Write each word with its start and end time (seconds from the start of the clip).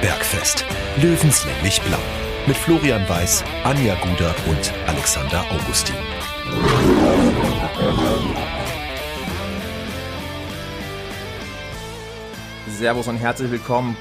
Bergfest. 0.00 0.64
Löwenslänglich 1.02 1.82
blau. 1.82 1.98
Mit 2.46 2.56
Florian 2.56 3.08
Weiß, 3.08 3.42
Anja 3.64 3.96
Guder 3.96 4.32
und 4.48 4.72
Alexander 4.86 5.44
Augustin. 5.50 5.96
Servus 12.68 13.08
und 13.08 13.16
herzlich 13.16 13.50
willkommen. 13.50 13.96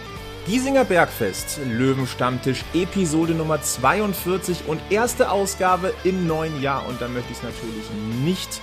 Giesinger 0.45 0.86
Bergfest, 0.86 1.59
Löwenstammtisch, 1.65 2.64
Episode 2.75 3.33
Nummer 3.33 3.59
42 3.59 4.68
und 4.68 4.79
erste 4.91 5.32
Ausgabe 5.32 5.95
im 6.04 6.27
neuen 6.27 6.61
Jahr. 6.61 6.87
Und 6.87 7.01
da 7.01 7.07
möchte 7.07 7.32
ich 7.32 7.37
es 7.37 7.43
natürlich 7.43 7.89
nicht 8.23 8.61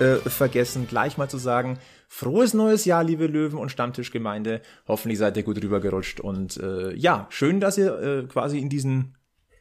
äh, 0.00 0.16
vergessen, 0.28 0.86
gleich 0.88 1.18
mal 1.18 1.28
zu 1.28 1.38
sagen, 1.38 1.78
frohes 2.08 2.54
neues 2.54 2.84
Jahr, 2.84 3.04
liebe 3.04 3.26
Löwen 3.26 3.58
und 3.58 3.70
Stammtischgemeinde. 3.70 4.62
Hoffentlich 4.86 5.18
seid 5.18 5.36
ihr 5.36 5.42
gut 5.42 5.62
rübergerutscht. 5.62 6.20
Und 6.20 6.56
äh, 6.58 6.94
ja, 6.94 7.26
schön, 7.30 7.60
dass 7.60 7.78
ihr 7.78 7.98
äh, 7.98 8.22
quasi 8.26 8.58
in 8.58 8.68
diesen 8.68 9.16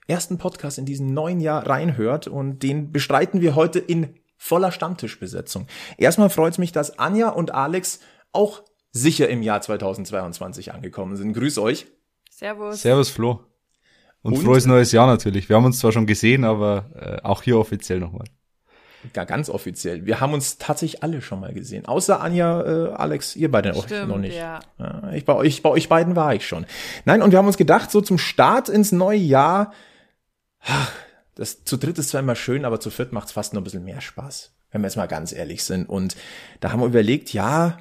ersten 0.08 0.38
Podcast, 0.38 0.78
in 0.78 0.86
diesen 0.86 1.14
neuen 1.14 1.40
Jahr 1.40 1.68
reinhört. 1.68 2.28
Und 2.28 2.64
den 2.64 2.92
bestreiten 2.92 3.42
wir 3.42 3.56
heute 3.56 3.80
in 3.80 4.16
voller 4.38 4.72
Stammtischbesetzung. 4.72 5.68
Erstmal 5.98 6.30
freut 6.30 6.54
es 6.54 6.58
mich, 6.58 6.72
dass 6.72 7.00
Anja 7.00 7.30
und 7.30 7.54
Alex 7.54 8.00
auch 8.32 8.64
sicher 8.92 9.30
im 9.30 9.42
Jahr 9.42 9.62
2022 9.62 10.74
angekommen 10.74 11.16
sind. 11.16 11.34
Grüß 11.34 11.58
euch. 11.58 11.88
Servus. 12.30 12.82
Servus 12.82 13.10
Flo. 13.10 13.44
Und, 14.22 14.34
und, 14.34 14.44
frohes 14.44 14.66
neues 14.66 14.92
Jahr 14.92 15.08
natürlich. 15.08 15.50
Wir 15.50 15.56
haben 15.56 15.66
uns 15.66 15.80
zwar 15.80 15.92
schon 15.92 16.06
gesehen, 16.06 16.44
aber 16.44 16.92
äh, 16.96 17.26
auch 17.26 17.42
hier 17.42 17.58
offiziell 17.58 18.00
nochmal. 18.00 18.26
Ja, 19.16 19.24
ganz 19.24 19.50
offiziell. 19.50 20.06
Wir 20.06 20.20
haben 20.20 20.34
uns 20.34 20.58
tatsächlich 20.58 21.04
alle 21.04 21.22
schon 21.22 21.40
mal 21.40 21.54
gesehen. 21.54 21.86
Außer 21.86 22.22
Anja, 22.22 22.62
äh, 22.62 22.94
Alex, 22.94 23.36
ihr 23.36 23.52
beide 23.52 23.74
Stimmt, 23.76 24.10
noch 24.10 24.18
nicht. 24.18 24.36
Ja. 24.36 24.60
ja. 24.78 25.12
ich, 25.14 25.26
bei, 25.26 25.34
euch, 25.34 25.62
bei 25.62 25.70
euch 25.70 25.90
beiden 25.90 26.16
war 26.16 26.34
ich 26.36 26.48
schon. 26.48 26.66
Nein, 27.06 27.22
und 27.22 27.32
wir 27.32 27.40
haben 27.40 27.48
uns 27.48 27.58
gedacht, 27.58 27.92
so 27.92 28.02
zum 28.02 28.18
Start 28.18 28.70
ins 28.70 28.92
neue 28.92 29.18
Jahr, 29.18 29.74
ach, 30.62 30.92
das 31.36 31.64
zu 31.64 31.78
dritt 31.78 32.00
ist 32.00 32.10
zwar 32.10 32.22
immer 32.22 32.36
schön, 32.36 32.66
aber 32.66 32.80
zu 32.80 32.90
viert 32.90 33.14
macht 33.14 33.28
es 33.28 33.34
fast 33.34 33.54
noch 33.54 33.62
ein 33.62 33.64
bisschen 33.64 33.84
mehr 33.84 34.02
Spaß, 34.02 34.54
wenn 34.72 34.82
wir 34.82 34.88
jetzt 34.88 34.98
mal 34.98 35.08
ganz 35.08 35.32
ehrlich 35.32 35.64
sind. 35.64 35.88
Und 35.88 36.16
da 36.60 36.72
haben 36.72 36.80
wir 36.80 36.88
überlegt, 36.88 37.32
ja, 37.32 37.78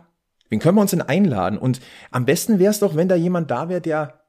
wen 0.51 0.61
können 0.61 0.77
wir 0.77 0.83
uns 0.83 0.91
denn 0.91 1.03
einladen? 1.03 1.59
Und 1.59 1.81
am 2.11 2.27
besten 2.27 2.59
wäre 2.59 2.71
es 2.71 2.81
doch, 2.81 2.97
wenn 2.97 3.09
da 3.09 3.15
jemand 3.15 3.51
da 3.51 3.69
wäre, 3.69 3.81
der 3.81 4.21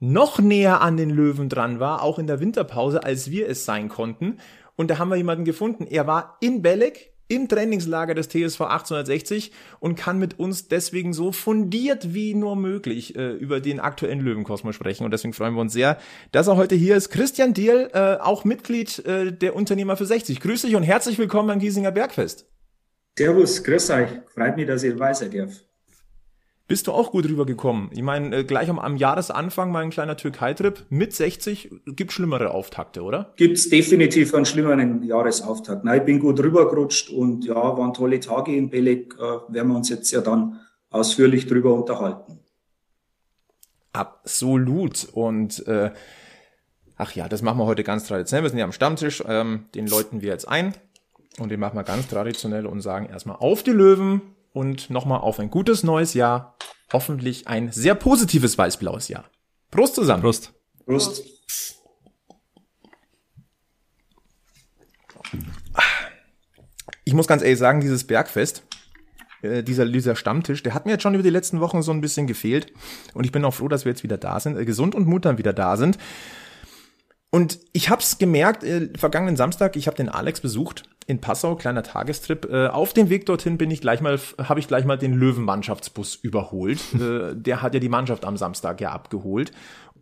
noch 0.00 0.38
näher 0.38 0.80
an 0.80 0.96
den 0.96 1.10
Löwen 1.10 1.48
dran 1.48 1.80
war, 1.80 2.02
auch 2.02 2.18
in 2.18 2.26
der 2.26 2.40
Winterpause, 2.40 3.02
als 3.02 3.30
wir 3.30 3.48
es 3.48 3.64
sein 3.64 3.88
konnten. 3.88 4.38
Und 4.78 4.90
da 4.90 4.98
haben 4.98 5.08
wir 5.08 5.16
jemanden 5.16 5.44
gefunden. 5.44 5.88
Er 5.88 6.06
war 6.06 6.36
in 6.40 6.62
Belek 6.62 7.12
im 7.26 7.48
Trainingslager 7.48 8.14
des 8.14 8.28
TSV 8.28 8.60
1860 8.60 9.52
und 9.80 9.96
kann 9.96 10.20
mit 10.20 10.38
uns 10.38 10.68
deswegen 10.68 11.12
so 11.12 11.32
fundiert 11.32 12.14
wie 12.14 12.32
nur 12.32 12.54
möglich 12.54 13.16
äh, 13.16 13.32
über 13.32 13.60
den 13.60 13.80
aktuellen 13.80 14.20
Löwenkosmos 14.20 14.76
sprechen. 14.76 15.04
Und 15.04 15.10
deswegen 15.10 15.34
freuen 15.34 15.54
wir 15.54 15.60
uns 15.60 15.72
sehr, 15.72 15.98
dass 16.30 16.46
er 16.46 16.56
heute 16.56 16.76
hier 16.76 16.96
ist. 16.96 17.10
Christian 17.10 17.54
Diel, 17.54 17.90
äh, 17.92 18.16
auch 18.20 18.44
Mitglied 18.44 19.04
äh, 19.04 19.32
der 19.32 19.56
Unternehmer 19.56 19.96
für 19.96 20.06
60. 20.06 20.40
Grüß 20.40 20.62
dich 20.62 20.76
und 20.76 20.84
herzlich 20.84 21.18
willkommen 21.18 21.48
beim 21.48 21.58
Giesinger 21.58 21.90
Bergfest. 21.90 22.46
Servus, 23.18 23.64
grüß 23.64 23.90
euch. 23.90 24.08
Freut 24.32 24.56
mich, 24.56 24.68
dass 24.68 24.84
ihr 24.84 24.92
dabei 24.92 25.12
seid. 25.12 25.67
Bist 26.68 26.86
du 26.86 26.92
auch 26.92 27.12
gut 27.12 27.24
rübergekommen? 27.24 27.88
Ich 27.92 28.02
meine, 28.02 28.36
äh, 28.36 28.44
gleich 28.44 28.68
am, 28.68 28.78
am 28.78 28.98
Jahresanfang 28.98 29.72
mal 29.72 29.82
ein 29.82 29.88
kleiner 29.88 30.18
Türkei-Trip 30.18 30.84
mit 30.90 31.14
60. 31.14 31.70
Gibt 31.86 32.12
schlimmere 32.12 32.50
Auftakte, 32.50 33.02
oder? 33.02 33.32
Gibt's 33.36 33.70
definitiv 33.70 34.34
einen 34.34 34.44
schlimmeren 34.44 35.02
Jahresauftakt. 35.02 35.84
Nein, 35.84 36.00
ich 36.00 36.04
bin 36.04 36.20
gut 36.20 36.38
rübergerutscht 36.40 37.08
und 37.08 37.46
ja, 37.46 37.54
waren 37.54 37.94
tolle 37.94 38.20
Tage 38.20 38.54
in 38.54 38.68
Belek. 38.68 39.14
Äh, 39.14 39.54
werden 39.54 39.68
wir 39.68 39.76
uns 39.76 39.88
jetzt 39.88 40.10
ja 40.10 40.20
dann 40.20 40.60
ausführlich 40.90 41.46
drüber 41.46 41.72
unterhalten. 41.72 42.40
Absolut. 43.94 45.08
Und 45.10 45.66
äh, 45.66 45.90
ach 46.96 47.12
ja, 47.12 47.30
das 47.30 47.40
machen 47.40 47.58
wir 47.58 47.64
heute 47.64 47.82
ganz 47.82 48.06
traditionell. 48.06 48.44
Wir 48.44 48.50
sind 48.50 48.58
ja 48.58 48.66
am 48.66 48.72
Stammtisch. 48.72 49.24
Ähm, 49.26 49.64
den 49.74 49.86
läuten 49.86 50.20
wir 50.20 50.32
jetzt 50.32 50.46
ein. 50.46 50.74
Und 51.38 51.48
den 51.48 51.60
machen 51.60 51.78
wir 51.78 51.84
ganz 51.84 52.08
traditionell 52.08 52.66
und 52.66 52.82
sagen 52.82 53.06
erstmal 53.06 53.36
auf 53.36 53.62
die 53.62 53.70
Löwen 53.70 54.20
und 54.52 54.90
nochmal 54.90 55.20
auf 55.20 55.38
ein 55.38 55.50
gutes 55.50 55.82
neues 55.82 56.14
Jahr. 56.14 56.56
Hoffentlich 56.92 57.48
ein 57.48 57.70
sehr 57.70 57.94
positives 57.94 58.56
weiß-blaues 58.56 59.08
Jahr. 59.08 59.24
Prost 59.70 59.94
zusammen. 59.94 60.22
Prost. 60.22 60.54
Prost. 60.86 61.22
Ich 67.04 67.14
muss 67.14 67.26
ganz 67.26 67.42
ehrlich 67.42 67.58
sagen, 67.58 67.80
dieses 67.80 68.06
Bergfest, 68.06 68.64
äh, 69.42 69.62
dieser, 69.62 69.86
dieser 69.86 70.16
Stammtisch, 70.16 70.62
der 70.62 70.74
hat 70.74 70.86
mir 70.86 70.92
jetzt 70.92 71.02
schon 71.02 71.14
über 71.14 71.22
die 71.22 71.30
letzten 71.30 71.60
Wochen 71.60 71.82
so 71.82 71.92
ein 71.92 72.00
bisschen 72.00 72.26
gefehlt. 72.26 72.72
Und 73.14 73.24
ich 73.24 73.32
bin 73.32 73.44
auch 73.44 73.54
froh, 73.54 73.68
dass 73.68 73.84
wir 73.84 73.92
jetzt 73.92 74.02
wieder 74.02 74.18
da 74.18 74.40
sind, 74.40 74.58
äh, 74.58 74.64
gesund 74.64 74.94
und 74.94 75.06
muttern 75.06 75.38
wieder 75.38 75.52
da 75.52 75.76
sind. 75.76 75.98
Und 77.30 77.60
ich 77.72 77.90
hab's 77.90 78.18
gemerkt, 78.18 78.64
äh, 78.64 78.88
vergangenen 78.96 79.36
Samstag, 79.36 79.76
ich 79.76 79.86
habe 79.86 79.96
den 79.96 80.08
Alex 80.08 80.40
besucht 80.40 80.84
in 81.06 81.20
Passau, 81.20 81.56
kleiner 81.56 81.82
Tagestrip. 81.82 82.48
Äh, 82.50 82.68
auf 82.68 82.92
dem 82.94 83.10
Weg 83.10 83.26
dorthin 83.26 83.58
bin 83.58 83.70
ich 83.70 83.80
gleich 83.80 84.00
mal, 84.00 84.18
habe 84.38 84.60
ich 84.60 84.68
gleich 84.68 84.84
mal 84.84 84.96
den 84.96 85.14
Löwenmannschaftsbus 85.14 86.14
überholt. 86.16 86.80
äh, 86.94 87.34
der 87.34 87.62
hat 87.62 87.74
ja 87.74 87.80
die 87.80 87.88
Mannschaft 87.88 88.24
am 88.24 88.36
Samstag 88.36 88.80
ja 88.80 88.92
abgeholt. 88.92 89.52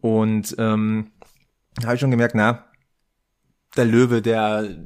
Und 0.01 0.55
ähm, 0.59 1.11
habe 1.83 1.95
ich 1.95 2.01
schon 2.01 2.11
gemerkt, 2.11 2.35
na, 2.35 2.65
der 3.77 3.87
Löwe, 3.87 4.23
der 4.23 4.77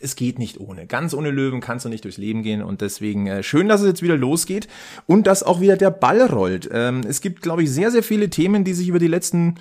es 0.00 0.16
geht 0.16 0.38
nicht 0.38 0.60
ohne. 0.60 0.86
Ganz 0.86 1.14
ohne 1.14 1.30
Löwen 1.30 1.60
kannst 1.60 1.84
du 1.84 1.88
nicht 1.88 2.04
durchs 2.04 2.18
Leben 2.18 2.42
gehen 2.42 2.62
und 2.62 2.80
deswegen 2.80 3.26
äh, 3.26 3.42
schön, 3.42 3.68
dass 3.68 3.80
es 3.80 3.88
jetzt 3.88 4.02
wieder 4.02 4.16
losgeht 4.16 4.68
und 5.06 5.26
dass 5.26 5.42
auch 5.42 5.60
wieder 5.60 5.76
der 5.76 5.90
Ball 5.90 6.22
rollt. 6.22 6.68
Ähm, 6.72 7.02
es 7.08 7.20
gibt, 7.20 7.42
glaube 7.42 7.64
ich, 7.64 7.70
sehr, 7.70 7.90
sehr 7.90 8.02
viele 8.02 8.30
Themen, 8.30 8.64
die 8.64 8.74
sich 8.74 8.88
über 8.88 9.00
die 9.00 9.08
letzten 9.08 9.56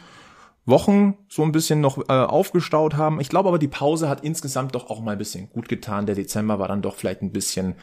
Wochen 0.68 1.18
so 1.30 1.44
ein 1.44 1.54
bisschen 1.54 1.80
noch 1.80 1.98
äh, 2.10 2.14
aufgestaut 2.14 2.96
haben. 2.96 3.22
Ich 3.22 3.30
glaube 3.30 3.50
aber, 3.50 3.58
die 3.58 3.70
Pause 3.70 4.10
hat 4.10 4.24
insgesamt 4.24 4.76
doch 4.76 4.90
auch 4.90 5.02
mal 5.02 5.14
ein 5.14 5.18
bisschen 5.18 5.50
gut 5.50 5.70
getan. 5.70 6.06
Der 6.06 6.16
Dezember 6.16 6.60
war 6.60 6.68
dann 6.68 6.82
doch 6.82 6.96
vielleicht 6.96 7.22
ein 7.22 7.32
bisschen 7.32 7.76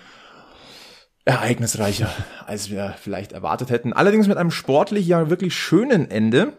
ereignisreicher, 1.25 2.11
als 2.47 2.71
wir 2.71 2.95
vielleicht 3.01 3.33
erwartet 3.33 3.71
hätten. 3.71 3.95
Allerdings 3.95 4.29
mit 4.29 4.37
einem 4.37 4.51
sportlich 4.51 5.07
ja 5.07 5.31
wirklich 5.31 5.55
schönen 5.55 6.11
Ende. 6.11 6.53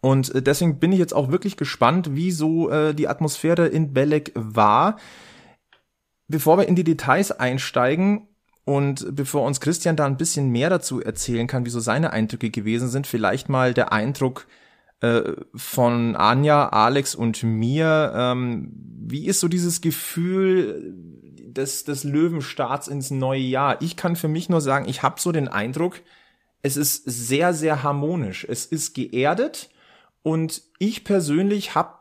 Und 0.00 0.34
äh, 0.34 0.40
deswegen 0.40 0.78
bin 0.78 0.92
ich 0.92 1.00
jetzt 1.00 1.14
auch 1.14 1.30
wirklich 1.32 1.56
gespannt, 1.56 2.14
wie 2.14 2.30
so 2.30 2.70
äh, 2.70 2.94
die 2.94 3.08
Atmosphäre 3.08 3.66
in 3.66 3.92
Belek 3.92 4.30
war. 4.36 4.98
Bevor 6.28 6.58
wir 6.58 6.68
in 6.68 6.76
die 6.76 6.84
Details 6.84 7.32
einsteigen, 7.32 8.28
und 8.64 9.14
bevor 9.14 9.42
uns 9.42 9.60
Christian 9.60 9.94
da 9.96 10.06
ein 10.06 10.16
bisschen 10.16 10.48
mehr 10.48 10.70
dazu 10.70 10.98
erzählen 11.02 11.46
kann, 11.46 11.66
wie 11.66 11.70
so 11.70 11.80
seine 11.80 12.14
Eindrücke 12.14 12.48
gewesen 12.48 12.88
sind, 12.88 13.06
vielleicht 13.06 13.50
mal 13.50 13.74
der 13.74 13.92
Eindruck 13.92 14.46
von 15.54 16.16
Anja, 16.16 16.68
Alex 16.68 17.14
und 17.14 17.42
mir. 17.42 18.12
Ähm, 18.14 18.72
wie 19.06 19.26
ist 19.26 19.40
so 19.40 19.48
dieses 19.48 19.80
Gefühl 19.80 20.94
des, 21.46 21.84
des 21.84 22.04
Löwenstarts 22.04 22.88
ins 22.88 23.10
neue 23.10 23.40
Jahr? 23.40 23.82
Ich 23.82 23.96
kann 23.96 24.16
für 24.16 24.28
mich 24.28 24.48
nur 24.48 24.60
sagen, 24.60 24.88
ich 24.88 25.02
habe 25.02 25.20
so 25.20 25.32
den 25.32 25.48
Eindruck, 25.48 26.00
es 26.62 26.76
ist 26.76 27.04
sehr, 27.04 27.52
sehr 27.52 27.82
harmonisch. 27.82 28.46
Es 28.48 28.64
ist 28.64 28.94
geerdet 28.94 29.68
und 30.22 30.62
ich 30.78 31.04
persönlich 31.04 31.74
habe 31.74 31.98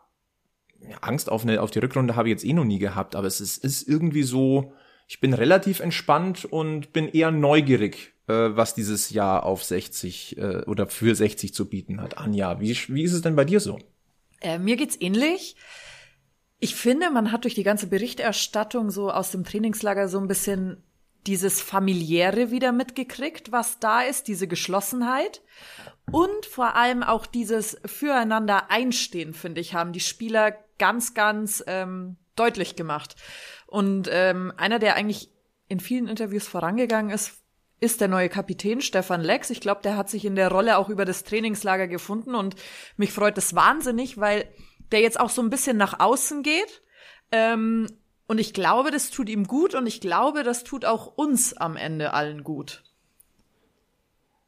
Angst 1.01 1.29
auf, 1.29 1.43
eine, 1.43 1.61
auf 1.61 1.71
die 1.71 1.79
Rückrunde 1.79 2.15
habe 2.15 2.29
ich 2.29 2.33
jetzt 2.33 2.45
eh 2.45 2.53
noch 2.53 2.65
nie 2.65 2.79
gehabt, 2.79 3.15
aber 3.15 3.27
es 3.27 3.41
ist, 3.41 3.63
ist 3.63 3.87
irgendwie 3.87 4.23
so, 4.23 4.73
ich 5.07 5.19
bin 5.19 5.33
relativ 5.33 5.79
entspannt 5.79 6.45
und 6.45 6.93
bin 6.93 7.07
eher 7.07 7.31
neugierig 7.31 8.13
äh, 8.27 8.55
was 8.55 8.73
dieses 8.73 9.09
Jahr 9.09 9.43
auf 9.45 9.63
60 9.63 10.37
äh, 10.37 10.61
oder 10.65 10.87
für 10.87 11.13
60 11.13 11.53
zu 11.53 11.67
bieten 11.67 12.01
hat. 12.01 12.17
Anja, 12.17 12.59
wie, 12.61 12.73
wie 12.87 13.03
ist 13.03 13.13
es 13.13 13.21
denn 13.21 13.35
bei 13.35 13.43
dir 13.43 13.59
so? 13.59 13.79
Äh, 14.39 14.59
mir 14.59 14.77
geht's 14.77 14.97
ähnlich. 14.99 15.57
Ich 16.59 16.75
finde, 16.75 17.11
man 17.11 17.33
hat 17.33 17.43
durch 17.43 17.55
die 17.55 17.63
ganze 17.63 17.87
Berichterstattung 17.87 18.91
so 18.91 19.11
aus 19.11 19.31
dem 19.31 19.43
Trainingslager 19.43 20.07
so 20.07 20.19
ein 20.19 20.29
bisschen 20.29 20.81
dieses 21.27 21.61
familiäre 21.61 22.51
wieder 22.51 22.71
mitgekriegt, 22.71 23.51
was 23.51 23.79
da 23.79 24.01
ist, 24.01 24.29
diese 24.29 24.47
Geschlossenheit. 24.47 25.41
Und 26.11 26.45
vor 26.45 26.75
allem 26.75 27.03
auch 27.03 27.25
dieses 27.25 27.77
Füreinander 27.85 28.71
einstehen, 28.71 29.33
finde 29.33 29.59
ich, 29.61 29.73
haben 29.73 29.91
die 29.91 30.01
Spieler 30.01 30.53
ganz, 30.77 31.13
ganz 31.13 31.63
ähm, 31.67 32.17
deutlich 32.35 32.75
gemacht. 32.75 33.15
Und 33.73 34.07
ähm, 34.11 34.53
einer, 34.55 34.77
der 34.77 34.93
eigentlich 34.93 35.31
in 35.67 35.79
vielen 35.79 36.07
Interviews 36.07 36.47
vorangegangen 36.47 37.09
ist, 37.09 37.41
ist 37.79 38.01
der 38.01 38.07
neue 38.07 38.29
Kapitän 38.29 38.81
Stefan 38.81 39.21
Lex. 39.21 39.49
Ich 39.49 39.61
glaube, 39.61 39.81
der 39.81 39.97
hat 39.97 40.11
sich 40.11 40.25
in 40.25 40.35
der 40.35 40.51
Rolle 40.51 40.77
auch 40.77 40.89
über 40.89 41.05
das 41.05 41.23
Trainingslager 41.23 41.87
gefunden 41.87 42.35
und 42.35 42.55
mich 42.97 43.11
freut 43.11 43.35
das 43.35 43.55
wahnsinnig, 43.55 44.19
weil 44.19 44.47
der 44.91 44.99
jetzt 44.99 45.19
auch 45.19 45.31
so 45.31 45.41
ein 45.41 45.49
bisschen 45.49 45.75
nach 45.75 45.99
außen 45.99 46.43
geht. 46.43 46.83
Ähm, 47.31 47.87
und 48.27 48.37
ich 48.37 48.53
glaube, 48.53 48.91
das 48.91 49.09
tut 49.09 49.27
ihm 49.27 49.47
gut 49.47 49.73
und 49.73 49.87
ich 49.87 50.01
glaube, 50.01 50.43
das 50.43 50.63
tut 50.63 50.85
auch 50.85 51.07
uns 51.07 51.57
am 51.57 51.75
Ende 51.75 52.13
allen 52.13 52.43
gut. 52.43 52.83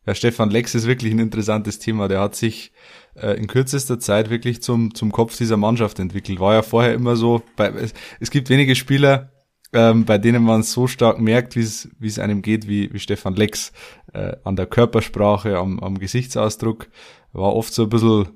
Ja, 0.06 0.14
Stefan 0.14 0.50
Lex 0.52 0.76
ist 0.76 0.86
wirklich 0.88 1.12
ein 1.12 1.20
interessantes 1.20 1.80
Thema. 1.80 2.08
Der 2.08 2.20
hat 2.20 2.36
sich 2.36 2.72
äh, 3.16 3.38
in 3.38 3.48
kürzester 3.48 4.00
Zeit 4.00 4.30
wirklich 4.30 4.62
zum, 4.62 4.94
zum 4.94 5.12
Kopf 5.12 5.38
dieser 5.38 5.58
Mannschaft 5.58 6.00
entwickelt. 6.00 6.40
War 6.40 6.54
ja 6.54 6.62
vorher 6.62 6.94
immer 6.94 7.16
so, 7.16 7.42
bei, 7.56 7.70
es, 7.70 7.94
es 8.20 8.30
gibt 8.30 8.50
wenige 8.50 8.76
Spieler, 8.76 9.32
ähm, 9.74 10.06
bei 10.06 10.18
denen 10.18 10.44
man 10.44 10.64
so 10.64 10.88
stark 10.88 11.20
merkt, 11.20 11.56
wie 11.56 11.62
es 12.08 12.20
einem 12.20 12.42
geht, 12.42 12.68
wie, 12.68 12.94
wie 12.94 13.00
Stefan 13.00 13.36
Lex 13.36 13.72
äh, 14.14 14.36
an 14.44 14.56
der 14.56 14.68
Körpersprache, 14.68 15.58
am, 15.58 15.80
am 15.80 15.98
Gesichtsausdruck. 15.98 16.88
war 17.34 17.56
oft 17.56 17.74
so 17.74 17.84
ein 17.84 17.90
bisschen, 17.90 18.30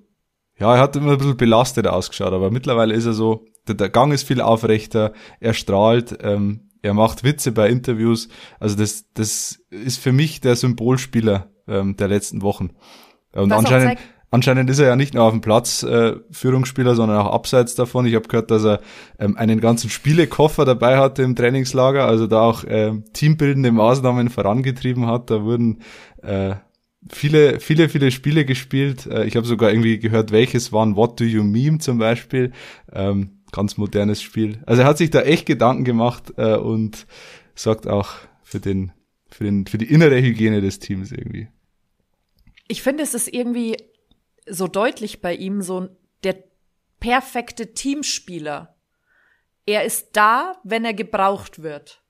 ja, 0.60 0.76
er 0.76 0.82
hat 0.82 0.96
immer 0.96 1.12
ein 1.12 1.18
bisschen 1.18 1.38
belastet 1.38 1.88
ausgeschaut, 1.88 2.34
aber 2.34 2.50
mittlerweile 2.50 2.94
ist 2.96 3.06
er 3.06 3.14
so, 3.14 3.46
der, 3.68 3.76
der 3.76 3.90
Gang 3.90 4.12
ist 4.12 4.24
viel 4.24 4.42
aufrechter, 4.42 5.14
er 5.40 5.54
strahlt, 5.54 6.18
ähm, 6.22 6.70
er 6.82 6.94
macht 6.94 7.24
Witze 7.24 7.52
bei 7.52 7.70
Interviews. 7.70 8.30
Also 8.60 8.76
das, 8.76 9.06
das 9.14 9.60
ist 9.70 10.00
für 10.00 10.14
mich 10.14 10.42
der 10.42 10.56
Symbolspieler 10.56 11.52
ähm, 11.70 11.96
der 11.98 12.08
letzten 12.08 12.42
Wochen. 12.42 12.72
Und 13.34 13.52
Was 13.52 13.60
anscheinend, 13.60 14.00
anscheinend 14.32 14.70
ist 14.70 14.80
er 14.80 14.88
ja 14.88 14.96
nicht 14.96 15.14
nur 15.14 15.24
auf 15.24 15.32
dem 15.32 15.42
Platz 15.42 15.84
äh, 15.84 16.16
Führungsspieler, 16.32 16.96
sondern 16.96 17.20
auch 17.20 17.34
abseits 17.34 17.76
davon. 17.76 18.06
Ich 18.06 18.16
habe 18.16 18.28
gehört, 18.28 18.52
dass 18.52 18.64
er 18.64 18.82
ähm, 19.20 19.38
einen 19.38 19.62
ganzen 19.62 19.90
Spielekoffer 19.90 20.66
dabei 20.66 20.98
hatte 20.98 21.24
im 21.24 21.36
Trainingslager, 21.36 22.06
also 22.06 22.28
da 22.28 22.42
auch 22.42 22.64
äh, 22.64 22.94
teambildende 23.14 23.72
Maßnahmen 23.72 24.30
vorangetrieben 24.30 25.08
hat. 25.08 25.30
Da 25.30 25.44
wurden 25.44 25.80
äh, 26.22 26.56
viele, 27.08 27.60
viele, 27.60 27.90
viele 27.90 28.12
Spiele 28.12 28.46
gespielt. 28.46 29.06
Äh, 29.06 29.26
ich 29.26 29.36
habe 29.36 29.46
sogar 29.46 29.72
irgendwie 29.72 30.00
gehört, 30.00 30.32
welches 30.32 30.74
waren 30.74 30.96
What 30.96 31.20
Do 31.20 31.24
You 31.24 31.44
Meme 31.44 31.80
zum 31.80 31.98
Beispiel. 31.98 32.52
Ähm, 32.92 33.42
ganz 33.52 33.78
modernes 33.78 34.22
Spiel. 34.22 34.60
Also 34.66 34.84
er 34.84 34.88
hat 34.88 34.98
sich 34.98 35.10
da 35.10 35.22
echt 35.22 35.46
Gedanken 35.46 35.84
gemacht 35.84 36.34
äh, 36.38 36.56
und 36.56 37.08
sorgt 37.56 37.88
auch 37.88 38.10
für 38.44 38.60
den, 38.60 38.92
für 39.30 39.44
den, 39.44 39.66
für 39.66 39.78
die 39.78 39.92
innere 39.92 40.22
Hygiene 40.22 40.62
des 40.62 40.80
Teams 40.80 41.12
irgendwie. 41.12 41.48
Ich 42.70 42.82
finde, 42.82 43.04
es 43.04 43.14
ist 43.14 43.28
irgendwie 43.28 43.76
so 44.48 44.68
deutlich 44.68 45.22
bei 45.22 45.36
ihm 45.36 45.62
so 45.62 45.90
der 46.24 46.44
perfekte 47.00 47.74
Teamspieler. 47.74 48.76
Er 49.66 49.84
ist 49.84 50.10
da, 50.14 50.54
wenn 50.64 50.86
er 50.86 50.94
gebraucht 50.94 51.62
wird. 51.62 52.04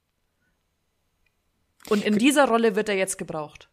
Und 1.89 2.03
in 2.03 2.17
dieser 2.17 2.47
Rolle 2.47 2.75
wird 2.75 2.89
er 2.89 2.95
jetzt 2.95 3.17
gebraucht. 3.17 3.69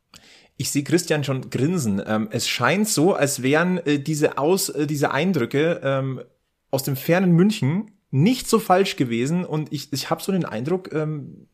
Ich 0.56 0.70
sehe 0.70 0.84
Christian 0.84 1.24
schon 1.24 1.50
grinsen. 1.50 2.00
Ähm, 2.06 2.28
es 2.30 2.48
scheint 2.48 2.88
so, 2.88 3.14
als 3.14 3.42
wären 3.42 3.78
äh, 3.78 3.98
diese 3.98 4.38
Aus, 4.38 4.68
äh, 4.68 4.86
diese 4.86 5.10
Eindrücke 5.10 5.80
ähm, 5.82 6.22
aus 6.70 6.84
dem 6.84 6.96
fernen 6.96 7.32
München 7.32 7.98
nicht 8.10 8.48
so 8.48 8.58
falsch 8.58 8.96
gewesen 8.96 9.44
und 9.44 9.72
ich, 9.72 9.92
ich 9.92 10.08
habe 10.08 10.22
so 10.22 10.32
den 10.32 10.44
Eindruck, 10.44 10.92
ähm, 10.92 11.48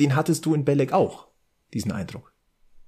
den 0.00 0.16
hattest 0.16 0.44
du 0.44 0.54
in 0.54 0.64
Belek 0.64 0.92
auch, 0.92 1.28
diesen 1.72 1.92
Eindruck. 1.92 2.34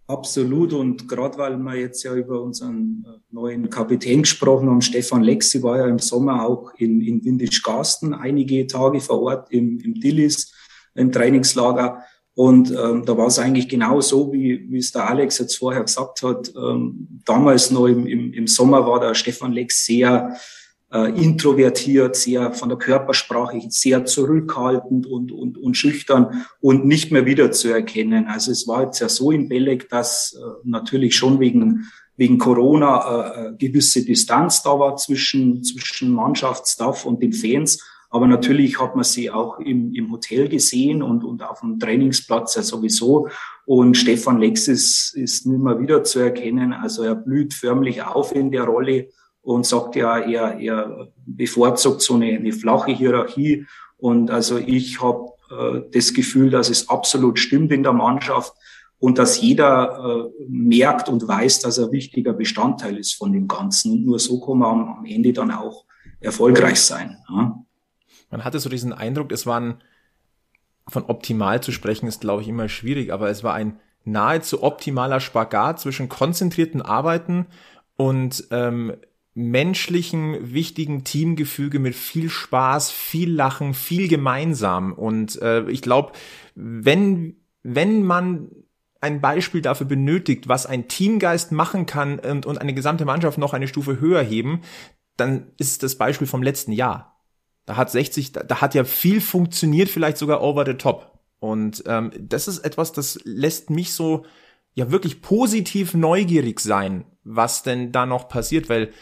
Absolut 0.08 0.72
und 0.72 1.06
gerade 1.06 1.36
weil 1.36 1.58
wir 1.58 1.76
jetzt 1.76 2.02
ja 2.02 2.14
über 2.14 2.40
unseren 2.40 3.04
äh, 3.06 3.18
neuen 3.30 3.68
Kapitän 3.68 4.22
gesprochen 4.22 4.70
haben, 4.70 4.80
Stefan 4.80 5.22
Lexi 5.22 5.62
war 5.62 5.76
ja 5.76 5.86
im 5.86 5.98
Sommer 5.98 6.46
auch 6.46 6.72
in, 6.78 7.02
in 7.02 7.22
Windisch-Garsten 7.22 8.14
einige 8.14 8.66
Tage 8.66 9.00
vor 9.00 9.20
Ort 9.20 9.52
im, 9.52 9.78
im 9.80 9.92
Dillis, 9.92 10.50
im 10.94 11.12
Trainingslager. 11.12 12.02
Und 12.32 12.70
ähm, 12.70 13.04
da 13.04 13.18
war 13.18 13.26
es 13.26 13.38
eigentlich 13.38 13.68
genau 13.68 14.00
so, 14.00 14.32
wie, 14.32 14.66
wie 14.70 14.78
es 14.78 14.92
der 14.92 15.10
Alex 15.10 15.40
jetzt 15.40 15.56
vorher 15.56 15.84
gesagt 15.84 16.22
hat. 16.22 16.54
Ähm, 16.56 17.20
damals 17.26 17.70
noch 17.70 17.86
im, 17.86 18.06
im, 18.06 18.32
im 18.32 18.46
Sommer 18.46 18.86
war 18.86 19.00
der 19.00 19.12
Stefan 19.12 19.52
Lex 19.52 19.84
sehr 19.84 20.38
äh, 20.92 21.10
introvertiert, 21.20 22.16
sehr 22.16 22.52
von 22.52 22.68
der 22.68 22.78
Körpersprache 22.78 23.60
sehr 23.68 24.04
zurückhaltend 24.04 25.06
und, 25.06 25.32
und, 25.32 25.58
und 25.58 25.76
schüchtern 25.76 26.44
und 26.60 26.86
nicht 26.86 27.12
mehr 27.12 27.26
wiederzuerkennen. 27.26 28.26
Also 28.26 28.52
es 28.52 28.66
war 28.66 28.84
jetzt 28.84 29.00
ja 29.00 29.08
so 29.08 29.30
in 29.30 29.48
Belek, 29.48 29.88
dass 29.88 30.34
äh, 30.34 30.46
natürlich 30.64 31.16
schon 31.16 31.40
wegen 31.40 31.88
wegen 32.18 32.36
Corona 32.36 32.98
äh, 32.98 33.46
äh, 33.46 33.56
gewisse 33.56 34.04
Distanz 34.04 34.62
da 34.62 34.78
war 34.78 34.96
zwischen, 34.96 35.62
zwischen 35.62 36.12
Mannschaftsstaff 36.12 37.06
und 37.06 37.22
den 37.22 37.32
Fans. 37.32 37.80
Aber 38.10 38.26
natürlich 38.26 38.80
hat 38.80 38.96
man 38.96 39.04
sie 39.04 39.30
auch 39.30 39.60
im, 39.60 39.94
im 39.94 40.10
Hotel 40.10 40.48
gesehen 40.48 41.02
und, 41.02 41.22
und 41.22 41.42
auf 41.42 41.60
dem 41.60 41.78
Trainingsplatz 41.78 42.56
ja 42.56 42.62
sowieso. 42.62 43.28
Und 43.66 43.96
Stefan 43.96 44.40
Lex 44.40 44.66
ist, 44.66 45.14
ist 45.14 45.46
nicht 45.46 45.62
mehr 45.62 45.78
wieder 45.78 46.02
zu 46.02 46.18
erkennen. 46.18 46.72
Also 46.72 47.04
er 47.04 47.14
blüht 47.14 47.54
förmlich 47.54 48.02
auf 48.02 48.34
in 48.34 48.50
der 48.50 48.64
Rolle 48.64 49.08
und 49.48 49.64
sagt 49.64 49.96
ja, 49.96 50.18
er, 50.18 50.60
er 50.60 51.08
bevorzugt 51.24 52.02
so 52.02 52.16
eine, 52.16 52.36
eine 52.36 52.52
flache 52.52 52.90
Hierarchie. 52.90 53.64
Und 53.96 54.30
also 54.30 54.58
ich 54.58 55.00
habe 55.00 55.30
äh, 55.50 55.80
das 55.90 56.12
Gefühl, 56.12 56.50
dass 56.50 56.68
es 56.68 56.90
absolut 56.90 57.38
stimmt 57.38 57.72
in 57.72 57.82
der 57.82 57.94
Mannschaft 57.94 58.52
und 58.98 59.16
dass 59.16 59.40
jeder 59.40 60.28
äh, 60.28 60.44
merkt 60.46 61.08
und 61.08 61.26
weiß, 61.26 61.60
dass 61.60 61.78
er 61.78 61.86
ein 61.86 61.92
wichtiger 61.92 62.34
Bestandteil 62.34 62.98
ist 62.98 63.14
von 63.14 63.32
dem 63.32 63.48
Ganzen. 63.48 63.92
Und 63.92 64.04
nur 64.04 64.18
so 64.18 64.38
kann 64.38 64.58
man 64.58 64.70
am, 64.70 64.98
am 64.98 65.06
Ende 65.06 65.32
dann 65.32 65.50
auch 65.50 65.86
erfolgreich 66.20 66.82
sein. 66.82 67.16
Ja. 67.30 67.64
Man 68.30 68.44
hatte 68.44 68.58
so 68.58 68.68
diesen 68.68 68.92
Eindruck, 68.92 69.32
es 69.32 69.46
waren 69.46 69.82
von 70.86 71.04
optimal 71.04 71.62
zu 71.62 71.72
sprechen, 71.72 72.06
ist 72.06 72.20
glaube 72.20 72.42
ich 72.42 72.48
immer 72.48 72.68
schwierig, 72.68 73.14
aber 73.14 73.30
es 73.30 73.42
war 73.42 73.54
ein 73.54 73.80
nahezu 74.04 74.62
optimaler 74.62 75.20
Spagat 75.20 75.80
zwischen 75.80 76.10
konzentrierten 76.10 76.82
Arbeiten 76.82 77.46
und 77.96 78.46
ähm, 78.50 78.92
menschlichen, 79.38 80.52
wichtigen 80.52 81.04
Teamgefüge 81.04 81.78
mit 81.78 81.94
viel 81.94 82.28
Spaß, 82.28 82.90
viel 82.90 83.32
Lachen, 83.32 83.72
viel 83.72 84.08
gemeinsam. 84.08 84.92
Und 84.92 85.40
äh, 85.40 85.68
ich 85.70 85.80
glaube, 85.80 86.12
wenn, 86.56 87.36
wenn 87.62 88.02
man 88.02 88.50
ein 89.00 89.20
Beispiel 89.20 89.62
dafür 89.62 89.86
benötigt, 89.86 90.48
was 90.48 90.66
ein 90.66 90.88
Teamgeist 90.88 91.52
machen 91.52 91.86
kann 91.86 92.18
und, 92.18 92.46
und 92.46 92.58
eine 92.58 92.74
gesamte 92.74 93.04
Mannschaft 93.04 93.38
noch 93.38 93.54
eine 93.54 93.68
Stufe 93.68 94.00
höher 94.00 94.22
heben, 94.22 94.62
dann 95.16 95.52
ist 95.56 95.84
das 95.84 95.94
Beispiel 95.94 96.26
vom 96.26 96.42
letzten 96.42 96.72
Jahr. 96.72 97.22
Da 97.64 97.76
hat 97.76 97.92
60, 97.92 98.32
da, 98.32 98.42
da 98.42 98.60
hat 98.60 98.74
ja 98.74 98.82
viel 98.82 99.20
funktioniert, 99.20 99.88
vielleicht 99.88 100.18
sogar 100.18 100.42
over 100.42 100.66
the 100.66 100.74
top. 100.74 101.16
Und 101.38 101.84
ähm, 101.86 102.10
das 102.18 102.48
ist 102.48 102.58
etwas, 102.64 102.92
das 102.92 103.20
lässt 103.22 103.70
mich 103.70 103.92
so 103.92 104.24
ja 104.74 104.90
wirklich 104.90 105.22
positiv 105.22 105.94
neugierig 105.94 106.58
sein, 106.58 107.04
was 107.22 107.62
denn 107.62 107.92
da 107.92 108.04
noch 108.04 108.28
passiert, 108.28 108.68
weil 108.68 108.92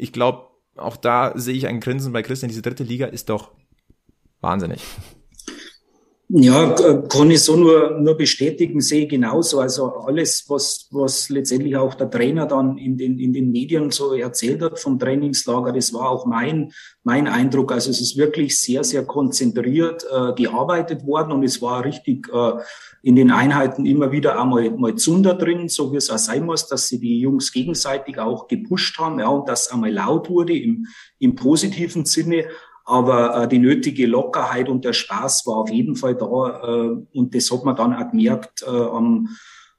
ich 0.00 0.12
glaube, 0.12 0.48
auch 0.76 0.96
da 0.96 1.32
sehe 1.36 1.54
ich 1.54 1.66
ein 1.66 1.80
Grinsen 1.80 2.12
bei 2.12 2.22
Christian. 2.22 2.48
Diese 2.48 2.62
dritte 2.62 2.84
Liga 2.84 3.06
ist 3.06 3.28
doch 3.28 3.50
wahnsinnig. 4.40 4.82
Ja, 6.32 6.74
kann 7.08 7.28
ich 7.32 7.42
so 7.42 7.56
nur, 7.56 7.98
nur 7.98 8.16
bestätigen, 8.16 8.80
sehe 8.80 9.02
ich 9.02 9.08
genauso. 9.08 9.58
Also 9.58 9.88
alles, 10.06 10.44
was, 10.46 10.86
was 10.92 11.28
letztendlich 11.28 11.76
auch 11.76 11.94
der 11.94 12.08
Trainer 12.08 12.46
dann 12.46 12.78
in 12.78 12.96
den, 12.96 13.18
in 13.18 13.32
den 13.32 13.50
Medien 13.50 13.90
so 13.90 14.14
erzählt 14.14 14.62
hat 14.62 14.78
vom 14.78 14.96
Trainingslager, 14.96 15.72
das 15.72 15.92
war 15.92 16.08
auch 16.08 16.26
mein, 16.26 16.70
mein 17.02 17.26
Eindruck. 17.26 17.72
Also 17.72 17.90
es 17.90 18.00
ist 18.00 18.16
wirklich 18.16 18.60
sehr, 18.60 18.84
sehr 18.84 19.04
konzentriert 19.04 20.06
äh, 20.08 20.32
gearbeitet 20.34 21.04
worden 21.04 21.32
und 21.32 21.42
es 21.42 21.60
war 21.62 21.84
richtig 21.84 22.28
äh, 22.32 22.52
in 23.02 23.16
den 23.16 23.32
Einheiten 23.32 23.84
immer 23.84 24.12
wieder 24.12 24.40
einmal 24.40 24.70
mal 24.70 24.94
Zunder 24.94 25.34
drin, 25.34 25.68
so 25.68 25.92
wie 25.92 25.96
es 25.96 26.10
auch 26.10 26.18
sein 26.18 26.46
muss, 26.46 26.68
dass 26.68 26.86
sie 26.86 27.00
die 27.00 27.18
Jungs 27.18 27.50
gegenseitig 27.50 28.20
auch 28.20 28.46
gepusht 28.46 28.96
haben, 29.00 29.18
ja, 29.18 29.26
und 29.26 29.48
dass 29.48 29.72
einmal 29.72 29.90
laut 29.90 30.30
wurde 30.30 30.56
im, 30.56 30.86
im 31.18 31.34
positiven 31.34 32.04
Sinne. 32.04 32.44
Aber 32.84 33.42
äh, 33.42 33.48
die 33.48 33.58
nötige 33.58 34.06
Lockerheit 34.06 34.68
und 34.68 34.84
der 34.84 34.92
Spaß 34.92 35.46
war 35.46 35.58
auf 35.58 35.70
jeden 35.70 35.96
Fall 35.96 36.14
da. 36.14 36.24
Äh, 36.24 37.18
und 37.18 37.34
das 37.34 37.50
hat 37.50 37.64
man 37.64 37.76
dann 37.76 37.94
auch 37.94 38.10
gemerkt 38.10 38.62
äh, 38.66 38.70
am, 38.70 39.28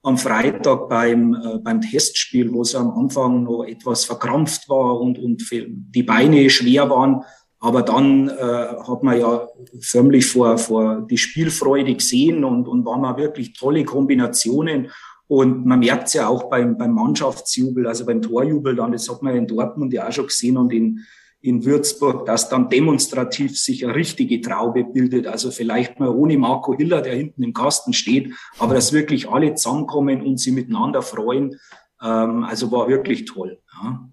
am 0.04 0.18
Freitag 0.18 0.90
beim, 0.90 1.34
äh, 1.34 1.58
beim 1.60 1.82
Testspiel, 1.82 2.52
wo 2.54 2.62
es 2.62 2.76
am 2.76 2.92
Anfang 2.92 3.44
noch 3.44 3.64
etwas 3.64 4.06
verkrampft 4.06 4.70
war 4.70 5.00
und, 5.00 5.20
und 5.20 5.44
die 5.52 6.04
Beine 6.04 6.50
schwer 6.50 6.90
waren. 6.90 7.24
Aber 7.60 7.84
dann 7.84 8.28
äh, 8.28 8.32
hat 8.32 9.04
man 9.04 9.20
ja 9.20 9.48
förmlich 9.80 10.26
vor, 10.26 10.58
vor 10.58 11.02
die 11.02 11.18
Spielfreude 11.18 11.94
gesehen 11.94 12.44
und, 12.44 12.68
und 12.68 12.86
waren 12.86 13.02
mal 13.02 13.18
wirklich 13.18 13.54
tolle 13.54 13.84
Kombinationen. 13.84 14.90
Und 15.28 15.66
man 15.66 15.80
merkt 15.80 16.08
es 16.08 16.16
ja 16.16 16.28
auch 16.28 16.50
beim, 16.50 16.78
beim 16.78 16.94
Mannschaftsjubel, 16.94 17.88
also 17.88 18.06
beim 18.06 18.22
Torjubel 18.22 18.76
dann, 18.76 18.92
das 18.92 19.08
hat 19.10 19.22
man 19.22 19.36
in 19.36 19.48
Dortmund 19.48 19.94
ja 19.94 20.08
auch 20.08 20.12
schon 20.12 20.26
gesehen 20.26 20.58
und 20.58 20.74
in, 20.74 21.02
in 21.42 21.66
Würzburg, 21.66 22.26
dass 22.26 22.50
dann 22.50 22.70
demonstrativ 22.70 23.60
sich 23.60 23.84
eine 23.84 23.96
richtige 23.96 24.42
Traube 24.42 24.84
bildet. 24.84 25.28
Also 25.28 25.50
vielleicht 25.52 26.00
mal 26.00 26.10
ohne 26.10 26.38
Marco 26.38 26.76
Hiller, 26.76 27.02
der 27.02 27.16
hinten 27.16 27.44
im 27.44 27.54
Kasten 27.54 27.94
steht, 27.94 28.34
aber 28.60 28.76
dass 28.76 28.94
wirklich 28.94 29.30
alle 29.30 29.56
zusammenkommen 29.56 30.22
und 30.22 30.40
sie 30.40 30.52
miteinander 30.52 31.02
freuen. 31.02 31.60
Ähm, 32.02 32.44
also 32.44 32.72
war 32.72 32.88
wirklich 32.88 33.26
toll. 33.26 33.60
Ja. 33.74 34.08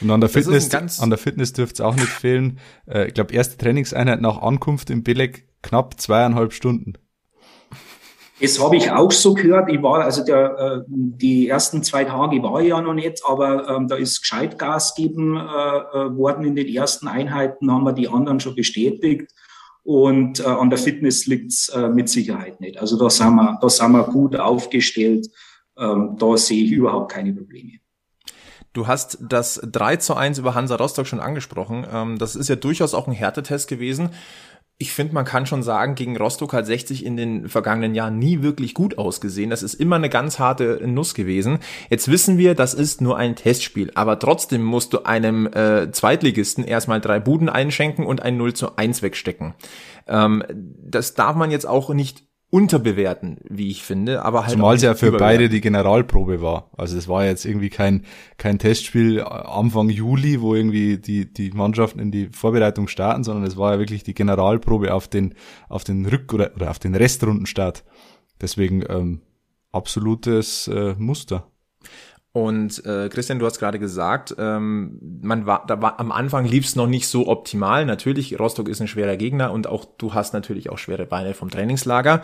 Und 0.00 0.10
an 0.10 0.20
der 0.20 0.28
Fitness, 0.28 1.00
an 1.00 1.10
der 1.10 1.18
Fitness 1.18 1.52
dürfte 1.52 1.74
es 1.74 1.80
auch 1.80 1.94
nicht 1.94 2.08
fehlen. 2.08 2.58
Äh, 2.86 3.08
ich 3.08 3.14
glaube, 3.14 3.32
erste 3.32 3.56
Trainingseinheit 3.56 4.20
nach 4.20 4.42
Ankunft 4.42 4.90
im 4.90 5.02
Beleg 5.02 5.48
knapp 5.62 5.98
zweieinhalb 6.00 6.52
Stunden. 6.52 6.94
Das 8.42 8.58
habe 8.58 8.76
ich 8.76 8.90
auch 8.90 9.12
so 9.12 9.34
gehört. 9.34 9.70
Ich 9.70 9.80
war, 9.82 10.00
also 10.00 10.24
der, 10.24 10.58
äh, 10.58 10.80
die 10.88 11.48
ersten 11.48 11.84
zwei 11.84 12.04
Tage 12.04 12.42
war 12.42 12.60
ich 12.60 12.70
ja 12.70 12.80
noch 12.80 12.92
nicht, 12.92 13.22
aber 13.24 13.68
ähm, 13.68 13.86
da 13.86 13.94
ist 13.94 14.20
gescheit 14.20 14.58
Gas 14.58 14.96
geben 14.96 15.36
äh, 15.36 15.40
äh, 15.40 16.16
worden 16.16 16.44
in 16.44 16.56
den 16.56 16.66
ersten 16.66 17.06
Einheiten, 17.06 17.70
haben 17.70 17.84
wir 17.84 17.92
die 17.92 18.08
anderen 18.08 18.40
schon 18.40 18.56
bestätigt. 18.56 19.30
Und 19.84 20.40
äh, 20.40 20.44
an 20.44 20.70
der 20.70 20.78
Fitness 20.78 21.26
liegt's 21.26 21.68
äh, 21.68 21.88
mit 21.88 22.08
Sicherheit 22.08 22.60
nicht. 22.60 22.78
Also 22.78 22.98
da 22.98 23.10
sind 23.10 23.36
wir, 23.36 23.58
da 23.60 23.68
sind 23.68 23.92
wir 23.92 24.04
gut 24.04 24.34
aufgestellt. 24.36 25.28
Ähm, 25.78 26.16
da 26.18 26.36
sehe 26.36 26.64
ich 26.64 26.72
überhaupt 26.72 27.12
keine 27.12 27.32
Probleme. 27.32 27.78
Du 28.72 28.86
hast 28.86 29.18
das 29.20 29.60
3 29.62 29.96
zu 29.96 30.14
1 30.14 30.38
über 30.38 30.54
Hansa 30.54 30.76
Rostock 30.76 31.06
schon 31.06 31.20
angesprochen. 31.20 31.86
Ähm, 31.92 32.18
das 32.18 32.34
ist 32.34 32.48
ja 32.48 32.56
durchaus 32.56 32.94
auch 32.94 33.06
ein 33.06 33.12
Härtetest 33.12 33.68
gewesen. 33.68 34.10
Ich 34.78 34.92
finde, 34.92 35.14
man 35.14 35.24
kann 35.24 35.46
schon 35.46 35.62
sagen, 35.62 35.94
gegen 35.94 36.16
Rostock 36.16 36.52
hat 36.52 36.66
60 36.66 37.04
in 37.06 37.16
den 37.16 37.48
vergangenen 37.48 37.94
Jahren 37.94 38.18
nie 38.18 38.42
wirklich 38.42 38.74
gut 38.74 38.98
ausgesehen. 38.98 39.48
Das 39.48 39.62
ist 39.62 39.74
immer 39.74 39.96
eine 39.96 40.08
ganz 40.08 40.38
harte 40.40 40.80
Nuss 40.86 41.14
gewesen. 41.14 41.60
Jetzt 41.88 42.08
wissen 42.08 42.36
wir, 42.36 42.54
das 42.54 42.74
ist 42.74 43.00
nur 43.00 43.16
ein 43.16 43.36
Testspiel, 43.36 43.92
aber 43.94 44.18
trotzdem 44.18 44.62
musst 44.64 44.92
du 44.92 45.04
einem 45.04 45.46
äh, 45.46 45.92
Zweitligisten 45.92 46.64
erstmal 46.64 47.00
drei 47.00 47.20
Buden 47.20 47.48
einschenken 47.48 48.04
und 48.04 48.22
ein 48.22 48.36
0 48.36 48.54
zu 48.54 48.76
1 48.76 49.02
wegstecken. 49.02 49.54
Ähm, 50.08 50.42
das 50.52 51.14
darf 51.14 51.36
man 51.36 51.52
jetzt 51.52 51.66
auch 51.66 51.90
nicht 51.90 52.24
unterbewerten, 52.52 53.38
wie 53.48 53.70
ich 53.70 53.82
finde, 53.82 54.26
aber 54.26 54.42
halt 54.42 54.50
Zumal 54.50 54.76
es 54.76 54.82
ja 54.82 54.92
für 54.92 55.10
beide 55.12 55.48
die 55.48 55.62
Generalprobe 55.62 56.42
war. 56.42 56.70
Also 56.76 56.98
es 56.98 57.08
war 57.08 57.24
jetzt 57.24 57.46
irgendwie 57.46 57.70
kein 57.70 58.04
kein 58.36 58.58
Testspiel 58.58 59.22
Anfang 59.22 59.88
Juli, 59.88 60.42
wo 60.42 60.54
irgendwie 60.54 60.98
die 60.98 61.32
die 61.32 61.50
Mannschaften 61.52 61.98
in 61.98 62.10
die 62.10 62.28
Vorbereitung 62.28 62.88
starten, 62.88 63.24
sondern 63.24 63.44
es 63.44 63.56
war 63.56 63.72
ja 63.72 63.78
wirklich 63.78 64.04
die 64.04 64.12
Generalprobe 64.12 64.92
auf 64.92 65.08
den 65.08 65.34
auf 65.70 65.82
den 65.82 66.04
Rück 66.04 66.34
oder, 66.34 66.50
oder 66.54 66.70
auf 66.70 66.78
den 66.78 66.94
Restrundenstart. 66.94 67.84
Deswegen 68.38 68.84
ähm, 68.86 69.22
absolutes 69.72 70.68
äh, 70.68 70.94
Muster. 70.98 71.50
Und 72.34 72.86
äh, 72.86 73.10
Christian, 73.10 73.38
du 73.38 73.44
hast 73.44 73.58
gerade 73.58 73.78
gesagt, 73.78 74.34
ähm, 74.38 74.98
man 75.20 75.44
war, 75.44 75.66
da 75.66 75.82
war 75.82 76.00
am 76.00 76.10
Anfang 76.10 76.46
lief 76.46 76.64
es 76.64 76.76
noch 76.76 76.86
nicht 76.86 77.06
so 77.06 77.28
optimal. 77.28 77.84
Natürlich, 77.84 78.38
Rostock 78.40 78.70
ist 78.70 78.80
ein 78.80 78.88
schwerer 78.88 79.18
Gegner 79.18 79.52
und 79.52 79.66
auch 79.66 79.84
du 79.98 80.14
hast 80.14 80.32
natürlich 80.32 80.70
auch 80.70 80.78
schwere 80.78 81.04
Beine 81.04 81.34
vom 81.34 81.50
Trainingslager. 81.50 82.22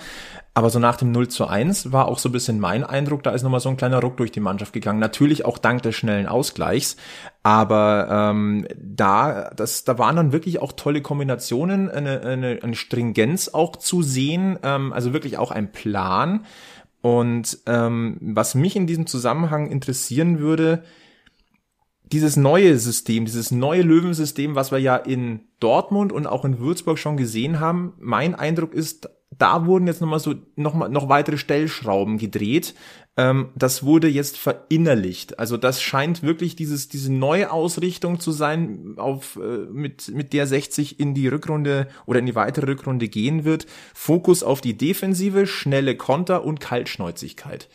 Aber 0.54 0.70
so 0.70 0.78
nach 0.78 0.96
dem 0.96 1.12
0 1.12 1.28
zu 1.28 1.46
1 1.46 1.92
war 1.92 2.08
auch 2.08 2.18
so 2.18 2.30
ein 2.30 2.32
bisschen 2.32 2.58
mein 2.58 2.84
Eindruck, 2.84 3.22
da 3.22 3.32
ist 3.32 3.42
nochmal 3.42 3.60
so 3.60 3.68
ein 3.68 3.76
kleiner 3.76 4.00
Ruck 4.00 4.16
durch 4.16 4.32
die 4.32 4.40
Mannschaft 4.40 4.72
gegangen. 4.72 4.98
Natürlich 4.98 5.44
auch 5.44 5.58
dank 5.58 5.82
des 5.82 5.94
schnellen 5.94 6.26
Ausgleichs. 6.26 6.96
Aber 7.42 8.08
ähm, 8.10 8.66
da, 8.76 9.50
das, 9.54 9.84
da 9.84 9.98
waren 9.98 10.16
dann 10.16 10.32
wirklich 10.32 10.62
auch 10.62 10.72
tolle 10.72 11.02
Kombinationen, 11.02 11.90
eine, 11.90 12.22
eine, 12.22 12.58
eine 12.62 12.74
Stringenz 12.76 13.48
auch 13.48 13.76
zu 13.76 14.02
sehen, 14.02 14.58
ähm, 14.62 14.94
also 14.94 15.12
wirklich 15.12 15.36
auch 15.36 15.50
ein 15.50 15.70
Plan. 15.70 16.46
Und 17.08 17.58
ähm, 17.64 18.18
was 18.20 18.54
mich 18.54 18.76
in 18.76 18.86
diesem 18.86 19.06
Zusammenhang 19.06 19.70
interessieren 19.70 20.40
würde, 20.40 20.84
dieses 22.04 22.36
neue 22.36 22.78
System, 22.78 23.24
dieses 23.24 23.50
neue 23.50 23.80
Löwensystem, 23.80 24.54
was 24.54 24.72
wir 24.72 24.78
ja 24.78 24.96
in 24.96 25.40
Dortmund 25.58 26.12
und 26.12 26.26
auch 26.26 26.44
in 26.44 26.58
Würzburg 26.58 26.98
schon 26.98 27.16
gesehen 27.16 27.60
haben, 27.60 27.94
mein 27.98 28.34
Eindruck 28.34 28.74
ist, 28.74 29.08
da 29.30 29.64
wurden 29.64 29.86
jetzt 29.86 30.02
nochmal 30.02 30.20
so 30.20 30.34
noch, 30.54 30.74
mal, 30.74 30.90
noch 30.90 31.08
weitere 31.08 31.38
Stellschrauben 31.38 32.18
gedreht, 32.18 32.74
ähm, 33.18 33.50
das 33.56 33.82
wurde 33.82 34.06
jetzt 34.08 34.38
verinnerlicht. 34.38 35.40
Also 35.40 35.56
das 35.56 35.82
scheint 35.82 36.22
wirklich 36.22 36.54
dieses, 36.54 36.88
diese 36.88 37.12
neue 37.12 37.50
Ausrichtung 37.50 38.20
zu 38.20 38.30
sein, 38.30 38.94
auf, 38.96 39.36
äh, 39.36 39.66
mit, 39.72 40.08
mit 40.14 40.32
der 40.32 40.46
60 40.46 41.00
in 41.00 41.14
die 41.14 41.26
Rückrunde 41.26 41.88
oder 42.06 42.20
in 42.20 42.26
die 42.26 42.36
weitere 42.36 42.66
Rückrunde 42.66 43.08
gehen 43.08 43.44
wird. 43.44 43.66
Fokus 43.92 44.44
auf 44.44 44.60
die 44.60 44.78
Defensive, 44.78 45.48
schnelle 45.48 45.96
Konter 45.96 46.44
und 46.44 46.60
Kaltschnäuzigkeit. 46.60 47.68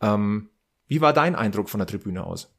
Ähm, 0.00 0.48
wie 0.86 1.02
war 1.02 1.12
dein 1.12 1.34
Eindruck 1.34 1.68
von 1.68 1.78
der 1.78 1.86
Tribüne 1.86 2.24
aus? 2.24 2.55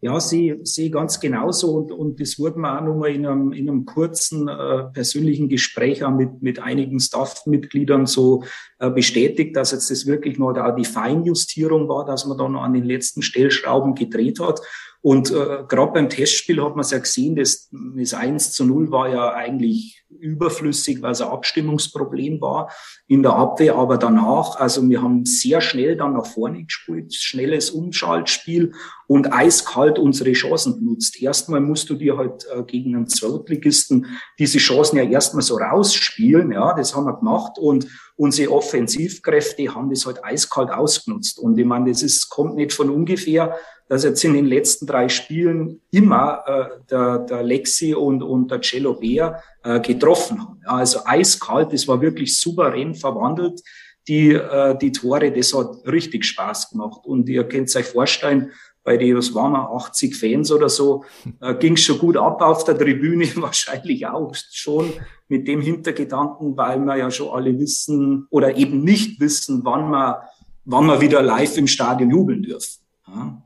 Ja, 0.00 0.20
sehe 0.20 0.60
ganz 0.90 1.18
genauso 1.18 1.72
und, 1.74 1.90
und 1.90 2.20
das 2.20 2.38
wurde 2.38 2.60
mir 2.60 2.78
auch 2.78 2.84
nochmal 2.84 3.10
in 3.10 3.26
einem, 3.26 3.52
in 3.52 3.68
einem 3.68 3.84
kurzen 3.84 4.46
äh, 4.46 4.84
persönlichen 4.92 5.48
Gespräch 5.48 6.04
auch 6.04 6.12
mit, 6.12 6.40
mit 6.40 6.60
einigen 6.60 7.00
Staff-Mitgliedern 7.00 8.06
so 8.06 8.44
äh, 8.78 8.90
bestätigt, 8.90 9.56
dass 9.56 9.72
jetzt 9.72 9.90
das 9.90 10.06
wirklich 10.06 10.38
noch 10.38 10.52
da 10.52 10.70
die 10.70 10.84
Feinjustierung 10.84 11.88
war, 11.88 12.04
dass 12.04 12.26
man 12.26 12.38
da 12.38 12.48
noch 12.48 12.62
an 12.62 12.74
den 12.74 12.84
letzten 12.84 13.22
Stellschrauben 13.22 13.96
gedreht 13.96 14.38
hat. 14.38 14.60
Und 15.08 15.30
äh, 15.30 15.64
gerade 15.66 15.92
beim 15.92 16.10
Testspiel 16.10 16.62
hat 16.62 16.76
man 16.76 16.80
es 16.80 16.90
ja 16.90 16.98
gesehen, 16.98 17.34
das, 17.34 17.70
das 17.72 18.12
1 18.12 18.52
zu 18.52 18.66
0 18.66 18.90
war 18.90 19.08
ja 19.08 19.32
eigentlich 19.32 20.04
überflüssig, 20.10 21.00
weil 21.00 21.12
es 21.12 21.22
ein 21.22 21.28
Abstimmungsproblem 21.28 22.42
war 22.42 22.70
in 23.06 23.22
der 23.22 23.32
Abwehr. 23.32 23.76
Aber 23.76 23.96
danach, 23.96 24.56
also 24.56 24.86
wir 24.86 25.00
haben 25.00 25.24
sehr 25.24 25.62
schnell 25.62 25.96
dann 25.96 26.12
nach 26.12 26.26
vorne 26.26 26.62
gespielt, 26.62 27.14
schnelles 27.14 27.70
Umschaltspiel 27.70 28.74
und 29.06 29.32
eiskalt 29.32 29.98
unsere 29.98 30.32
Chancen 30.32 30.78
benutzt. 30.78 31.22
Erstmal 31.22 31.62
musst 31.62 31.88
du 31.88 31.94
dir 31.94 32.18
halt 32.18 32.46
äh, 32.54 32.62
gegen 32.64 32.94
einen 32.94 33.06
Zweitligisten 33.06 34.08
diese 34.38 34.58
Chancen 34.58 34.98
ja 34.98 35.04
erstmal 35.04 35.40
so 35.42 35.56
rausspielen. 35.56 36.52
Ja, 36.52 36.74
das 36.74 36.94
haben 36.94 37.06
wir 37.06 37.16
gemacht 37.16 37.58
und 37.58 37.86
unsere 38.18 38.52
Offensivkräfte 38.52 39.74
haben 39.74 39.90
das 39.90 40.04
halt 40.04 40.22
eiskalt 40.24 40.70
ausgenutzt. 40.70 41.38
Und 41.38 41.56
ich 41.56 41.64
meine, 41.64 41.90
das 41.90 42.02
ist, 42.02 42.28
kommt 42.28 42.56
nicht 42.56 42.72
von 42.72 42.90
ungefähr, 42.90 43.56
dass 43.88 44.04
jetzt 44.04 44.22
in 44.24 44.34
den 44.34 44.44
letzten 44.44 44.86
drei 44.86 45.08
Spielen 45.08 45.80
immer 45.92 46.42
äh, 46.46 46.64
der, 46.90 47.20
der 47.20 47.42
Lexi 47.42 47.94
und, 47.94 48.22
und 48.22 48.50
der 48.50 48.60
Cello 48.60 48.94
Bär 48.94 49.40
äh, 49.62 49.80
getroffen 49.80 50.42
haben. 50.42 50.60
Ja, 50.64 50.72
also 50.72 51.00
eiskalt, 51.04 51.72
das 51.72 51.86
war 51.86 52.00
wirklich 52.00 52.38
souverän 52.38 52.94
verwandelt. 52.94 53.62
Die, 54.08 54.32
äh, 54.32 54.76
die 54.76 54.92
Tore, 54.92 55.30
das 55.30 55.54
hat 55.54 55.76
richtig 55.86 56.24
Spaß 56.24 56.70
gemacht. 56.70 57.02
Und 57.04 57.28
ihr 57.28 57.44
könnt 57.44 57.74
euch 57.74 57.86
vorstellen, 57.86 58.50
bei 58.88 58.96
den, 58.96 59.18
was 59.18 59.34
waren 59.34 59.52
wir, 59.52 59.70
80 59.70 60.16
Fans 60.16 60.50
oder 60.50 60.70
so, 60.70 61.04
äh, 61.42 61.54
ging 61.56 61.74
es 61.74 61.82
schon 61.82 61.98
gut 61.98 62.16
ab 62.16 62.40
auf 62.40 62.64
der 62.64 62.78
Tribüne, 62.78 63.26
wahrscheinlich 63.36 64.06
auch 64.06 64.34
schon 64.50 64.94
mit 65.28 65.46
dem 65.46 65.60
Hintergedanken, 65.60 66.56
weil 66.56 66.78
wir 66.80 66.96
ja 66.96 67.10
schon 67.10 67.28
alle 67.28 67.58
wissen 67.58 68.26
oder 68.30 68.56
eben 68.56 68.82
nicht 68.82 69.20
wissen, 69.20 69.60
wann 69.62 69.90
wir, 69.90 70.22
wann 70.64 70.86
wir 70.86 71.02
wieder 71.02 71.20
live 71.20 71.58
im 71.58 71.66
Stadion 71.66 72.10
jubeln 72.10 72.42
dürfen. 72.42 72.80
Ja. 73.06 73.42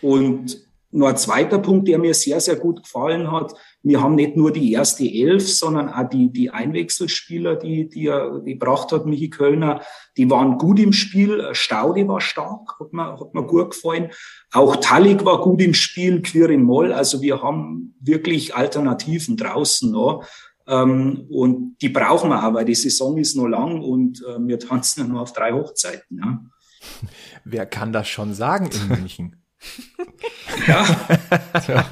Und 0.00 0.58
noch 0.90 1.06
ein 1.06 1.16
zweiter 1.16 1.60
Punkt, 1.60 1.86
der 1.86 2.00
mir 2.00 2.12
sehr, 2.12 2.40
sehr 2.40 2.56
gut 2.56 2.82
gefallen 2.82 3.30
hat. 3.30 3.54
Wir 3.82 4.00
haben 4.00 4.14
nicht 4.14 4.36
nur 4.36 4.52
die 4.52 4.72
erste 4.72 5.04
Elf, 5.04 5.48
sondern 5.48 5.88
auch 5.88 6.08
die, 6.08 6.32
die 6.32 6.50
Einwechselspieler, 6.50 7.56
die, 7.56 7.88
die 7.88 8.06
er 8.06 8.40
gebracht 8.40 8.92
hat, 8.92 9.06
Michi 9.06 9.28
Kölner, 9.28 9.82
die 10.16 10.30
waren 10.30 10.58
gut 10.58 10.78
im 10.78 10.92
Spiel. 10.92 11.48
Staude 11.52 12.06
war 12.06 12.20
stark, 12.20 12.78
hat 12.78 12.92
mir, 12.92 13.18
hat 13.18 13.34
mir 13.34 13.42
gut 13.42 13.70
gefallen. 13.70 14.10
Auch 14.52 14.76
Talik 14.76 15.24
war 15.24 15.40
gut 15.40 15.60
im 15.60 15.74
Spiel, 15.74 16.22
Quirin 16.22 16.62
Moll. 16.62 16.92
Also 16.92 17.22
wir 17.22 17.42
haben 17.42 17.94
wirklich 18.00 18.54
Alternativen 18.54 19.36
draußen 19.36 19.90
noch. 19.90 20.24
Ähm, 20.66 21.26
und 21.28 21.76
die 21.82 21.88
brauchen 21.88 22.30
wir 22.30 22.46
auch, 22.46 22.54
weil 22.54 22.64
die 22.64 22.74
Saison 22.74 23.18
ist 23.18 23.36
noch 23.36 23.48
lang 23.48 23.80
und 23.80 24.22
äh, 24.22 24.38
wir 24.38 24.60
tanzen 24.60 25.00
ja 25.00 25.06
nur 25.06 25.22
auf 25.22 25.32
drei 25.32 25.52
Hochzeiten. 25.52 26.18
Ja. 26.18 26.44
Wer 27.44 27.66
kann 27.66 27.92
das 27.92 28.08
schon 28.08 28.32
sagen 28.32 28.70
in 28.72 28.88
München? 28.88 29.36
ja. 30.68 31.86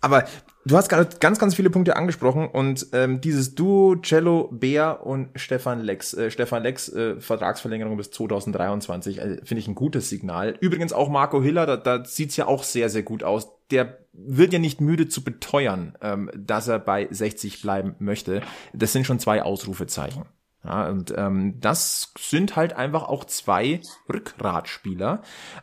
Aber 0.03 0.25
du 0.65 0.75
hast 0.75 0.89
gerade 0.89 1.15
ganz, 1.19 1.39
ganz 1.39 1.55
viele 1.55 1.69
Punkte 1.69 1.95
angesprochen 1.95 2.49
und 2.49 2.87
ähm, 2.91 3.21
dieses 3.21 3.55
Duo 3.55 3.95
Cello, 4.01 4.49
Bär 4.51 5.05
und 5.05 5.29
Stefan 5.35 5.79
Lex. 5.79 6.13
Äh, 6.13 6.29
Stefan 6.29 6.61
Lex, 6.61 6.89
äh, 6.89 7.21
Vertragsverlängerung 7.21 7.95
bis 7.95 8.11
2023, 8.11 9.19
äh, 9.19 9.37
finde 9.45 9.59
ich 9.59 9.67
ein 9.69 9.75
gutes 9.75 10.09
Signal. 10.09 10.57
Übrigens 10.59 10.91
auch 10.91 11.07
Marco 11.07 11.41
Hiller, 11.41 11.65
da, 11.65 11.77
da 11.77 12.03
sieht's 12.03 12.35
ja 12.35 12.47
auch 12.47 12.63
sehr, 12.63 12.89
sehr 12.89 13.03
gut 13.03 13.23
aus. 13.23 13.47
Der 13.71 13.97
wird 14.11 14.51
ja 14.51 14.59
nicht 14.59 14.81
müde 14.81 15.07
zu 15.07 15.23
beteuern, 15.23 15.97
ähm, 16.01 16.29
dass 16.35 16.67
er 16.67 16.79
bei 16.79 17.07
60 17.09 17.61
bleiben 17.61 17.95
möchte. 17.99 18.41
Das 18.73 18.91
sind 18.91 19.07
schon 19.07 19.19
zwei 19.19 19.41
Ausrufezeichen. 19.41 20.25
Ja, 20.65 20.89
und 20.89 21.13
ähm, 21.15 21.59
das 21.61 22.13
sind 22.19 22.57
halt 22.57 22.73
einfach 22.73 23.03
auch 23.03 23.23
zwei 23.23 23.79
Rückgratspieler. 24.11 25.21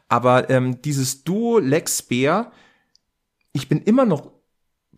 Aber 0.09 0.49
ähm, 0.49 0.81
dieses 0.81 1.25
Duo 1.25 1.59
Lex 1.59 2.03
Bär, 2.03 2.53
ich 3.53 3.69
bin 3.69 3.83
immer 3.83 4.05
noch 4.05 4.31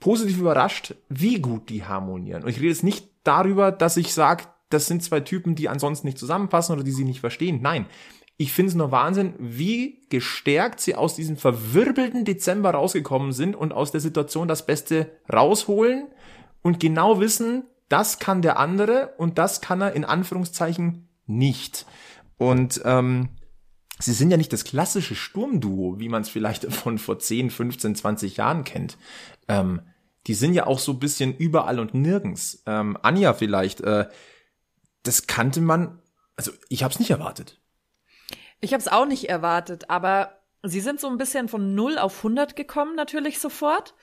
positiv 0.00 0.38
überrascht, 0.38 0.94
wie 1.08 1.40
gut 1.40 1.68
die 1.68 1.84
harmonieren. 1.84 2.42
Und 2.42 2.50
ich 2.50 2.58
rede 2.58 2.68
jetzt 2.68 2.84
nicht 2.84 3.08
darüber, 3.24 3.70
dass 3.70 3.96
ich 3.96 4.12
sage, 4.12 4.44
das 4.68 4.86
sind 4.86 5.02
zwei 5.02 5.20
Typen, 5.20 5.54
die 5.54 5.68
ansonsten 5.68 6.06
nicht 6.06 6.18
zusammenpassen 6.18 6.74
oder 6.74 6.84
die 6.84 6.92
sie 6.92 7.04
nicht 7.04 7.20
verstehen. 7.20 7.60
Nein, 7.62 7.86
ich 8.36 8.52
finde 8.52 8.70
es 8.70 8.74
nur 8.74 8.90
Wahnsinn, 8.90 9.34
wie 9.38 10.00
gestärkt 10.08 10.80
sie 10.80 10.94
aus 10.94 11.14
diesem 11.14 11.36
verwirbelten 11.36 12.24
Dezember 12.24 12.70
rausgekommen 12.70 13.32
sind 13.32 13.54
und 13.54 13.72
aus 13.72 13.92
der 13.92 14.00
Situation 14.00 14.48
das 14.48 14.66
Beste 14.66 15.12
rausholen 15.32 16.08
und 16.62 16.80
genau 16.80 17.20
wissen, 17.20 17.64
das 17.88 18.18
kann 18.18 18.42
der 18.42 18.58
andere 18.58 19.14
und 19.18 19.38
das 19.38 19.60
kann 19.60 19.80
er 19.80 19.92
in 19.92 20.04
Anführungszeichen 20.04 21.08
nicht. 21.26 21.86
Und 22.38 22.80
ähm, 22.84 23.28
sie 24.04 24.12
sind 24.12 24.30
ja 24.30 24.36
nicht 24.36 24.52
das 24.52 24.64
klassische 24.64 25.14
Sturmduo, 25.14 25.98
wie 25.98 26.08
man 26.08 26.22
es 26.22 26.28
vielleicht 26.28 26.72
von 26.72 26.98
vor 26.98 27.18
10, 27.18 27.50
15, 27.50 27.94
20 27.94 28.36
Jahren 28.36 28.64
kennt. 28.64 28.98
Ähm, 29.48 29.82
die 30.26 30.34
sind 30.34 30.54
ja 30.54 30.66
auch 30.66 30.78
so 30.78 30.92
ein 30.92 31.00
bisschen 31.00 31.36
überall 31.36 31.80
und 31.80 31.94
nirgends. 31.94 32.62
Ähm, 32.66 32.96
Anja 33.02 33.34
vielleicht, 33.34 33.80
äh, 33.80 34.08
das 35.02 35.26
kannte 35.26 35.60
man, 35.60 36.00
also 36.36 36.52
ich 36.68 36.84
habe 36.84 36.92
es 36.92 37.00
nicht 37.00 37.10
erwartet. 37.10 37.60
Ich 38.60 38.72
habe 38.72 38.80
es 38.80 38.88
auch 38.88 39.06
nicht 39.06 39.28
erwartet, 39.28 39.90
aber 39.90 40.38
sie 40.62 40.80
sind 40.80 41.00
so 41.00 41.08
ein 41.08 41.18
bisschen 41.18 41.48
von 41.48 41.74
0 41.74 41.98
auf 41.98 42.18
100 42.18 42.54
gekommen, 42.54 42.94
natürlich 42.94 43.40
sofort. 43.40 43.94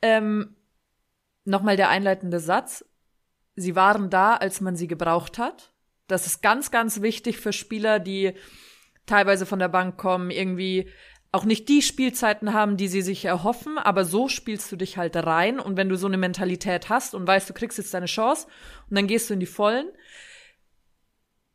Ähm, 0.00 0.54
Nochmal 1.48 1.78
der 1.78 1.88
einleitende 1.88 2.40
Satz. 2.40 2.84
Sie 3.56 3.74
waren 3.74 4.10
da, 4.10 4.34
als 4.34 4.60
man 4.60 4.76
sie 4.76 4.86
gebraucht 4.86 5.38
hat. 5.38 5.72
Das 6.06 6.26
ist 6.26 6.42
ganz, 6.42 6.70
ganz 6.70 7.00
wichtig 7.00 7.38
für 7.38 7.54
Spieler, 7.54 8.00
die 8.00 8.34
teilweise 9.08 9.46
von 9.46 9.58
der 9.58 9.68
Bank 9.68 9.96
kommen, 9.96 10.30
irgendwie 10.30 10.88
auch 11.30 11.44
nicht 11.44 11.68
die 11.68 11.82
Spielzeiten 11.82 12.54
haben, 12.54 12.76
die 12.76 12.88
sie 12.88 13.02
sich 13.02 13.24
erhoffen, 13.24 13.76
aber 13.76 14.04
so 14.04 14.28
spielst 14.28 14.72
du 14.72 14.76
dich 14.76 14.96
halt 14.96 15.14
rein. 15.16 15.60
Und 15.60 15.76
wenn 15.76 15.88
du 15.88 15.96
so 15.96 16.06
eine 16.06 16.16
Mentalität 16.16 16.88
hast 16.88 17.14
und 17.14 17.26
weißt, 17.26 17.48
du 17.50 17.54
kriegst 17.54 17.76
jetzt 17.76 17.92
deine 17.92 18.06
Chance 18.06 18.46
und 18.88 18.96
dann 18.96 19.06
gehst 19.06 19.28
du 19.28 19.34
in 19.34 19.40
die 19.40 19.46
Vollen, 19.46 19.88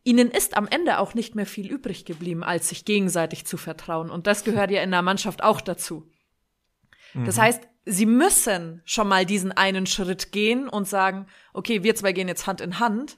ihnen 0.03 0.29
ist 0.29 0.57
am 0.57 0.67
Ende 0.67 1.00
auch 1.00 1.13
nicht 1.13 1.33
mehr 1.33 1.45
viel 1.45 1.72
übrig 1.72 2.05
geblieben, 2.05 2.43
als 2.43 2.69
sich 2.69 2.86
gegenseitig 2.86 3.45
zu 3.45 3.57
vertrauen. 3.57 4.10
Und 4.10 4.27
das 4.27 4.43
gehört 4.43 4.69
ja 4.69 4.83
in 4.83 4.91
der 4.91 5.01
Mannschaft 5.01 5.43
auch 5.43 5.62
dazu. 5.62 6.10
Das 7.13 7.38
mhm. 7.38 7.41
heißt, 7.41 7.67
sie 7.86 8.05
müssen 8.05 8.81
schon 8.86 9.07
mal 9.07 9.25
diesen 9.25 9.51
einen 9.51 9.86
Schritt 9.86 10.31
gehen 10.31 10.67
und 10.67 10.88
sagen, 10.88 11.27
okay, 11.53 11.83
wir 11.83 11.95
zwei 11.95 12.12
gehen 12.12 12.27
jetzt 12.27 12.48
Hand 12.48 12.62
in 12.62 12.79
Hand. 12.79 13.17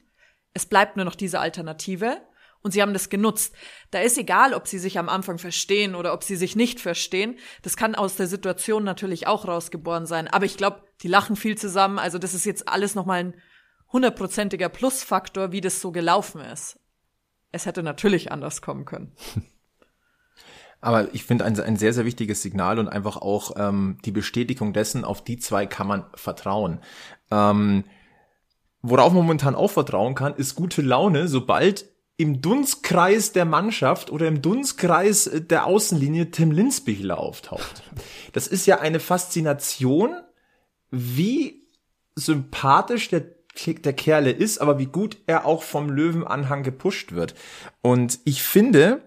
Es 0.53 0.65
bleibt 0.65 0.95
nur 0.95 1.05
noch 1.05 1.15
diese 1.15 1.39
Alternative. 1.39 2.21
Und 2.65 2.71
sie 2.71 2.81
haben 2.81 2.93
das 2.93 3.09
genutzt. 3.09 3.53
Da 3.91 3.99
ist 3.99 4.17
egal, 4.17 4.55
ob 4.55 4.67
sie 4.67 4.79
sich 4.79 4.97
am 4.97 5.07
Anfang 5.07 5.37
verstehen 5.37 5.93
oder 5.93 6.13
ob 6.13 6.23
sie 6.23 6.35
sich 6.35 6.55
nicht 6.55 6.79
verstehen. 6.79 7.37
Das 7.61 7.77
kann 7.77 7.93
aus 7.93 8.15
der 8.15 8.25
Situation 8.25 8.83
natürlich 8.83 9.27
auch 9.27 9.47
rausgeboren 9.47 10.07
sein. 10.07 10.27
Aber 10.27 10.45
ich 10.45 10.57
glaube, 10.57 10.81
die 11.03 11.07
lachen 11.07 11.35
viel 11.35 11.59
zusammen. 11.59 11.99
Also 11.99 12.17
das 12.17 12.33
ist 12.33 12.43
jetzt 12.43 12.67
alles 12.67 12.95
nochmal 12.95 13.19
ein 13.19 13.35
hundertprozentiger 13.93 14.69
Plusfaktor, 14.69 15.51
wie 15.51 15.61
das 15.61 15.79
so 15.79 15.91
gelaufen 15.91 16.41
ist. 16.41 16.79
Es 17.51 17.67
hätte 17.67 17.83
natürlich 17.83 18.31
anders 18.31 18.63
kommen 18.63 18.85
können. 18.85 19.11
Aber 20.81 21.13
ich 21.13 21.23
finde 21.23 21.45
ein, 21.45 21.59
ein 21.59 21.77
sehr, 21.77 21.93
sehr 21.93 22.05
wichtiges 22.05 22.41
Signal 22.41 22.79
und 22.79 22.89
einfach 22.89 23.17
auch 23.17 23.51
ähm, 23.57 23.99
die 24.05 24.11
Bestätigung 24.11 24.73
dessen, 24.73 25.05
auf 25.05 25.23
die 25.23 25.37
zwei 25.37 25.67
kann 25.67 25.85
man 25.85 26.07
vertrauen. 26.15 26.79
Ähm, 27.29 27.83
worauf 28.81 29.13
man 29.13 29.21
momentan 29.21 29.53
auch 29.53 29.69
vertrauen 29.69 30.15
kann, 30.15 30.33
ist 30.33 30.55
gute 30.55 30.81
Laune, 30.81 31.27
sobald 31.27 31.93
im 32.17 32.41
Dunstkreis 32.41 33.33
der 33.33 33.45
Mannschaft 33.45 34.11
oder 34.11 34.27
im 34.27 34.41
Dunstkreis 34.41 35.29
der 35.33 35.65
Außenlinie 35.65 36.31
Tim 36.31 36.51
Linsbichler 36.51 37.19
auftaucht. 37.19 37.83
Das 38.31 38.47
ist 38.47 38.65
ja 38.65 38.79
eine 38.79 38.99
Faszination, 38.99 40.21
wie 40.91 41.67
sympathisch 42.15 43.09
der, 43.09 43.25
der 43.65 43.93
Kerle 43.93 44.31
ist, 44.31 44.59
aber 44.59 44.79
wie 44.79 44.85
gut 44.85 45.17
er 45.27 45.45
auch 45.45 45.63
vom 45.63 45.89
Löwenanhang 45.89 46.63
gepusht 46.63 47.11
wird. 47.11 47.35
Und 47.81 48.19
ich 48.23 48.43
finde, 48.43 49.01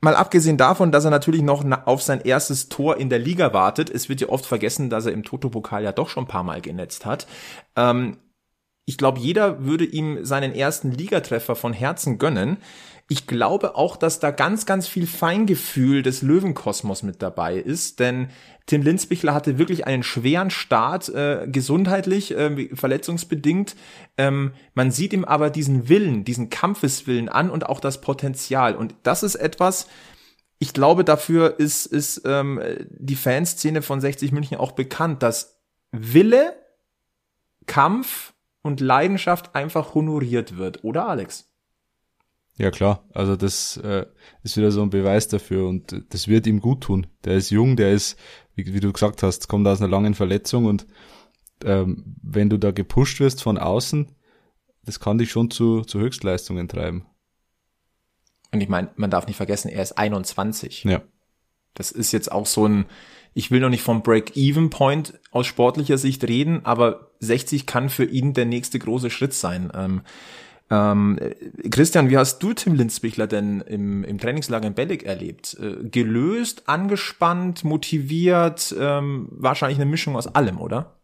mal 0.00 0.14
abgesehen 0.14 0.58
davon, 0.58 0.92
dass 0.92 1.06
er 1.06 1.10
natürlich 1.10 1.42
noch 1.42 1.64
auf 1.86 2.02
sein 2.02 2.20
erstes 2.20 2.68
Tor 2.68 2.98
in 2.98 3.08
der 3.08 3.18
Liga 3.18 3.54
wartet, 3.54 3.88
es 3.88 4.10
wird 4.10 4.20
ja 4.20 4.28
oft 4.28 4.44
vergessen, 4.44 4.90
dass 4.90 5.06
er 5.06 5.12
im 5.12 5.24
Toto-Pokal 5.24 5.82
ja 5.82 5.92
doch 5.92 6.10
schon 6.10 6.24
ein 6.24 6.28
paar 6.28 6.44
Mal 6.44 6.60
genetzt 6.60 7.06
hat, 7.06 7.26
ähm, 7.76 8.18
ich 8.90 8.98
glaube, 8.98 9.20
jeder 9.20 9.64
würde 9.64 9.84
ihm 9.84 10.24
seinen 10.24 10.52
ersten 10.52 10.90
Ligatreffer 10.90 11.54
von 11.54 11.72
Herzen 11.72 12.18
gönnen. 12.18 12.56
Ich 13.08 13.28
glaube 13.28 13.76
auch, 13.76 13.96
dass 13.96 14.18
da 14.18 14.32
ganz, 14.32 14.66
ganz 14.66 14.88
viel 14.88 15.06
Feingefühl 15.06 16.02
des 16.02 16.22
Löwenkosmos 16.22 17.04
mit 17.04 17.22
dabei 17.22 17.54
ist, 17.54 18.00
denn 18.00 18.30
Tim 18.66 18.82
Linsbichler 18.82 19.32
hatte 19.32 19.58
wirklich 19.58 19.86
einen 19.86 20.02
schweren 20.02 20.50
Start, 20.50 21.08
äh, 21.08 21.46
gesundheitlich, 21.46 22.36
äh, 22.36 22.74
verletzungsbedingt. 22.74 23.76
Ähm, 24.18 24.54
man 24.74 24.90
sieht 24.90 25.12
ihm 25.12 25.24
aber 25.24 25.50
diesen 25.50 25.88
Willen, 25.88 26.24
diesen 26.24 26.50
Kampfeswillen 26.50 27.28
an 27.28 27.48
und 27.48 27.66
auch 27.66 27.78
das 27.78 28.00
Potenzial. 28.00 28.74
Und 28.74 28.96
das 29.04 29.22
ist 29.22 29.36
etwas, 29.36 29.86
ich 30.58 30.72
glaube, 30.72 31.04
dafür 31.04 31.60
ist, 31.60 31.86
ist 31.86 32.22
ähm, 32.24 32.60
die 32.88 33.14
Fanszene 33.14 33.82
von 33.82 34.00
60 34.00 34.32
München 34.32 34.56
auch 34.58 34.72
bekannt, 34.72 35.22
dass 35.22 35.60
Wille, 35.92 36.56
Kampf 37.66 38.32
und 38.62 38.80
Leidenschaft 38.80 39.54
einfach 39.54 39.94
honoriert 39.94 40.56
wird, 40.56 40.84
oder 40.84 41.08
Alex? 41.08 41.50
Ja 42.56 42.70
klar, 42.70 43.04
also 43.14 43.36
das 43.36 43.78
äh, 43.78 44.04
ist 44.42 44.56
wieder 44.56 44.70
so 44.70 44.82
ein 44.82 44.90
Beweis 44.90 45.28
dafür 45.28 45.66
und 45.66 46.04
das 46.10 46.28
wird 46.28 46.46
ihm 46.46 46.60
gut 46.60 46.82
tun. 46.82 47.06
Der 47.24 47.34
ist 47.34 47.50
jung, 47.50 47.76
der 47.76 47.92
ist, 47.92 48.18
wie, 48.54 48.74
wie 48.74 48.80
du 48.80 48.92
gesagt 48.92 49.22
hast, 49.22 49.48
kommt 49.48 49.66
aus 49.66 49.80
einer 49.80 49.90
langen 49.90 50.14
Verletzung 50.14 50.66
und 50.66 50.86
ähm, 51.64 52.16
wenn 52.22 52.50
du 52.50 52.58
da 52.58 52.70
gepusht 52.70 53.18
wirst 53.20 53.42
von 53.42 53.56
außen, 53.56 54.14
das 54.84 55.00
kann 55.00 55.18
dich 55.18 55.30
schon 55.30 55.50
zu, 55.50 55.82
zu 55.82 56.00
Höchstleistungen 56.00 56.68
treiben. 56.68 57.06
Und 58.52 58.60
ich 58.60 58.68
meine, 58.68 58.90
man 58.96 59.10
darf 59.10 59.26
nicht 59.26 59.36
vergessen, 59.36 59.68
er 59.68 59.82
ist 59.82 59.96
21. 59.96 60.84
Ja. 60.84 61.02
Das 61.74 61.92
ist 61.92 62.12
jetzt 62.12 62.32
auch 62.32 62.46
so 62.46 62.66
ein, 62.66 62.86
ich 63.34 63.50
will 63.50 63.60
noch 63.60 63.68
nicht 63.68 63.82
vom 63.82 64.02
Break-Even-Point 64.02 65.18
aus 65.30 65.46
sportlicher 65.46 65.98
Sicht 65.98 66.24
reden, 66.24 66.64
aber 66.64 67.10
60 67.20 67.66
kann 67.66 67.88
für 67.88 68.04
ihn 68.04 68.32
der 68.34 68.46
nächste 68.46 68.78
große 68.78 69.10
Schritt 69.10 69.34
sein. 69.34 69.70
Ähm, 69.74 70.02
ähm, 70.70 71.18
Christian, 71.70 72.10
wie 72.10 72.16
hast 72.16 72.40
du 72.42 72.52
Tim 72.52 72.74
Linzbichler 72.74 73.26
denn 73.26 73.60
im, 73.60 74.04
im 74.04 74.18
Trainingslager 74.18 74.68
in 74.68 74.74
Bellig 74.74 75.04
erlebt? 75.04 75.56
Äh, 75.60 75.88
gelöst, 75.88 76.68
angespannt, 76.68 77.64
motiviert, 77.64 78.74
ähm, 78.78 79.28
wahrscheinlich 79.32 79.78
eine 79.78 79.90
Mischung 79.90 80.16
aus 80.16 80.28
allem, 80.28 80.60
oder? 80.60 80.99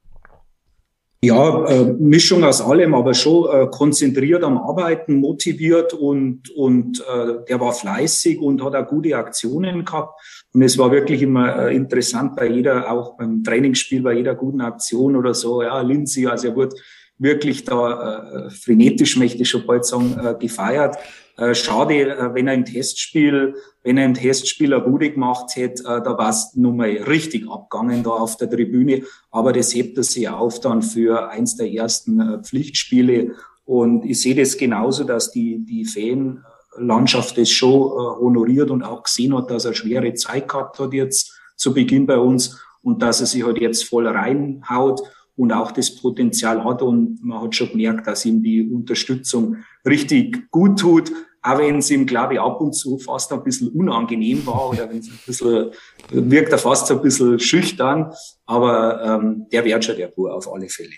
Ja, 1.26 1.64
äh, 1.66 1.92
Mischung 1.98 2.44
aus 2.44 2.60
allem, 2.60 2.94
aber 2.94 3.12
schon 3.12 3.48
äh, 3.50 3.66
konzentriert 3.66 4.44
am 4.44 4.58
Arbeiten, 4.58 5.16
motiviert 5.16 5.92
und, 5.92 6.48
und 6.50 7.00
äh, 7.00 7.44
der 7.48 7.58
war 7.58 7.72
fleißig 7.72 8.38
und 8.40 8.62
hat 8.62 8.76
auch 8.76 8.86
gute 8.86 9.16
Aktionen 9.16 9.84
gehabt. 9.84 10.20
Und 10.54 10.62
es 10.62 10.78
war 10.78 10.92
wirklich 10.92 11.22
immer 11.22 11.66
äh, 11.66 11.74
interessant 11.74 12.36
bei 12.36 12.48
jeder, 12.48 12.92
auch 12.92 13.16
beim 13.16 13.42
Trainingsspiel, 13.42 14.02
bei 14.02 14.12
jeder 14.12 14.36
guten 14.36 14.60
Aktion 14.60 15.16
oder 15.16 15.34
so. 15.34 15.62
Ja, 15.62 15.80
Lindsay, 15.80 16.28
also 16.28 16.46
er 16.46 16.54
wurde 16.54 16.76
wirklich 17.18 17.64
da 17.64 18.46
äh, 18.46 18.50
frenetisch, 18.50 19.16
möchte 19.16 19.42
ich 19.42 19.50
schon 19.50 19.66
bald 19.66 19.84
sagen, 19.84 20.16
äh, 20.22 20.36
gefeiert. 20.38 20.96
Äh, 21.36 21.54
schade, 21.54 22.16
äh, 22.16 22.34
wenn 22.34 22.48
er 22.48 22.54
im 22.54 22.64
Testspiel, 22.64 23.56
wenn 23.82 23.98
er 23.98 24.06
im 24.06 24.14
Testspiel 24.14 24.72
eine 24.72 24.82
gute 24.82 25.10
gemacht 25.10 25.54
hätte, 25.54 25.82
äh, 25.82 26.02
da 26.02 26.16
war 26.16 26.30
es 26.30 26.54
nun 26.54 26.78
mal 26.78 26.88
richtig 26.88 27.48
abgegangen 27.50 28.02
da 28.02 28.10
auf 28.10 28.36
der 28.38 28.48
Tribüne. 28.48 29.02
Aber 29.30 29.52
das 29.52 29.74
hebt 29.74 29.98
er 29.98 30.04
sich 30.04 30.28
auf 30.28 30.60
dann 30.60 30.82
für 30.82 31.30
eins 31.30 31.56
der 31.56 31.70
ersten 31.70 32.42
Pflichtspiele. 32.42 33.34
Und 33.66 34.04
ich 34.06 34.20
sehe 34.20 34.34
das 34.34 34.56
genauso, 34.56 35.04
dass 35.04 35.30
die, 35.30 35.58
die 35.58 35.84
Fanlandschaft 35.84 37.36
das 37.36 37.50
schon 37.50 37.90
honoriert 37.90 38.70
und 38.70 38.82
auch 38.82 39.02
gesehen 39.02 39.36
hat, 39.36 39.50
dass 39.50 39.64
er 39.64 39.74
schwere 39.74 40.14
Zeit 40.14 40.48
gehabt 40.48 40.78
hat 40.78 40.92
jetzt 40.92 41.38
zu 41.56 41.74
Beginn 41.74 42.06
bei 42.06 42.16
uns 42.16 42.62
und 42.82 43.02
dass 43.02 43.20
er 43.20 43.26
sich 43.26 43.44
halt 43.44 43.58
jetzt 43.58 43.84
voll 43.84 44.06
reinhaut 44.06 45.02
und 45.36 45.52
auch 45.52 45.70
das 45.70 45.94
Potenzial 45.94 46.64
hat. 46.64 46.82
Und 46.82 47.22
man 47.22 47.42
hat 47.42 47.54
schon 47.54 47.70
gemerkt, 47.70 48.06
dass 48.06 48.24
ihm 48.24 48.42
die 48.42 48.68
Unterstützung 48.68 49.58
richtig 49.84 50.50
gut 50.50 50.78
tut, 50.78 51.12
auch 51.42 51.58
wenn 51.58 51.78
es 51.78 51.90
ihm, 51.90 52.06
glaube 52.06 52.34
ich, 52.34 52.40
ab 52.40 52.60
und 52.60 52.72
zu 52.72 52.98
fast 52.98 53.32
ein 53.32 53.44
bisschen 53.44 53.68
unangenehm 53.68 54.44
war 54.46 54.70
oder 54.70 54.90
wenn 54.90 54.98
es 54.98 55.08
ein 55.08 55.18
bisschen, 55.24 55.70
wirkt 56.10 56.50
er 56.50 56.58
fast 56.58 56.90
ein 56.90 57.00
bisschen 57.00 57.38
schüchtern, 57.38 58.12
aber 58.46 59.20
ähm, 59.22 59.46
der 59.52 59.82
schon 59.82 59.96
der 59.96 60.08
Bur 60.08 60.34
auf 60.34 60.52
alle 60.52 60.68
Fälle. 60.68 60.94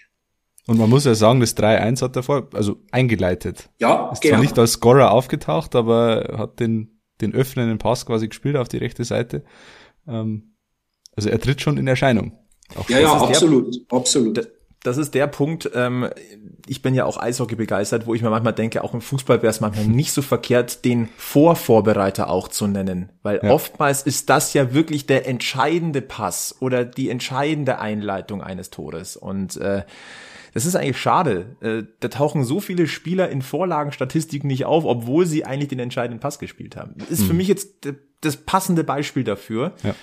Und 0.67 0.79
man 0.79 0.91
muss 0.91 1.05
ja 1.05 1.15
sagen, 1.15 1.41
das 1.41 1.57
3-1 1.57 2.03
hat 2.03 2.17
er 2.17 2.23
vor, 2.23 2.49
also 2.55 2.77
eingeleitet. 2.91 3.71
Ja, 3.79 4.11
Ist 4.13 4.21
genau. 4.21 4.35
zwar 4.35 4.43
nicht 4.43 4.59
als 4.59 4.73
Scorer 4.73 5.11
aufgetaucht, 5.11 5.75
aber 5.75 6.37
hat 6.39 6.61
den, 6.61 7.01
den 7.21 7.35
öffnenden 7.35 7.79
Pass 7.79 8.05
quasi 8.05 8.29
gespielt 8.29 8.57
auf 8.57 8.69
die 8.69 8.77
rechte 8.77 9.05
Seite. 9.05 9.45
Ähm, 10.07 10.57
also 11.17 11.31
er 11.31 11.41
tritt 11.41 11.61
schon 11.61 11.79
in 11.79 11.87
Erscheinung. 11.87 12.39
Auch 12.77 12.89
ja, 12.89 13.01
ja, 13.01 13.13
absolut, 13.13 13.75
der, 13.75 13.99
absolut. 13.99 14.49
Das 14.83 14.97
ist 14.97 15.15
der 15.15 15.27
Punkt, 15.27 15.71
ähm, 15.75 16.09
ich 16.67 16.83
bin 16.83 16.95
ja 16.95 17.05
auch 17.05 17.19
Eishockey 17.19 17.57
begeistert, 17.57 18.07
wo 18.07 18.15
ich 18.15 18.23
mir 18.23 18.31
manchmal 18.31 18.53
denke, 18.53 18.85
auch 18.85 18.95
im 18.95 19.01
Fußball 19.01 19.43
wäre 19.43 19.51
es 19.51 19.61
manchmal 19.61 19.87
nicht 19.89 20.13
so 20.13 20.23
verkehrt, 20.23 20.85
den 20.85 21.09
Vorvorbereiter 21.17 22.31
auch 22.31 22.49
zu 22.49 22.67
nennen. 22.67 23.11
Weil 23.23 23.41
ja. 23.43 23.51
oftmals 23.51 24.03
ist 24.03 24.31
das 24.31 24.55
ja 24.55 24.73
wirklich 24.75 25.07
der 25.07 25.27
entscheidende 25.27 26.01
Pass 26.01 26.55
oder 26.61 26.85
die 26.85 27.11
entscheidende 27.11 27.79
Einleitung 27.81 28.43
eines 28.43 28.71
Tores. 28.71 29.17
Und 29.17 29.57
äh, 29.57 29.83
das 30.55 30.65
ist 30.65 30.77
eigentlich 30.77 31.01
schade. 31.01 31.57
Äh, 31.61 31.83
da 32.01 32.09
tauchen 32.09 32.45
so 32.45 32.61
viele 32.61 32.87
Spieler 32.87 33.31
in 33.31 33.43
Vorlagenstatistiken 33.43 34.47
nicht 34.47 34.65
auf, 34.65 34.85
obwohl 34.85 35.27
sie 35.27 35.45
eigentlich 35.45 35.69
den 35.69 35.81
entscheidenden 35.81 36.21
Pass 36.21 36.39
gespielt 36.39 36.77
haben. 36.77 36.95
Das 36.99 37.11
ist 37.11 37.23
mhm. 37.23 37.27
für 37.27 37.35
mich 37.35 37.49
jetzt 37.49 37.89
das 38.21 38.37
passende 38.37 38.85
Beispiel 38.85 39.25
dafür. 39.25 39.73
Ja 39.83 39.95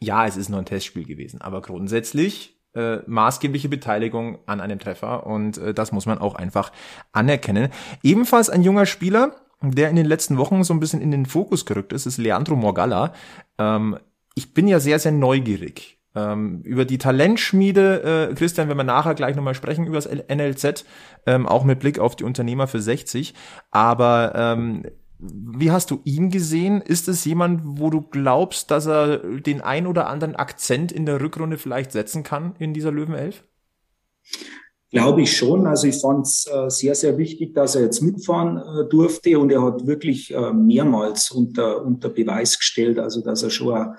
ja, 0.00 0.26
es 0.26 0.36
ist 0.36 0.48
nur 0.48 0.58
ein 0.58 0.66
Testspiel 0.66 1.04
gewesen, 1.04 1.40
aber 1.40 1.62
grundsätzlich 1.62 2.54
äh, 2.74 2.98
maßgebliche 3.06 3.68
Beteiligung 3.68 4.38
an 4.46 4.60
einem 4.60 4.78
Treffer 4.78 5.26
und 5.26 5.58
äh, 5.58 5.74
das 5.74 5.92
muss 5.92 6.06
man 6.06 6.18
auch 6.18 6.34
einfach 6.34 6.72
anerkennen. 7.12 7.70
Ebenfalls 8.02 8.50
ein 8.50 8.62
junger 8.62 8.86
Spieler, 8.86 9.36
der 9.62 9.90
in 9.90 9.96
den 9.96 10.06
letzten 10.06 10.36
Wochen 10.36 10.64
so 10.64 10.74
ein 10.74 10.80
bisschen 10.80 11.00
in 11.00 11.10
den 11.10 11.26
Fokus 11.26 11.66
gerückt 11.66 11.92
ist, 11.92 12.06
ist 12.06 12.18
Leandro 12.18 12.56
Morgalla. 12.56 13.12
Ähm, 13.58 13.98
ich 14.34 14.52
bin 14.52 14.68
ja 14.68 14.80
sehr, 14.80 14.98
sehr 14.98 15.12
neugierig. 15.12 15.98
Ähm, 16.16 16.62
über 16.62 16.84
die 16.84 16.98
Talentschmiede, 16.98 18.30
äh, 18.30 18.34
Christian, 18.34 18.68
wenn 18.68 18.76
wir 18.76 18.84
nachher 18.84 19.14
gleich 19.14 19.34
nochmal 19.34 19.54
sprechen 19.54 19.86
über 19.86 19.96
das 19.96 20.08
NLZ, 20.08 20.84
ähm, 21.26 21.46
auch 21.46 21.64
mit 21.64 21.80
Blick 21.80 21.98
auf 21.98 22.14
die 22.14 22.24
Unternehmer 22.24 22.68
für 22.68 22.80
60. 22.80 23.34
Aber 23.72 24.32
ähm, 24.36 24.84
wie 25.32 25.70
hast 25.70 25.90
du 25.90 26.00
ihn 26.04 26.30
gesehen? 26.30 26.80
Ist 26.80 27.08
es 27.08 27.24
jemand, 27.24 27.60
wo 27.64 27.90
du 27.90 28.02
glaubst, 28.02 28.70
dass 28.70 28.86
er 28.86 29.18
den 29.18 29.60
ein 29.60 29.86
oder 29.86 30.08
anderen 30.08 30.36
Akzent 30.36 30.92
in 30.92 31.06
der 31.06 31.20
Rückrunde 31.20 31.58
vielleicht 31.58 31.92
setzen 31.92 32.22
kann 32.22 32.54
in 32.58 32.74
dieser 32.74 32.92
Löwenelf? 32.92 33.44
Glaube 34.90 35.22
ich 35.22 35.36
schon. 35.36 35.66
Also 35.66 35.88
ich 35.88 36.00
fand 36.00 36.24
es 36.26 36.46
äh, 36.46 36.70
sehr, 36.70 36.94
sehr 36.94 37.18
wichtig, 37.18 37.52
dass 37.54 37.74
er 37.74 37.82
jetzt 37.82 38.00
mitfahren 38.00 38.58
äh, 38.58 38.88
durfte 38.88 39.38
und 39.38 39.50
er 39.50 39.62
hat 39.62 39.86
wirklich 39.86 40.32
äh, 40.32 40.52
mehrmals 40.52 41.32
unter, 41.32 41.84
unter 41.84 42.08
Beweis 42.08 42.58
gestellt, 42.58 42.98
also 42.98 43.20
dass 43.20 43.42
er 43.42 43.50
schon 43.50 43.74
ein, 43.76 43.96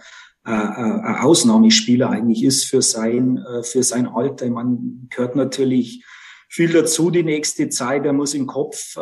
Ausnahmespieler 0.47 2.11
eigentlich 2.11 2.43
ist 2.43 2.65
für 2.65 2.83
sein, 2.83 3.43
für 3.63 3.81
sein 3.81 4.05
Alter. 4.05 4.47
Man 4.51 5.07
gehört 5.09 5.35
natürlich 5.35 6.05
viel 6.49 6.71
dazu 6.71 7.09
die 7.09 7.23
nächste 7.23 7.69
Zeit. 7.69 8.05
Er 8.05 8.13
muss 8.13 8.33
im 8.33 8.47
Kopf 8.47 8.95
äh, 8.97 9.01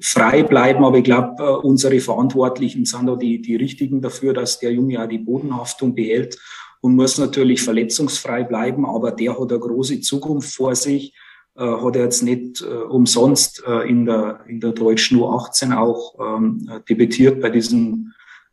frei 0.00 0.42
bleiben, 0.42 0.84
aber 0.84 0.98
ich 0.98 1.04
glaube, 1.04 1.34
äh, 1.38 1.66
unsere 1.66 2.00
Verantwortlichen 2.00 2.84
sind 2.84 3.06
da 3.06 3.16
die, 3.16 3.40
die 3.40 3.56
richtigen 3.56 4.00
dafür, 4.00 4.32
dass 4.32 4.58
der 4.58 4.72
Junge 4.72 5.02
auch 5.02 5.08
die 5.08 5.18
Bodenhaftung 5.18 5.94
behält 5.94 6.38
und 6.80 6.96
muss 6.96 7.18
natürlich 7.18 7.62
verletzungsfrei 7.62 8.44
bleiben, 8.44 8.86
aber 8.86 9.12
der 9.12 9.38
hat 9.38 9.50
eine 9.50 9.60
große 9.60 10.00
Zukunft 10.00 10.54
vor 10.54 10.74
sich. 10.74 11.14
Äh, 11.56 11.64
hat 11.64 11.96
er 11.96 12.04
jetzt 12.04 12.22
nicht 12.22 12.60
äh, 12.60 12.66
umsonst 12.66 13.62
äh, 13.66 13.88
in 13.88 14.04
der 14.04 14.40
in 14.46 14.60
der 14.60 14.72
deutschen 14.72 15.18
U18 15.18 15.74
auch 15.74 16.14
ähm, 16.20 16.70
debütiert 16.88 17.40
bei 17.40 17.48
diesem 17.48 18.12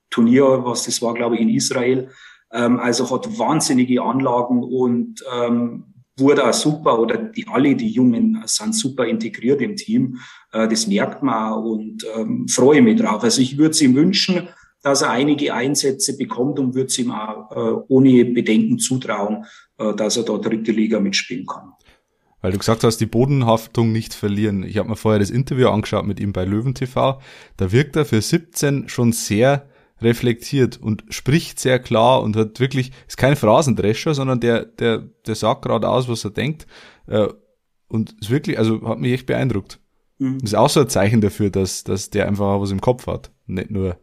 Turnier, 0.09 0.63
was 0.63 0.85
das 0.85 1.01
war, 1.01 1.13
glaube 1.13 1.35
ich, 1.35 1.41
in 1.41 1.49
Israel. 1.49 2.09
Ähm, 2.51 2.79
also 2.79 3.09
hat 3.11 3.37
wahnsinnige 3.37 4.01
Anlagen 4.01 4.63
und 4.63 5.23
ähm, 5.35 5.92
wurde 6.17 6.47
auch 6.47 6.53
super 6.53 6.99
oder 6.99 7.17
die 7.17 7.47
alle 7.47 7.75
die 7.75 7.89
Jungen 7.89 8.41
sind 8.45 8.75
super 8.75 9.05
integriert 9.05 9.61
im 9.61 9.75
Team. 9.75 10.19
Äh, 10.51 10.67
das 10.67 10.87
merkt 10.87 11.23
man 11.23 11.53
und 11.63 12.05
ähm, 12.15 12.47
freue 12.47 12.81
mich 12.81 12.99
drauf. 12.99 13.23
Also 13.23 13.41
ich 13.41 13.57
würde 13.57 13.71
es 13.71 13.81
ihm 13.81 13.95
wünschen, 13.95 14.47
dass 14.81 15.01
er 15.01 15.11
einige 15.11 15.53
Einsätze 15.53 16.17
bekommt 16.17 16.59
und 16.59 16.75
würde 16.75 16.87
es 16.87 16.99
ihm 16.99 17.11
auch 17.11 17.51
äh, 17.51 17.83
ohne 17.87 18.25
Bedenken 18.25 18.79
zutrauen, 18.79 19.45
äh, 19.77 19.93
dass 19.95 20.17
er 20.17 20.23
da 20.23 20.37
dritte 20.37 20.71
Liga 20.71 20.99
mitspielen 20.99 21.45
kann. 21.45 21.71
Weil 22.41 22.51
du 22.51 22.57
gesagt 22.57 22.83
hast, 22.83 22.97
die 22.97 23.05
Bodenhaftung 23.05 23.93
nicht 23.93 24.13
verlieren. 24.13 24.63
Ich 24.63 24.77
habe 24.77 24.89
mir 24.89 24.97
vorher 24.97 25.19
das 25.19 25.29
Interview 25.29 25.69
angeschaut 25.69 26.05
mit 26.05 26.19
ihm 26.19 26.33
bei 26.33 26.43
Löwen 26.43 26.75
TV. 26.75 27.21
Da 27.55 27.71
wirkt 27.71 27.95
er 27.95 28.03
für 28.03 28.21
17 28.21 28.89
schon 28.89 29.13
sehr 29.13 29.69
reflektiert 30.03 30.77
und 30.81 31.03
spricht 31.09 31.59
sehr 31.59 31.79
klar 31.79 32.21
und 32.21 32.35
hat 32.35 32.59
wirklich, 32.59 32.91
ist 33.07 33.17
kein 33.17 33.35
Phrasendrescher, 33.35 34.13
sondern 34.13 34.39
der, 34.39 34.65
der, 34.65 34.99
der 35.25 35.35
sagt 35.35 35.63
gerade 35.63 35.89
aus, 35.89 36.07
was 36.07 36.23
er 36.23 36.31
denkt. 36.31 36.67
Äh, 37.07 37.27
und 37.87 38.15
ist 38.21 38.29
wirklich, 38.29 38.57
also 38.57 38.87
hat 38.87 38.99
mich 38.99 39.13
echt 39.13 39.25
beeindruckt. 39.25 39.79
Mhm. 40.17 40.39
Ist 40.43 40.55
auch 40.55 40.69
so 40.69 40.81
ein 40.81 40.89
Zeichen 40.89 41.21
dafür, 41.21 41.49
dass, 41.49 41.83
dass 41.83 42.09
der 42.09 42.27
einfach 42.27 42.59
was 42.59 42.71
im 42.71 42.81
Kopf 42.81 43.07
hat. 43.07 43.31
Nicht 43.45 43.71
nur 43.71 43.97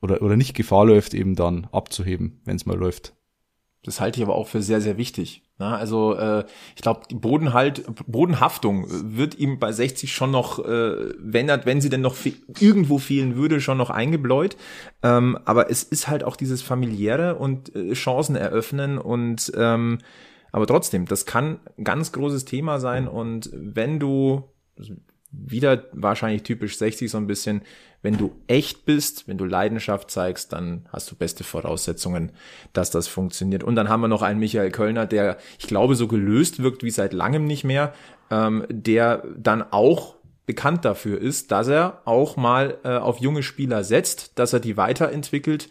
oder, 0.00 0.22
oder 0.22 0.36
nicht 0.36 0.54
Gefahr 0.54 0.86
läuft, 0.86 1.14
eben 1.14 1.34
dann 1.34 1.66
abzuheben, 1.72 2.40
wenn 2.44 2.56
es 2.56 2.66
mal 2.66 2.76
läuft. 2.76 3.14
Das 3.82 4.00
halte 4.00 4.18
ich 4.20 4.24
aber 4.24 4.34
auch 4.34 4.46
für 4.46 4.62
sehr, 4.62 4.80
sehr 4.80 4.96
wichtig. 4.96 5.42
Na, 5.60 5.76
also 5.76 6.14
äh, 6.14 6.44
ich 6.76 6.82
glaube, 6.82 7.00
die 7.10 7.16
Bodenhalt, 7.16 7.84
Bodenhaftung 8.06 8.86
wird 8.88 9.36
ihm 9.38 9.58
bei 9.58 9.72
60 9.72 10.12
schon 10.12 10.30
noch, 10.30 10.60
äh, 10.64 11.12
wenn 11.18 11.48
er, 11.48 11.66
wenn 11.66 11.80
sie 11.80 11.88
denn 11.88 12.00
noch 12.00 12.14
fe 12.14 12.34
irgendwo 12.60 12.98
fehlen 12.98 13.34
würde, 13.34 13.60
schon 13.60 13.76
noch 13.76 13.90
eingebläut. 13.90 14.56
Ähm, 15.02 15.36
aber 15.44 15.68
es 15.68 15.82
ist 15.82 16.06
halt 16.06 16.22
auch 16.22 16.36
dieses 16.36 16.62
familiäre 16.62 17.34
und 17.34 17.74
äh, 17.74 17.92
Chancen 17.94 18.36
eröffnen 18.36 18.98
und 18.98 19.52
ähm, 19.56 19.98
aber 20.52 20.66
trotzdem, 20.66 21.06
das 21.06 21.26
kann 21.26 21.58
ein 21.76 21.84
ganz 21.84 22.12
großes 22.12 22.44
Thema 22.44 22.78
sein 22.78 23.08
und 23.08 23.50
wenn 23.52 23.98
du 23.98 24.44
wieder 25.30 25.84
wahrscheinlich 25.92 26.42
typisch 26.42 26.78
60 26.78 27.10
so 27.10 27.18
ein 27.18 27.26
bisschen, 27.26 27.62
wenn 28.02 28.16
du 28.16 28.34
echt 28.46 28.84
bist, 28.86 29.28
wenn 29.28 29.38
du 29.38 29.44
Leidenschaft 29.44 30.10
zeigst, 30.10 30.52
dann 30.52 30.86
hast 30.90 31.10
du 31.10 31.16
beste 31.16 31.44
Voraussetzungen, 31.44 32.32
dass 32.72 32.90
das 32.90 33.08
funktioniert. 33.08 33.62
Und 33.62 33.76
dann 33.76 33.88
haben 33.88 34.00
wir 34.00 34.08
noch 34.08 34.22
einen 34.22 34.40
Michael 34.40 34.70
Kölner, 34.70 35.06
der, 35.06 35.36
ich 35.58 35.66
glaube, 35.66 35.96
so 35.96 36.08
gelöst 36.08 36.62
wirkt 36.62 36.82
wie 36.82 36.90
seit 36.90 37.12
langem 37.12 37.46
nicht 37.46 37.64
mehr, 37.64 37.92
ähm, 38.30 38.64
der 38.70 39.24
dann 39.36 39.62
auch 39.70 40.16
bekannt 40.46 40.84
dafür 40.84 41.20
ist, 41.20 41.50
dass 41.50 41.68
er 41.68 42.00
auch 42.06 42.36
mal 42.36 42.78
äh, 42.84 42.96
auf 42.96 43.18
junge 43.18 43.42
Spieler 43.42 43.84
setzt, 43.84 44.38
dass 44.38 44.54
er 44.54 44.60
die 44.60 44.78
weiterentwickelt 44.78 45.68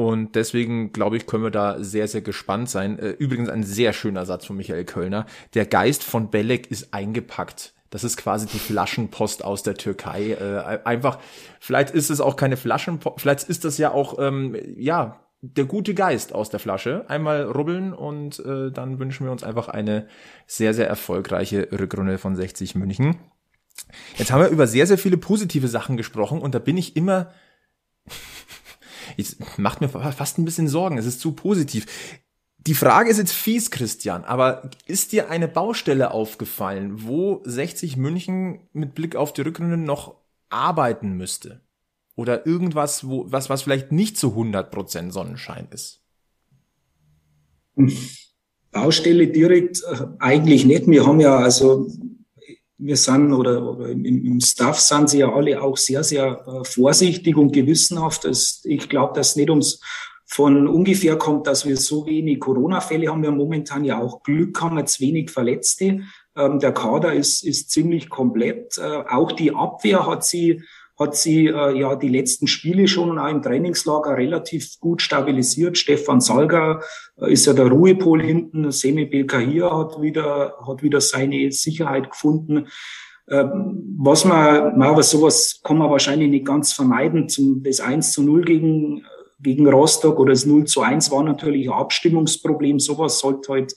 und 0.00 0.34
deswegen, 0.34 0.94
glaube 0.94 1.18
ich, 1.18 1.26
können 1.26 1.42
wir 1.42 1.50
da 1.50 1.84
sehr, 1.84 2.08
sehr 2.08 2.22
gespannt 2.22 2.70
sein. 2.70 2.98
Äh, 2.98 3.10
übrigens 3.10 3.50
ein 3.50 3.64
sehr 3.64 3.92
schöner 3.92 4.24
Satz 4.24 4.46
von 4.46 4.56
Michael 4.56 4.86
Kölner. 4.86 5.26
Der 5.52 5.66
Geist 5.66 6.04
von 6.04 6.30
Belek 6.30 6.70
ist 6.70 6.94
eingepackt. 6.94 7.74
Das 7.90 8.04
ist 8.04 8.16
quasi 8.16 8.46
die 8.46 8.58
Flaschenpost 8.58 9.44
aus 9.44 9.62
der 9.62 9.74
Türkei. 9.74 10.32
Äh, 10.32 10.80
einfach, 10.84 11.18
vielleicht 11.58 11.92
ist 11.92 12.10
es 12.10 12.20
auch 12.20 12.36
keine 12.36 12.56
Flaschenpost, 12.56 13.20
vielleicht 13.20 13.48
ist 13.48 13.64
das 13.64 13.78
ja 13.78 13.92
auch, 13.92 14.18
ähm, 14.18 14.56
ja, 14.76 15.20
der 15.42 15.64
gute 15.64 15.94
Geist 15.94 16.34
aus 16.34 16.50
der 16.50 16.60
Flasche. 16.60 17.08
Einmal 17.08 17.44
rubbeln 17.44 17.92
und 17.92 18.38
äh, 18.40 18.70
dann 18.70 18.98
wünschen 18.98 19.26
wir 19.26 19.32
uns 19.32 19.42
einfach 19.42 19.68
eine 19.68 20.06
sehr, 20.46 20.74
sehr 20.74 20.86
erfolgreiche 20.86 21.68
Rückrunde 21.72 22.18
von 22.18 22.36
60 22.36 22.74
München. 22.74 23.16
Jetzt 24.16 24.30
haben 24.30 24.42
wir 24.42 24.48
über 24.48 24.66
sehr, 24.66 24.86
sehr 24.86 24.98
viele 24.98 25.16
positive 25.16 25.68
Sachen 25.68 25.96
gesprochen 25.96 26.40
und 26.40 26.54
da 26.54 26.58
bin 26.58 26.76
ich 26.76 26.94
immer, 26.94 27.32
ich, 29.16 29.36
macht 29.56 29.80
mir 29.80 29.88
fast 29.88 30.38
ein 30.38 30.44
bisschen 30.44 30.68
Sorgen, 30.68 30.98
es 30.98 31.06
ist 31.06 31.20
zu 31.20 31.32
positiv. 31.32 31.86
Die 32.66 32.74
Frage 32.74 33.08
ist 33.08 33.18
jetzt 33.18 33.32
fies, 33.32 33.70
Christian, 33.70 34.24
aber 34.24 34.70
ist 34.86 35.12
dir 35.12 35.30
eine 35.30 35.48
Baustelle 35.48 36.10
aufgefallen, 36.10 37.06
wo 37.06 37.40
60 37.44 37.96
München 37.96 38.60
mit 38.72 38.94
Blick 38.94 39.16
auf 39.16 39.32
die 39.32 39.40
Rückrunde 39.40 39.78
noch 39.78 40.16
arbeiten 40.50 41.16
müsste? 41.16 41.62
Oder 42.16 42.46
irgendwas, 42.46 43.08
wo, 43.08 43.24
was, 43.32 43.48
was 43.48 43.62
vielleicht 43.62 43.92
nicht 43.92 44.18
zu 44.18 44.34
100% 44.36 45.10
Sonnenschein 45.10 45.68
ist? 45.70 46.02
Baustelle 48.70 49.28
direkt 49.28 49.82
äh, 49.90 50.06
eigentlich 50.18 50.66
nicht. 50.66 50.86
Wir 50.86 51.06
haben 51.06 51.20
ja 51.20 51.38
also, 51.38 51.90
wir 52.76 52.96
sind 52.96 53.32
oder, 53.32 53.66
oder 53.66 53.88
im, 53.88 54.04
im 54.04 54.40
Staff 54.40 54.78
sind 54.80 55.08
sie 55.08 55.20
ja 55.20 55.32
alle 55.32 55.62
auch 55.62 55.78
sehr, 55.78 56.04
sehr 56.04 56.44
äh, 56.46 56.64
vorsichtig 56.64 57.36
und 57.36 57.52
gewissenhaft. 57.52 58.28
Ich 58.64 58.88
glaube, 58.88 59.14
dass 59.14 59.36
nicht 59.36 59.48
ums 59.48 59.80
von 60.30 60.68
ungefähr 60.68 61.16
kommt, 61.16 61.48
dass 61.48 61.66
wir 61.66 61.76
so 61.76 62.06
wenig 62.06 62.38
Corona-Fälle 62.38 63.08
haben. 63.08 63.24
Wir 63.24 63.32
momentan 63.32 63.84
ja 63.84 64.00
auch 64.00 64.22
Glück 64.22 64.60
haben, 64.62 64.78
jetzt 64.78 65.00
wenig 65.00 65.28
Verletzte. 65.28 66.02
Ähm, 66.36 66.60
der 66.60 66.70
Kader 66.72 67.12
ist, 67.12 67.42
ist 67.42 67.70
ziemlich 67.70 68.08
komplett. 68.08 68.78
Äh, 68.78 69.02
auch 69.08 69.32
die 69.32 69.52
Abwehr 69.52 70.06
hat 70.06 70.24
sie, 70.24 70.62
hat 70.96 71.16
sie 71.16 71.48
äh, 71.48 71.76
ja 71.76 71.96
die 71.96 72.08
letzten 72.08 72.46
Spiele 72.46 72.86
schon 72.86 73.10
und 73.10 73.18
auch 73.18 73.28
im 73.28 73.42
Trainingslager 73.42 74.16
relativ 74.16 74.78
gut 74.78 75.02
stabilisiert. 75.02 75.76
Stefan 75.76 76.20
Salga 76.20 76.80
äh, 77.20 77.32
ist 77.32 77.46
ja 77.46 77.52
der 77.52 77.66
Ruhepol 77.66 78.22
hinten. 78.22 78.70
Semi 78.70 79.06
Belkahir 79.06 79.76
hat 79.76 80.00
wieder, 80.00 80.54
hat 80.64 80.84
wieder 80.84 81.00
seine 81.00 81.50
Sicherheit 81.50 82.08
gefunden. 82.08 82.68
Ähm, 83.28 83.96
was 83.98 84.24
man, 84.24 84.80
aber 84.80 85.02
sowas 85.02 85.60
kann 85.64 85.78
man 85.78 85.90
wahrscheinlich 85.90 86.30
nicht 86.30 86.46
ganz 86.46 86.72
vermeiden. 86.72 87.28
Zum, 87.28 87.64
das 87.64 87.80
1 87.80 88.12
zu 88.12 88.22
0 88.22 88.44
gegen 88.44 89.04
gegen 89.42 89.66
Rostock 89.66 90.18
oder 90.18 90.32
das 90.32 90.46
0 90.46 90.64
zu 90.64 90.82
1 90.82 91.10
war 91.10 91.22
natürlich 91.22 91.68
ein 91.68 91.74
Abstimmungsproblem. 91.74 92.78
Sowas 92.78 93.18
sollte 93.18 93.52
halt 93.52 93.74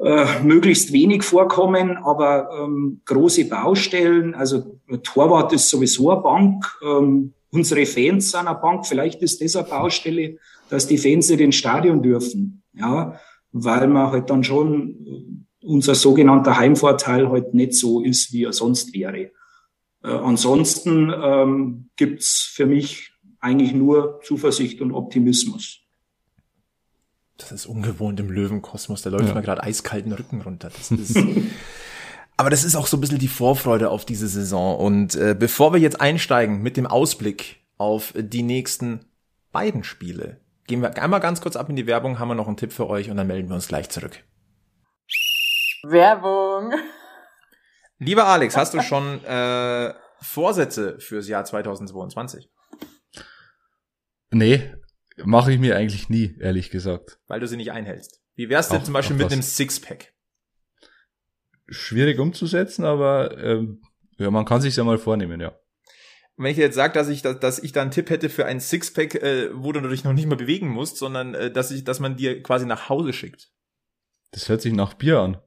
äh, 0.00 0.42
möglichst 0.42 0.92
wenig 0.92 1.22
vorkommen, 1.22 1.96
aber 1.98 2.48
ähm, 2.60 3.00
große 3.04 3.48
Baustellen, 3.48 4.34
also 4.34 4.80
Torwart 5.02 5.52
ist 5.52 5.68
sowieso 5.68 6.10
eine 6.10 6.20
Bank, 6.20 6.66
ähm, 6.82 7.32
unsere 7.50 7.86
Fans 7.86 8.32
sind 8.32 8.48
eine 8.48 8.58
Bank, 8.58 8.86
vielleicht 8.86 9.22
ist 9.22 9.40
das 9.40 9.54
eine 9.54 9.68
Baustelle, 9.68 10.38
dass 10.68 10.88
die 10.88 10.98
Fans 10.98 11.28
nicht 11.28 11.40
ins 11.40 11.54
Stadion 11.54 12.02
dürfen, 12.02 12.62
ja, 12.74 13.20
weil 13.52 13.86
man 13.86 14.10
halt 14.10 14.30
dann 14.30 14.42
schon 14.42 15.46
unser 15.62 15.94
sogenannter 15.94 16.58
Heimvorteil 16.58 17.30
halt 17.30 17.54
nicht 17.54 17.74
so 17.74 18.02
ist, 18.02 18.32
wie 18.32 18.44
er 18.44 18.52
sonst 18.52 18.94
wäre. 18.94 19.30
Äh, 20.02 20.08
ansonsten 20.08 21.12
ähm, 21.16 21.90
gibt's 21.96 22.50
für 22.52 22.66
mich 22.66 23.13
eigentlich 23.44 23.74
nur 23.74 24.20
Zuversicht 24.22 24.80
und 24.80 24.92
Optimismus. 24.92 25.80
Das 27.36 27.52
ist 27.52 27.66
ungewohnt 27.66 28.18
im 28.20 28.30
Löwenkosmos. 28.30 29.02
Da 29.02 29.10
läuft 29.10 29.28
ja. 29.28 29.34
mir 29.34 29.42
gerade 29.42 29.62
eiskalten 29.62 30.12
Rücken 30.12 30.40
runter. 30.40 30.70
Das 30.70 30.90
ist 30.90 31.16
Aber 32.36 32.50
das 32.50 32.64
ist 32.64 32.74
auch 32.74 32.86
so 32.86 32.96
ein 32.96 33.00
bisschen 33.00 33.18
die 33.18 33.28
Vorfreude 33.28 33.90
auf 33.90 34.04
diese 34.04 34.26
Saison. 34.26 34.76
Und 34.76 35.14
äh, 35.14 35.36
bevor 35.38 35.72
wir 35.72 35.80
jetzt 35.80 36.00
einsteigen 36.00 36.62
mit 36.62 36.76
dem 36.76 36.86
Ausblick 36.86 37.60
auf 37.78 38.12
die 38.16 38.42
nächsten 38.42 39.04
beiden 39.52 39.84
Spiele, 39.84 40.40
gehen 40.66 40.82
wir 40.82 41.00
einmal 41.00 41.20
ganz 41.20 41.40
kurz 41.40 41.54
ab 41.54 41.68
in 41.70 41.76
die 41.76 41.86
Werbung, 41.86 42.18
haben 42.18 42.28
wir 42.28 42.34
noch 42.34 42.48
einen 42.48 42.56
Tipp 42.56 42.72
für 42.72 42.88
euch 42.88 43.10
und 43.10 43.16
dann 43.16 43.26
melden 43.26 43.48
wir 43.48 43.54
uns 43.54 43.68
gleich 43.68 43.88
zurück. 43.88 44.24
Werbung. 45.84 46.72
Lieber 47.98 48.26
Alex, 48.26 48.56
hast 48.56 48.74
du 48.74 48.80
schon 48.80 49.22
äh, 49.24 49.94
Vorsätze 50.20 50.98
fürs 50.98 51.28
Jahr 51.28 51.44
2022? 51.44 52.50
Nee, 54.34 54.74
mache 55.24 55.52
ich 55.52 55.58
mir 55.60 55.76
eigentlich 55.76 56.08
nie, 56.08 56.36
ehrlich 56.40 56.70
gesagt. 56.70 57.20
Weil 57.28 57.40
du 57.40 57.46
sie 57.46 57.56
nicht 57.56 57.70
einhältst. 57.70 58.20
Wie 58.34 58.48
wär's 58.48 58.68
denn 58.68 58.80
auch, 58.80 58.84
zum 58.84 58.94
Beispiel 58.94 59.16
mit 59.16 59.32
einem 59.32 59.42
Sixpack? 59.42 60.12
Schwierig 61.68 62.18
umzusetzen, 62.18 62.84
aber 62.84 63.38
ähm, 63.38 63.80
ja, 64.18 64.30
man 64.30 64.44
kann 64.44 64.60
sich 64.60 64.74
ja 64.74 64.82
mal 64.84 64.98
vornehmen, 64.98 65.40
ja. 65.40 65.56
wenn 66.36 66.50
ich 66.50 66.56
jetzt 66.56 66.74
sage, 66.74 66.92
dass 66.94 67.08
ich, 67.08 67.22
dass, 67.22 67.38
dass 67.38 67.58
ich 67.60 67.72
da 67.72 67.82
einen 67.82 67.92
Tipp 67.92 68.10
hätte 68.10 68.28
für 68.28 68.44
ein 68.44 68.60
Sixpack, 68.60 69.14
äh, 69.14 69.50
wo 69.54 69.70
du 69.70 69.80
dich 69.88 70.02
noch 70.02 70.12
nicht 70.12 70.26
mal 70.26 70.36
bewegen 70.36 70.68
musst, 70.68 70.96
sondern 70.96 71.34
äh, 71.34 71.50
dass 71.52 71.70
ich, 71.70 71.84
dass 71.84 72.00
man 72.00 72.16
dir 72.16 72.42
quasi 72.42 72.66
nach 72.66 72.88
Hause 72.88 73.12
schickt. 73.12 73.52
Das 74.32 74.48
hört 74.48 74.62
sich 74.62 74.72
nach 74.72 74.94
Bier 74.94 75.20
an. 75.20 75.40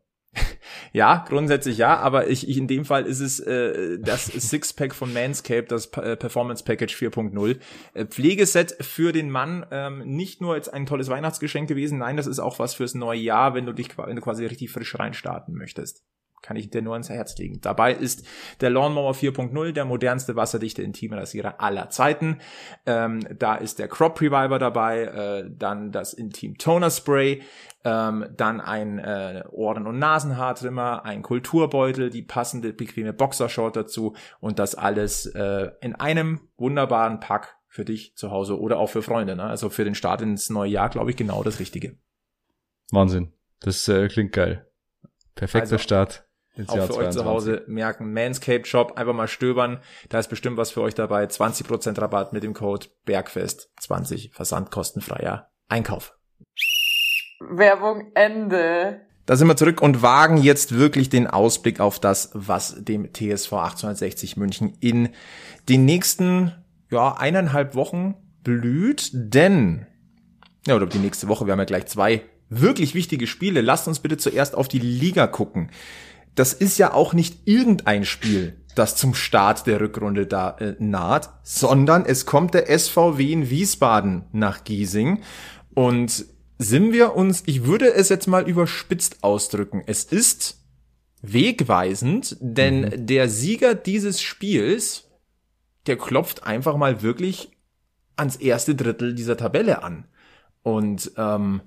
Ja, 0.94 1.26
grundsätzlich 1.28 1.78
ja, 1.78 1.98
aber 1.98 2.28
ich, 2.28 2.48
ich 2.48 2.58
in 2.58 2.68
dem 2.68 2.86
Fall 2.86 3.06
ist 3.06 3.20
es 3.20 3.40
äh, 3.40 4.00
das 4.00 4.26
Sixpack 4.26 4.96
von 4.96 5.14
Manscaped, 5.14 5.72
das 5.72 5.88
äh, 5.98 6.16
Performance 6.16 6.64
Package 6.64 6.96
4.0. 6.96 7.60
Äh, 7.94 8.06
Pflegeset 8.06 8.76
für 8.82 9.12
den 9.12 9.30
Mann, 9.30 9.66
ähm, 9.72 10.00
nicht 10.06 10.42
nur 10.42 10.56
jetzt 10.56 10.74
ein 10.74 10.86
tolles 10.86 11.10
Weihnachtsgeschenk 11.10 11.68
gewesen, 11.68 12.00
nein, 12.00 12.18
das 12.18 12.28
ist 12.28 12.40
auch 12.40 12.60
was 12.60 12.76
fürs 12.76 12.96
neue 12.96 13.20
Jahr, 13.20 13.54
wenn 13.54 13.66
du 13.66 13.74
dich 13.74 13.98
wenn 13.98 14.16
du 14.16 14.22
quasi 14.22 14.46
richtig 14.46 14.72
frisch 14.72 14.98
reinstarten 14.98 15.56
möchtest 15.56 16.04
kann 16.48 16.56
ich 16.56 16.70
dir 16.70 16.82
nur 16.82 16.94
ans 16.94 17.10
Herz 17.10 17.38
legen. 17.38 17.60
Dabei 17.60 17.94
ist 17.94 18.26
der 18.62 18.70
Lawnmower 18.70 19.12
4.0 19.12 19.74
der 19.74 19.84
modernste 19.84 20.38
wasserdichte 20.38 20.82
Intimrasierer 20.82 21.60
aller 21.60 21.90
Zeiten. 21.90 22.40
Ähm, 22.86 23.28
da 23.38 23.56
ist 23.56 23.80
der 23.80 23.90
Crop 23.90 24.22
Reviver 24.22 24.58
dabei, 24.58 25.02
äh, 25.02 25.50
dann 25.50 25.92
das 25.92 26.14
Intim 26.14 26.58
Toner 26.58 26.90
Spray, 26.90 27.44
ähm, 27.84 28.28
dann 28.38 28.62
ein 28.62 28.98
äh, 28.98 29.44
Ohren- 29.52 29.88
und 29.88 30.00
Nasenhaartrimmer, 30.00 31.04
ein 31.04 31.22
Kulturbeutel, 31.22 32.10
die 32.10 32.22
passende 32.22 32.72
bequeme 32.72 33.12
Boxershort 33.12 33.76
dazu 33.76 34.16
und 34.40 34.58
das 34.58 34.74
alles 34.74 35.26
äh, 35.26 35.72
in 35.82 35.96
einem 35.96 36.48
wunderbaren 36.56 37.20
Pack 37.20 37.58
für 37.68 37.84
dich 37.84 38.16
zu 38.16 38.32
Hause 38.32 38.58
oder 38.58 38.80
auch 38.80 38.90
für 38.90 39.02
Freunde. 39.02 39.36
Ne? 39.36 39.44
Also 39.44 39.70
für 39.70 39.84
den 39.84 39.96
Start 39.96 40.22
ins 40.22 40.50
neue 40.50 40.72
Jahr, 40.72 40.88
glaube 40.88 41.12
ich, 41.12 41.18
genau 41.18 41.44
das 41.44 41.60
Richtige. 41.60 41.98
Wahnsinn. 42.92 43.34
Das 43.60 43.86
äh, 43.90 44.08
klingt 44.08 44.32
geil. 44.32 44.66
Perfekter 45.36 45.74
Also, 45.74 45.78
Start. 45.78 46.27
Ins 46.58 46.70
auch 46.70 46.76
Jahr 46.76 46.88
für 46.88 46.98
euch 46.98 47.10
zu 47.10 47.22
22. 47.22 47.26
Hause 47.26 47.64
merken, 47.68 48.14
Manscaped 48.14 48.68
Shop, 48.68 48.98
einfach 48.98 49.14
mal 49.14 49.28
stöbern. 49.28 49.80
Da 50.10 50.20
ist 50.20 50.30
bestimmt 50.30 50.58
was 50.58 50.72
für 50.72 50.82
euch 50.82 50.96
dabei. 50.96 51.24
20% 51.26 52.02
Rabatt 52.02 52.34
mit 52.34 52.44
dem 52.44 52.54
Code 52.54 52.88
Bergfest 53.06 53.72
20 53.80 54.32
versandkostenfreier 54.34 55.50
Einkauf. 55.70 56.18
Werbung 57.40 58.12
Ende. 58.16 59.02
Da 59.26 59.36
sind 59.36 59.48
wir 59.48 59.58
zurück 59.58 59.82
und 59.82 60.02
wagen 60.02 60.38
jetzt 60.38 60.78
wirklich 60.78 61.10
den 61.10 61.28
Ausblick 61.28 61.80
auf 61.80 62.00
das, 62.00 62.32
was 62.34 62.84
dem 62.84 63.14
TSV 63.14 63.54
1860 63.54 64.38
München 64.38 64.78
in 64.80 65.10
den 65.68 65.86
nächsten 65.86 66.54
ja, 66.90 67.14
eineinhalb 67.14 67.76
Wochen 67.76 68.16
blüht, 68.44 69.10
denn 69.14 69.86
ja, 70.66 70.76
oder 70.76 70.86
die 70.86 71.00
nächste 71.00 71.28
Woche, 71.28 71.46
wir 71.46 71.52
haben 71.52 71.60
ja 71.60 71.66
gleich 71.66 71.88
zwei 71.88 72.24
wirklich 72.50 72.96
wichtige 72.96 73.28
Spiele. 73.28 73.62
Lasst 73.62 73.88
uns 73.88 74.00
bitte 74.00 74.18
zuerst 74.18 74.56
auf 74.56 74.68
die 74.68 74.80
Liga 74.80 75.28
gucken. 75.28 75.72
Das 76.38 76.54
ist 76.54 76.78
ja 76.78 76.94
auch 76.94 77.14
nicht 77.14 77.40
irgendein 77.46 78.06
Spiel, 78.06 78.62
das 78.76 78.96
zum 78.96 79.16
Start 79.16 79.66
der 79.66 79.82
Rückrunde 79.82 80.28
da 80.28 80.52
äh, 80.60 80.76
naht, 80.78 81.32
sondern 81.42 82.06
es 82.06 82.28
kommt 82.28 82.54
der 82.54 82.68
SVW 82.78 83.34
in 83.34 83.50
Wiesbaden 83.50 84.26
nach 84.34 84.64
Giesing 84.64 85.24
und 85.74 86.26
sind 86.60 86.94
wir 86.94 87.16
uns, 87.16 87.42
ich 87.48 87.66
würde 87.66 87.92
es 87.92 88.10
jetzt 88.10 88.28
mal 88.28 88.48
überspitzt 88.48 89.24
ausdrücken, 89.24 89.82
es 89.88 90.04
ist 90.04 90.64
wegweisend, 91.24 92.38
denn 92.40 93.08
der 93.08 93.30
Sieger 93.30 93.74
dieses 93.74 94.22
Spiels, 94.22 95.10
der 95.88 95.98
klopft 95.98 96.46
einfach 96.46 96.78
mal 96.78 97.02
wirklich 97.02 97.52
ans 98.16 98.36
erste 98.36 98.76
Drittel 98.76 99.16
dieser 99.16 99.38
Tabelle 99.38 99.82
an. 99.82 100.06
Und 100.62 101.12
ähm, 101.18 101.62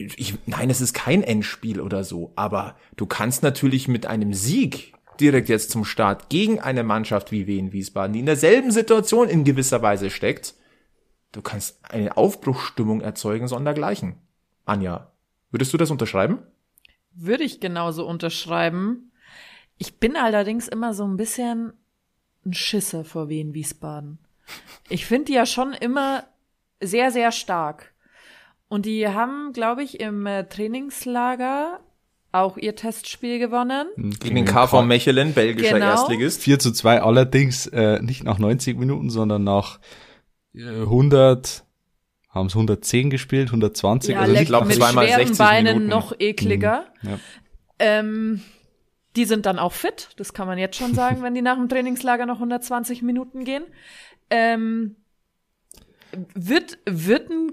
ich, 0.00 0.34
nein, 0.46 0.70
es 0.70 0.80
ist 0.80 0.94
kein 0.94 1.22
Endspiel 1.22 1.80
oder 1.80 2.04
so, 2.04 2.32
aber 2.36 2.76
du 2.96 3.06
kannst 3.06 3.42
natürlich 3.42 3.88
mit 3.88 4.06
einem 4.06 4.32
Sieg 4.32 4.94
direkt 5.20 5.48
jetzt 5.48 5.70
zum 5.70 5.84
Start 5.84 6.30
gegen 6.30 6.60
eine 6.60 6.82
Mannschaft 6.82 7.30
wie 7.30 7.46
Wien 7.46 7.72
Wiesbaden, 7.72 8.14
die 8.14 8.20
in 8.20 8.26
derselben 8.26 8.70
Situation 8.70 9.28
in 9.28 9.44
gewisser 9.44 9.82
Weise 9.82 10.10
steckt, 10.10 10.54
du 11.32 11.42
kannst 11.42 11.78
eine 11.84 12.16
Aufbruchsstimmung 12.16 13.02
erzeugen, 13.02 13.46
sondergleichen. 13.46 14.16
Anja, 14.64 15.12
würdest 15.50 15.72
du 15.72 15.76
das 15.76 15.90
unterschreiben? 15.90 16.38
Würde 17.12 17.44
ich 17.44 17.60
genauso 17.60 18.06
unterschreiben. 18.06 19.12
Ich 19.76 19.98
bin 19.98 20.16
allerdings 20.16 20.68
immer 20.68 20.94
so 20.94 21.04
ein 21.04 21.16
bisschen 21.16 21.74
ein 22.46 22.54
Schisser 22.54 23.04
vor 23.04 23.28
Wien 23.28 23.52
Wiesbaden. 23.52 24.18
Ich 24.88 25.06
finde 25.06 25.26
die 25.26 25.34
ja 25.34 25.46
schon 25.46 25.74
immer 25.74 26.24
sehr, 26.80 27.10
sehr 27.10 27.32
stark. 27.32 27.89
Und 28.70 28.86
die 28.86 29.08
haben, 29.08 29.52
glaube 29.52 29.82
ich, 29.82 29.98
im 29.98 30.26
äh, 30.26 30.44
Trainingslager 30.44 31.80
auch 32.30 32.56
ihr 32.56 32.76
Testspiel 32.76 33.40
gewonnen. 33.40 33.88
Gegen 33.96 34.36
den 34.36 34.44
KV 34.44 34.82
Mechelen, 34.82 35.34
belgischer 35.34 35.74
Genau. 35.74 35.86
Erstligist. 35.90 36.40
4 36.42 36.60
zu 36.60 36.70
2 36.70 37.02
allerdings 37.02 37.66
äh, 37.66 38.00
nicht 38.00 38.22
nach 38.22 38.38
90 38.38 38.78
Minuten, 38.78 39.10
sondern 39.10 39.42
nach 39.42 39.80
äh, 40.54 40.62
100, 40.82 41.64
haben 42.28 42.46
es 42.46 42.54
110 42.54 43.10
gespielt, 43.10 43.48
120. 43.48 44.14
Ja, 44.14 44.20
also 44.20 44.30
leck, 44.32 44.42
nicht 44.42 44.48
glaub, 44.50 44.66
mit 44.66 44.76
zweimal 44.76 45.06
schweren 45.06 45.26
60 45.26 45.38
Beinen 45.38 45.64
Minuten. 45.78 45.88
noch 45.88 46.12
ekliger. 46.20 46.84
Ja. 47.02 47.18
Ähm, 47.80 48.40
die 49.16 49.24
sind 49.24 49.46
dann 49.46 49.58
auch 49.58 49.72
fit, 49.72 50.10
das 50.16 50.32
kann 50.32 50.46
man 50.46 50.58
jetzt 50.58 50.76
schon 50.76 50.94
sagen, 50.94 51.22
wenn 51.24 51.34
die 51.34 51.42
nach 51.42 51.56
dem 51.56 51.68
Trainingslager 51.68 52.24
noch 52.24 52.36
120 52.36 53.02
Minuten 53.02 53.44
gehen. 53.44 53.64
Ähm, 54.30 54.94
wird, 56.34 56.78
wird 56.86 57.30
ein, 57.30 57.50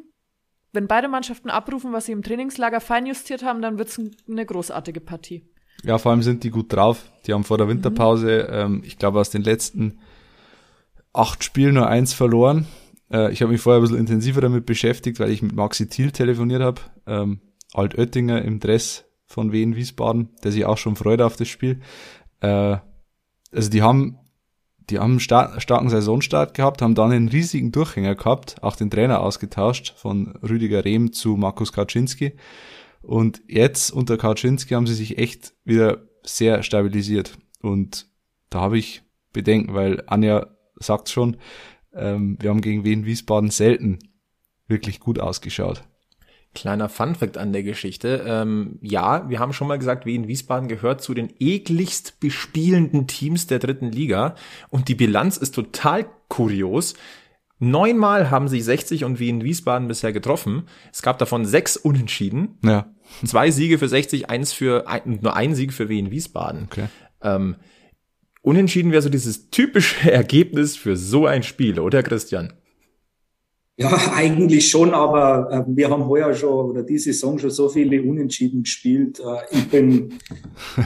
wenn 0.74 0.88
beide 0.88 1.08
Mannschaften 1.08 1.50
abrufen, 1.50 1.94
was 1.94 2.06
sie 2.06 2.12
im 2.12 2.24
Trainingslager 2.24 2.82
feinjustiert 2.82 3.44
haben, 3.44 3.62
dann 3.62 3.78
wird's 3.78 3.98
ein, 3.98 4.16
eine 4.30 4.46
großartige 4.46 5.02
Partie. 5.02 5.44
Ja, 5.84 5.98
vor 5.98 6.12
allem 6.12 6.24
sind 6.24 6.44
die 6.44 6.50
gut 6.50 6.74
drauf. 6.74 7.12
Die 7.26 7.34
haben 7.34 7.44
vor 7.44 7.58
der 7.58 7.68
Winterpause, 7.68 8.48
ähm, 8.52 8.82
ich 8.86 8.98
glaube, 8.98 9.20
aus 9.20 9.30
den 9.30 9.44
letzten 9.44 10.00
acht 11.14 11.44
Spielen 11.44 11.76
nur 11.76 11.88
eins 11.88 12.14
verloren. 12.14 12.68
Äh, 13.12 13.32
ich 13.32 13.42
habe 13.42 13.52
mich 13.52 13.62
vorher 13.62 13.80
ein 13.80 13.84
bisschen 13.84 14.00
intensiver 14.00 14.42
damit 14.42 14.66
beschäftigt, 14.66 15.20
weil 15.20 15.32
ich 15.32 15.42
mit 15.42 15.56
Maxi 15.56 15.88
Thiel 15.88 16.12
telefoniert 16.12 16.62
habe. 16.62 16.82
Ähm, 17.06 17.42
Altöttinger 17.74 18.42
im 18.42 18.60
Dress 18.60 19.06
von 19.26 19.52
Wien 19.52 19.76
Wiesbaden, 19.76 20.30
der 20.44 20.52
sich 20.52 20.66
auch 20.66 20.78
schon 20.78 20.96
freut 20.96 21.22
auf 21.22 21.36
das 21.36 21.48
Spiel. 21.48 21.82
Äh, 22.40 22.78
also 23.52 23.70
die 23.70 23.82
haben, 23.82 24.18
die 24.90 25.00
haben 25.00 25.12
einen 25.12 25.20
star 25.20 25.60
starken 25.60 25.90
Saisonstart 25.90 26.54
gehabt, 26.54 26.82
haben 26.82 26.96
dann 26.96 27.12
einen 27.12 27.28
riesigen 27.28 27.72
Durchhänger 27.72 28.16
gehabt, 28.16 28.56
auch 28.62 28.76
den 28.76 28.90
Trainer 28.90 29.22
ausgetauscht 29.22 29.94
von 29.98 30.38
Rüdiger 30.38 30.86
Rehm 30.86 31.12
zu 31.12 31.36
Markus 31.36 31.74
Kaczynski. 31.74 32.34
Und 33.02 33.42
jetzt 33.48 33.92
unter 33.92 34.18
Kaczynski 34.18 34.74
haben 34.74 34.88
sie 34.88 34.94
sich 34.94 35.18
echt 35.18 35.54
wieder 35.66 36.04
sehr 36.24 36.64
stabilisiert. 36.64 37.38
Und 37.62 38.08
da 38.50 38.62
habe 38.62 38.78
ich 38.78 39.04
Bedenken, 39.34 39.74
weil 39.74 40.04
Anja 40.08 40.48
sagt 40.76 41.10
schon, 41.10 41.38
ähm, 41.94 42.38
wir 42.40 42.50
haben 42.50 42.62
gegen 42.62 42.84
Wien 42.84 43.06
Wiesbaden 43.06 43.50
selten 43.50 44.00
wirklich 44.68 45.00
gut 45.00 45.20
ausgeschaut. 45.20 45.84
Kleiner 46.58 46.90
Funfact 46.90 47.38
an 47.38 47.54
der 47.54 47.62
Geschichte. 47.62 48.26
Ähm, 48.26 48.80
ja, 48.82 49.30
wir 49.30 49.38
haben 49.38 49.54
schon 49.54 49.68
mal 49.68 49.78
gesagt, 49.78 50.08
Wien 50.08 50.28
Wiesbaden 50.28 50.68
gehört 50.68 51.04
zu 51.04 51.14
den 51.14 51.32
ekligst 51.40 52.20
bespielenden 52.20 53.06
Teams 53.06 53.46
der 53.46 53.60
dritten 53.60 53.92
Liga. 53.92 54.34
Und 54.70 54.88
die 54.88 54.96
Bilanz 54.96 55.38
ist 55.38 55.54
total 55.54 56.08
kurios. 56.30 56.96
Neunmal 57.60 58.32
haben 58.32 58.48
sich 58.48 58.64
60 58.64 59.04
und 59.04 59.20
Wien 59.20 59.44
Wiesbaden 59.44 59.88
bisher 59.88 60.12
getroffen. 60.12 60.64
Es 60.92 61.04
gab 61.04 61.20
davon 61.20 61.46
sechs 61.46 61.78
Unentschieden. 61.78 62.58
Ja, 62.64 62.92
Zwei 63.24 63.52
Siege 63.52 63.78
für 63.78 63.88
60, 63.88 64.32
eins 64.32 64.52
für 64.52 64.88
ein, 64.88 65.20
nur 65.22 65.36
ein 65.36 65.54
Sieg 65.54 65.74
für 65.74 65.90
Wien 65.90 66.10
Wiesbaden. 66.10 66.64
okay. 66.72 66.88
Ähm, 67.22 67.58
Unentschieden 68.42 68.92
wäre 68.92 69.04
so 69.04 69.10
dieses 69.10 69.52
typische 69.52 70.12
Ergebnis 70.12 70.76
für 70.76 70.98
so 70.98 71.28
ein 71.28 71.44
Spiel, 71.44 71.80
oder 71.80 72.02
Christian? 72.02 72.54
Ja, 73.78 73.96
eigentlich 74.16 74.70
schon, 74.70 74.94
aber 74.94 75.52
äh, 75.52 75.64
wir 75.68 75.90
haben 75.90 76.08
heuer 76.08 76.34
schon 76.34 76.72
oder 76.72 76.84
diese 76.84 77.14
Saison 77.14 77.38
schon 77.38 77.52
so 77.52 77.70
viele 77.70 78.02
Unentschieden 78.02 78.64
gespielt. 78.64 79.20
Äh, 79.20 79.56
ich 79.56 79.70
bin, 79.70 80.14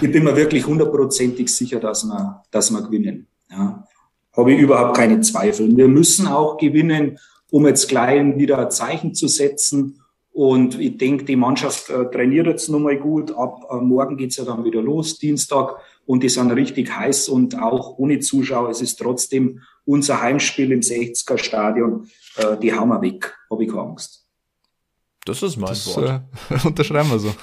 ich 0.02 0.12
bin 0.12 0.24
mir 0.24 0.36
wirklich 0.36 0.68
hundertprozentig 0.68 1.48
sicher, 1.50 1.80
dass 1.80 2.04
wir, 2.04 2.44
dass 2.52 2.70
wir 2.70 2.82
gewinnen. 2.82 3.28
Ja. 3.50 3.88
Habe 4.36 4.54
ich 4.54 4.60
überhaupt 4.60 4.96
keine 4.96 5.22
Zweifel. 5.22 5.76
Wir 5.76 5.88
müssen 5.88 6.28
auch 6.28 6.58
gewinnen, 6.58 7.18
um 7.50 7.66
jetzt 7.66 7.88
gleich 7.88 8.38
wieder 8.38 8.60
ein 8.60 8.72
Zeichen 8.72 9.14
zu 9.14 9.28
setzen. 9.28 10.02
Und 10.34 10.80
ich 10.80 10.98
denke, 10.98 11.26
die 11.26 11.36
Mannschaft 11.36 11.90
äh, 11.90 12.10
trainiert 12.10 12.48
jetzt 12.48 12.70
nochmal 12.70 12.98
gut. 12.98 13.32
Ab 13.32 13.68
morgen 13.82 14.18
geht's 14.18 14.38
ja 14.38 14.44
dann 14.44 14.66
wieder 14.66 14.82
los, 14.82 15.18
Dienstag. 15.18 15.76
Und 16.06 16.24
die 16.24 16.30
sind 16.30 16.52
richtig 16.52 16.94
heiß 16.94 17.30
und 17.30 17.58
auch 17.58 17.98
ohne 17.98 18.20
Zuschauer. 18.20 18.70
Es 18.70 18.82
ist 18.82 18.98
trotzdem 18.98 19.62
unser 19.86 20.22
Heimspiel 20.22 20.72
im 20.72 20.82
60er 20.82 21.38
Stadion. 21.38 22.10
Äh, 22.38 22.58
die 22.58 22.74
hauen 22.74 22.90
wir 22.90 23.02
weg, 23.02 23.36
habe 23.50 23.64
ich 23.64 23.70
keine 23.70 23.82
Angst. 23.82 24.22
Das 25.26 25.44
ist 25.44 25.58
mein 25.58 25.70
Das 25.70 25.98
äh, 25.98 26.20
unterschreiben 26.66 27.12
wir 27.12 27.20
so. 27.20 27.34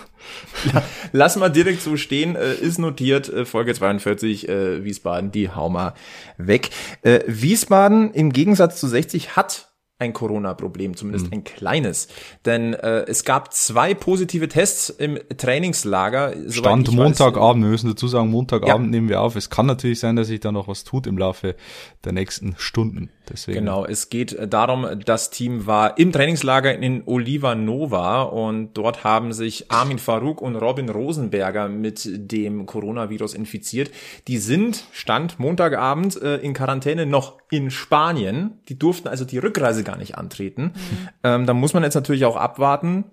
Lass 1.13 1.37
mal 1.37 1.49
direkt 1.49 1.81
so 1.81 1.97
stehen, 1.97 2.35
äh, 2.35 2.55
ist 2.55 2.79
notiert, 2.79 3.29
äh, 3.29 3.45
Folge 3.45 3.73
42, 3.73 4.49
äh, 4.49 4.85
Wiesbaden, 4.85 5.31
die 5.31 5.51
hau 5.51 5.69
mal 5.69 5.95
weg. 6.39 6.71
Äh, 7.03 7.21
Wiesbaden 7.29 8.13
im 8.13 8.33
Gegensatz 8.33 8.81
zu 8.81 8.89
60 8.89 9.37
hat 9.37 9.73
ein 10.01 10.13
Corona-Problem, 10.13 10.97
zumindest 10.97 11.27
mhm. 11.27 11.33
ein 11.33 11.45
kleines. 11.45 12.09
Denn 12.45 12.73
äh, 12.75 13.05
es 13.09 13.25
gab 13.25 13.53
zwei 13.53 13.95
positive 13.95 14.49
Tests 14.49 14.91
im 14.91 15.19
Trainingslager. 15.37 16.35
Stand 16.51 16.93
Montagabend, 16.93 17.65
wir 17.65 17.71
müssen 17.71 17.91
dazu 17.91 18.07
sagen, 18.07 18.31
Montagabend 18.31 18.87
ja. 18.87 18.91
nehmen 18.91 19.09
wir 19.09 19.21
auf. 19.21 19.35
Es 19.35 19.51
kann 19.51 19.67
natürlich 19.67 19.99
sein, 19.99 20.15
dass 20.15 20.29
sich 20.29 20.39
da 20.39 20.53
noch 20.53 20.69
was 20.69 20.85
tut 20.85 21.09
im 21.09 21.19
Laufe 21.19 21.57
der 22.05 22.13
nächsten 22.13 22.55
Stunden. 22.59 23.11
Deswegen. 23.29 23.59
Genau, 23.59 23.85
es 23.85 24.09
geht 24.09 24.33
äh, 24.33 24.47
darum, 24.47 24.87
das 25.05 25.31
Team 25.31 25.67
war 25.67 25.99
im 25.99 26.13
Trainingslager 26.13 26.79
in 26.79 27.03
Oliva 27.07 27.55
Nova 27.57 28.23
und 28.23 28.75
dort 28.75 29.05
haben 29.05 29.33
sich 29.33 29.71
Armin 29.71 29.99
Farouk 29.99 30.41
und 30.41 30.57
Robin 30.57 30.89
Rosenberger 30.89 31.69
mit 31.69 32.09
dem 32.09 32.67
Coronavirus 32.67 33.35
infiziert. 33.35 33.91
Die 34.29 34.39
sind, 34.39 34.85
Stand 34.93 35.39
Montagabend, 35.41 36.23
äh, 36.23 36.37
in 36.37 36.55
Quarantäne 36.55 37.05
noch 37.05 37.39
in 37.51 37.71
Spanien. 37.71 38.61
Die 38.69 38.79
durften 38.79 39.09
also 39.09 39.25
die 39.25 39.39
Rückreise 39.39 39.85
gar 39.89 39.99
nicht 39.99 40.17
antreten. 40.17 40.73
Mhm. 40.75 41.09
Ähm, 41.25 41.47
da 41.47 41.55
muss 41.55 41.75
man 41.75 41.83
jetzt 41.83 41.95
natürlich 41.95 42.25
auch 42.25 42.37
abwarten. 42.37 43.05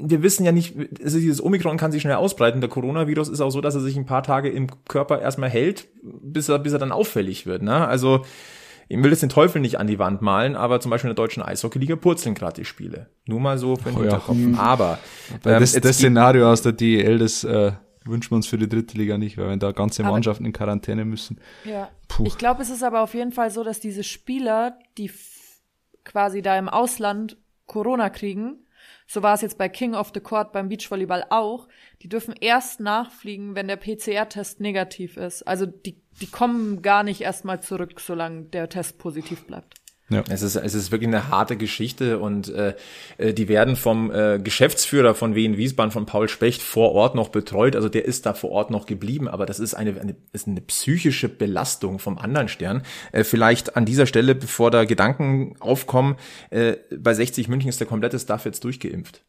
Wir 0.00 0.22
wissen 0.22 0.44
ja 0.44 0.52
nicht, 0.52 0.74
also 1.02 1.18
dieses 1.18 1.44
Omikron 1.44 1.76
kann 1.76 1.92
sich 1.92 2.02
schnell 2.02 2.14
ausbreiten. 2.14 2.60
Der 2.60 2.70
Coronavirus 2.70 3.28
ist 3.28 3.40
auch 3.40 3.50
so, 3.50 3.60
dass 3.60 3.74
er 3.74 3.82
sich 3.82 3.96
ein 3.96 4.06
paar 4.06 4.22
Tage 4.22 4.48
im 4.48 4.68
Körper 4.88 5.20
erstmal 5.20 5.50
hält, 5.50 5.88
bis 6.02 6.48
er, 6.48 6.58
bis 6.58 6.72
er 6.72 6.78
dann 6.78 6.92
auffällig 6.92 7.46
wird. 7.46 7.62
Ne? 7.62 7.86
Also 7.86 8.24
ich 8.88 9.02
will 9.02 9.10
jetzt 9.10 9.22
den 9.22 9.28
Teufel 9.28 9.60
nicht 9.60 9.78
an 9.78 9.86
die 9.86 9.98
Wand 9.98 10.22
malen, 10.22 10.56
aber 10.56 10.80
zum 10.80 10.90
Beispiel 10.90 11.10
in 11.10 11.16
der 11.16 11.22
deutschen 11.22 11.42
Eishockeyliga 11.42 11.96
purzeln 11.96 12.34
gerade 12.34 12.54
die 12.54 12.64
Spiele. 12.64 13.08
Nur 13.26 13.40
mal 13.40 13.58
so 13.58 13.76
für 13.76 13.90
den 13.90 13.98
oh, 13.98 14.00
Hinterkopf. 14.00 14.36
Ja. 14.38 14.58
Aber 14.58 14.98
ähm, 15.44 15.60
das, 15.60 15.72
das 15.72 15.96
Szenario 15.96 16.50
aus 16.50 16.62
der 16.62 16.72
DEL, 16.72 17.18
das 17.18 17.44
äh, 17.44 17.72
wünschen 18.06 18.30
wir 18.32 18.36
uns 18.36 18.46
für 18.46 18.58
die 18.58 18.68
dritte 18.68 18.96
Liga 18.96 19.18
nicht, 19.18 19.38
weil 19.38 19.48
wenn 19.48 19.58
da 19.58 19.72
ganze 19.72 20.02
Mannschaften 20.02 20.44
aber, 20.44 20.48
in 20.48 20.52
Quarantäne 20.52 21.04
müssen. 21.04 21.40
Ja. 21.64 21.90
Puh. 22.08 22.24
Ich 22.26 22.38
glaube, 22.38 22.62
es 22.62 22.70
ist 22.70 22.82
aber 22.82 23.02
auf 23.02 23.14
jeden 23.14 23.32
Fall 23.32 23.50
so, 23.50 23.64
dass 23.64 23.80
diese 23.80 24.04
Spieler, 24.04 24.78
die 24.98 25.10
quasi 26.04 26.42
da 26.42 26.58
im 26.58 26.68
Ausland 26.68 27.36
Corona 27.66 28.10
kriegen, 28.10 28.66
so 29.06 29.22
war 29.22 29.34
es 29.34 29.40
jetzt 29.40 29.58
bei 29.58 29.68
King 29.68 29.94
of 29.94 30.10
the 30.14 30.20
Court 30.20 30.52
beim 30.52 30.68
Beachvolleyball 30.68 31.26
auch, 31.30 31.68
die 32.02 32.08
dürfen 32.08 32.34
erst 32.40 32.80
nachfliegen, 32.80 33.54
wenn 33.54 33.68
der 33.68 33.76
PCR-Test 33.76 34.60
negativ 34.60 35.16
ist. 35.16 35.42
Also 35.42 35.66
die, 35.66 36.00
die 36.20 36.26
kommen 36.26 36.82
gar 36.82 37.02
nicht 37.02 37.20
erstmal 37.20 37.60
zurück, 37.60 38.00
solange 38.00 38.44
der 38.44 38.68
Test 38.68 38.98
positiv 38.98 39.46
bleibt. 39.46 39.74
Ja. 40.08 40.22
Es 40.28 40.42
ist, 40.42 40.54
es 40.54 40.74
ist 40.74 40.92
wirklich 40.92 41.08
eine 41.08 41.28
harte 41.30 41.56
Geschichte 41.56 42.20
und 42.20 42.48
äh, 42.48 42.74
äh, 43.18 43.34
die 43.34 43.48
werden 43.48 43.74
vom 43.74 44.12
äh, 44.12 44.38
Geschäftsführer 44.38 45.16
von 45.16 45.34
Wien 45.34 45.56
Wiesbaden, 45.56 45.90
von 45.90 46.06
Paul 46.06 46.28
Specht, 46.28 46.62
vor 46.62 46.92
Ort 46.92 47.16
noch 47.16 47.30
betreut. 47.30 47.74
Also 47.74 47.88
der 47.88 48.04
ist 48.04 48.24
da 48.24 48.32
vor 48.32 48.50
Ort 48.50 48.70
noch 48.70 48.86
geblieben, 48.86 49.26
aber 49.26 49.46
das 49.46 49.58
ist 49.58 49.74
eine, 49.74 50.00
eine, 50.00 50.14
ist 50.32 50.46
eine 50.46 50.60
psychische 50.60 51.28
Belastung 51.28 51.98
vom 51.98 52.18
anderen 52.18 52.48
Stern. 52.48 52.82
Äh, 53.10 53.24
vielleicht 53.24 53.76
an 53.76 53.84
dieser 53.84 54.06
Stelle, 54.06 54.36
bevor 54.36 54.70
da 54.70 54.84
Gedanken 54.84 55.56
aufkommen, 55.58 56.14
äh, 56.50 56.76
bei 56.96 57.12
60 57.12 57.48
München 57.48 57.68
ist 57.68 57.80
der 57.80 57.88
komplette 57.88 58.20
Staff 58.20 58.44
jetzt 58.44 58.62
durchgeimpft. 58.62 59.22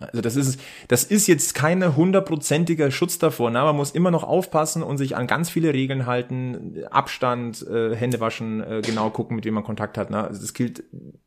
Also 0.00 0.22
das 0.22 0.36
ist, 0.36 0.58
das 0.88 1.04
ist 1.04 1.26
jetzt 1.26 1.54
keine 1.54 1.94
hundertprozentiger 1.94 2.90
Schutz 2.90 3.18
davor. 3.18 3.50
Na, 3.50 3.64
man 3.64 3.76
muss 3.76 3.90
immer 3.90 4.10
noch 4.10 4.24
aufpassen 4.24 4.82
und 4.82 4.96
sich 4.96 5.16
an 5.16 5.26
ganz 5.26 5.50
viele 5.50 5.74
Regeln 5.74 6.06
halten, 6.06 6.84
Abstand, 6.90 7.66
äh, 7.66 7.94
Hände 7.94 8.20
waschen, 8.20 8.62
äh, 8.62 8.82
genau 8.84 9.10
gucken, 9.10 9.36
mit 9.36 9.44
wem 9.44 9.54
man 9.54 9.64
Kontakt 9.64 9.98
hat. 9.98 10.10
Na, 10.10 10.26
also 10.26 10.40
das 10.40 10.54
gilt 10.54 10.84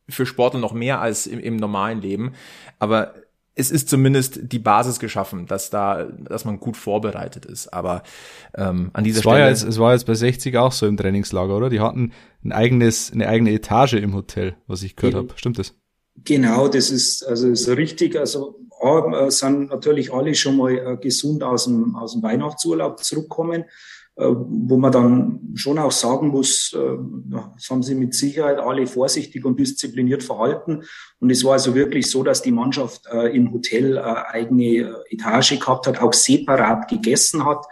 für 0.09 0.25
Sportler 0.25 0.59
noch 0.59 0.73
mehr 0.73 1.01
als 1.01 1.27
im, 1.27 1.39
im 1.39 1.55
normalen 1.55 2.01
Leben. 2.01 2.33
Aber 2.79 3.13
es 3.55 3.69
ist 3.69 3.87
zumindest 3.89 4.51
die 4.51 4.59
Basis 4.59 4.99
geschaffen, 4.99 5.45
dass 5.45 5.69
da, 5.69 6.05
dass 6.05 6.43
man 6.43 6.59
gut 6.59 6.75
vorbereitet 6.75 7.45
ist. 7.45 7.67
Aber 7.67 8.01
ähm, 8.55 8.89
an 8.93 9.03
dieser 9.03 9.17
es 9.17 9.21
Stelle. 9.23 9.41
War 9.41 9.49
jetzt, 9.49 9.63
es 9.63 9.77
war 9.77 9.93
jetzt 9.93 10.05
bei 10.05 10.15
60 10.15 10.57
auch 10.57 10.71
so 10.71 10.87
im 10.87 10.97
Trainingslager, 10.97 11.55
oder? 11.55 11.69
Die 11.69 11.79
hatten 11.79 12.11
ein 12.43 12.51
eigenes, 12.51 13.11
eine 13.11 13.27
eigene 13.27 13.51
Etage 13.51 13.93
im 13.93 14.15
Hotel, 14.15 14.55
was 14.65 14.81
ich 14.81 14.95
gehört 14.95 15.15
habe. 15.15 15.29
Stimmt 15.35 15.59
das? 15.59 15.75
Genau, 16.23 16.67
das 16.67 16.91
ist 16.91 17.23
also 17.23 17.49
ist 17.49 17.67
richtig. 17.67 18.15
Also 18.15 18.63
äh, 18.83 19.31
sind 19.31 19.69
natürlich 19.69 20.13
alle 20.13 20.35
schon 20.35 20.57
mal 20.57 20.71
äh, 20.71 20.97
gesund 20.97 21.41
aus 21.41 21.65
dem, 21.65 21.95
aus 21.95 22.13
dem 22.13 22.21
Weihnachtsurlaub 22.21 23.01
zurückkommen, 23.01 23.63
äh, 24.17 24.25
wo 24.25 24.77
man 24.77 24.91
dann 24.91 25.53
schon 25.55 25.79
auch 25.79 25.91
sagen 25.91 26.27
muss, 26.27 26.75
das 26.75 27.69
haben 27.69 27.81
sie 27.81 27.95
mit 27.95 28.13
Sicherheit 28.13 28.59
alle 28.59 28.87
vorsichtig 28.87 29.45
und 29.45 29.59
diszipliniert 29.59 30.21
verhalten. 30.21 30.83
Und 31.19 31.29
es 31.29 31.43
war 31.45 31.53
also 31.53 31.75
wirklich 31.75 32.09
so, 32.09 32.23
dass 32.23 32.41
die 32.41 32.51
Mannschaft 32.51 33.05
im 33.31 33.53
Hotel 33.53 33.99
eigene 33.99 35.03
Etage 35.09 35.59
gehabt 35.59 35.87
hat, 35.87 36.01
auch 36.01 36.13
separat 36.13 36.89
gegessen 36.89 37.45
hat. 37.45 37.65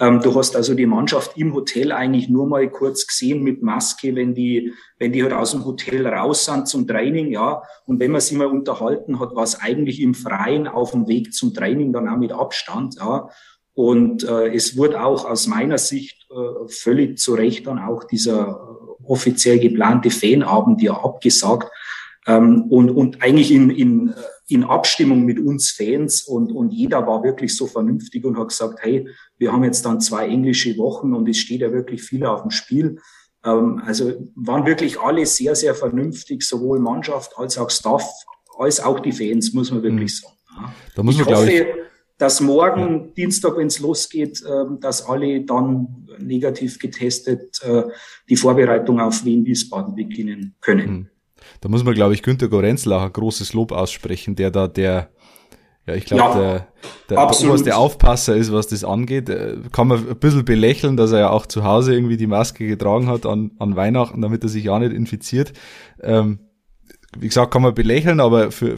Ähm, 0.00 0.20
du 0.20 0.34
hast 0.34 0.54
also 0.54 0.74
die 0.74 0.86
Mannschaft 0.86 1.36
im 1.36 1.54
Hotel 1.54 1.92
eigentlich 1.92 2.28
nur 2.28 2.46
mal 2.46 2.68
kurz 2.70 3.06
gesehen 3.06 3.42
mit 3.42 3.62
Maske, 3.62 4.14
wenn 4.14 4.34
die, 4.34 4.72
wenn 4.98 5.12
die 5.12 5.22
halt 5.22 5.32
aus 5.32 5.50
dem 5.50 5.64
Hotel 5.64 6.06
raus 6.06 6.44
sind 6.44 6.68
zum 6.68 6.86
Training, 6.86 7.32
ja. 7.32 7.62
Und 7.86 7.98
wenn 7.98 8.12
man 8.12 8.20
sie 8.20 8.36
mal 8.36 8.46
unterhalten 8.46 9.18
hat, 9.18 9.34
war 9.34 9.42
es 9.42 9.60
eigentlich 9.60 10.00
im 10.00 10.14
Freien 10.14 10.68
auf 10.68 10.92
dem 10.92 11.08
Weg 11.08 11.34
zum 11.34 11.52
Training 11.52 11.92
dann 11.92 12.08
auch 12.08 12.18
mit 12.18 12.32
Abstand, 12.32 12.96
ja. 12.96 13.28
Und 13.74 14.24
äh, 14.24 14.52
es 14.54 14.76
wurde 14.76 15.04
auch 15.04 15.24
aus 15.24 15.46
meiner 15.46 15.78
Sicht 15.78 16.26
äh, 16.30 16.68
völlig 16.68 17.18
zu 17.18 17.34
Recht 17.34 17.66
dann 17.68 17.78
auch 17.78 18.04
dieser 18.04 18.48
äh, 18.48 19.04
offiziell 19.04 19.60
geplante 19.60 20.10
Fanabend 20.10 20.82
ja 20.82 20.94
abgesagt. 20.94 21.70
Ähm, 22.28 22.64
und, 22.68 22.90
und 22.90 23.22
eigentlich 23.22 23.50
in, 23.50 23.70
in, 23.70 24.14
in 24.48 24.62
Abstimmung 24.62 25.24
mit 25.24 25.40
uns 25.40 25.70
Fans 25.70 26.22
und, 26.22 26.52
und 26.52 26.70
jeder 26.70 27.06
war 27.06 27.24
wirklich 27.24 27.56
so 27.56 27.66
vernünftig 27.66 28.24
und 28.24 28.38
hat 28.38 28.48
gesagt, 28.48 28.80
hey, 28.82 29.08
wir 29.38 29.52
haben 29.52 29.64
jetzt 29.64 29.84
dann 29.86 30.00
zwei 30.00 30.28
englische 30.28 30.76
Wochen 30.76 31.14
und 31.14 31.26
es 31.26 31.38
steht 31.38 31.62
ja 31.62 31.72
wirklich 31.72 32.02
viel 32.02 32.26
auf 32.26 32.42
dem 32.42 32.50
Spiel. 32.50 33.00
Ähm, 33.44 33.80
also 33.84 34.12
waren 34.34 34.66
wirklich 34.66 35.00
alle 35.00 35.24
sehr, 35.24 35.54
sehr 35.54 35.74
vernünftig, 35.74 36.42
sowohl 36.42 36.80
Mannschaft 36.80 37.32
als 37.38 37.56
auch 37.56 37.70
Staff, 37.70 38.06
als 38.58 38.78
auch 38.78 39.00
die 39.00 39.12
Fans, 39.12 39.54
muss 39.54 39.70
man 39.70 39.82
wirklich 39.82 40.12
mhm. 40.12 40.26
sagen. 40.26 40.74
Da 40.94 41.02
muss 41.02 41.16
man, 41.16 41.28
ich 41.28 41.34
hoffe, 41.34 41.50
ich, 41.50 41.66
dass 42.18 42.40
morgen, 42.40 43.06
ja. 43.06 43.12
Dienstag, 43.16 43.56
wenn 43.56 43.68
es 43.68 43.78
losgeht, 43.78 44.42
ähm, 44.46 44.80
dass 44.80 45.06
alle 45.06 45.40
dann 45.46 46.06
negativ 46.18 46.78
getestet 46.78 47.62
äh, 47.62 47.84
die 48.28 48.36
Vorbereitung 48.36 49.00
auf 49.00 49.24
Wien-Wiesbaden 49.24 49.94
beginnen 49.94 50.56
können. 50.60 51.08
Da 51.60 51.68
muss 51.68 51.84
man, 51.84 51.94
glaube 51.94 52.14
ich, 52.14 52.22
Günter 52.22 52.48
Gorenzel 52.48 52.92
auch 52.92 53.02
ein 53.02 53.12
großes 53.12 53.52
Lob 53.52 53.72
aussprechen, 53.72 54.36
der 54.36 54.50
da 54.50 54.68
der, 54.68 55.10
ja, 55.86 55.94
ich 55.94 56.04
glaube, 56.04 56.22
ja, 56.22 56.40
der, 56.40 56.68
der 57.10 57.46
oberste 57.46 57.76
Aufpasser 57.76 58.36
ist, 58.36 58.52
was 58.52 58.66
das 58.66 58.84
angeht. 58.84 59.28
Äh, 59.28 59.56
kann 59.72 59.88
man 59.88 60.08
ein 60.08 60.18
bisschen 60.18 60.44
belächeln, 60.44 60.96
dass 60.96 61.12
er 61.12 61.20
ja 61.20 61.30
auch 61.30 61.46
zu 61.46 61.64
Hause 61.64 61.94
irgendwie 61.94 62.16
die 62.16 62.26
Maske 62.26 62.66
getragen 62.66 63.06
hat 63.06 63.26
an, 63.26 63.52
an 63.58 63.76
Weihnachten, 63.76 64.20
damit 64.20 64.42
er 64.42 64.48
sich 64.48 64.64
ja 64.64 64.78
nicht 64.78 64.92
infiziert. 64.92 65.52
Ähm, 66.02 66.40
wie 67.18 67.28
gesagt, 67.28 67.52
kann 67.52 67.62
man 67.62 67.74
belächeln, 67.74 68.20
aber 68.20 68.50
für, 68.50 68.76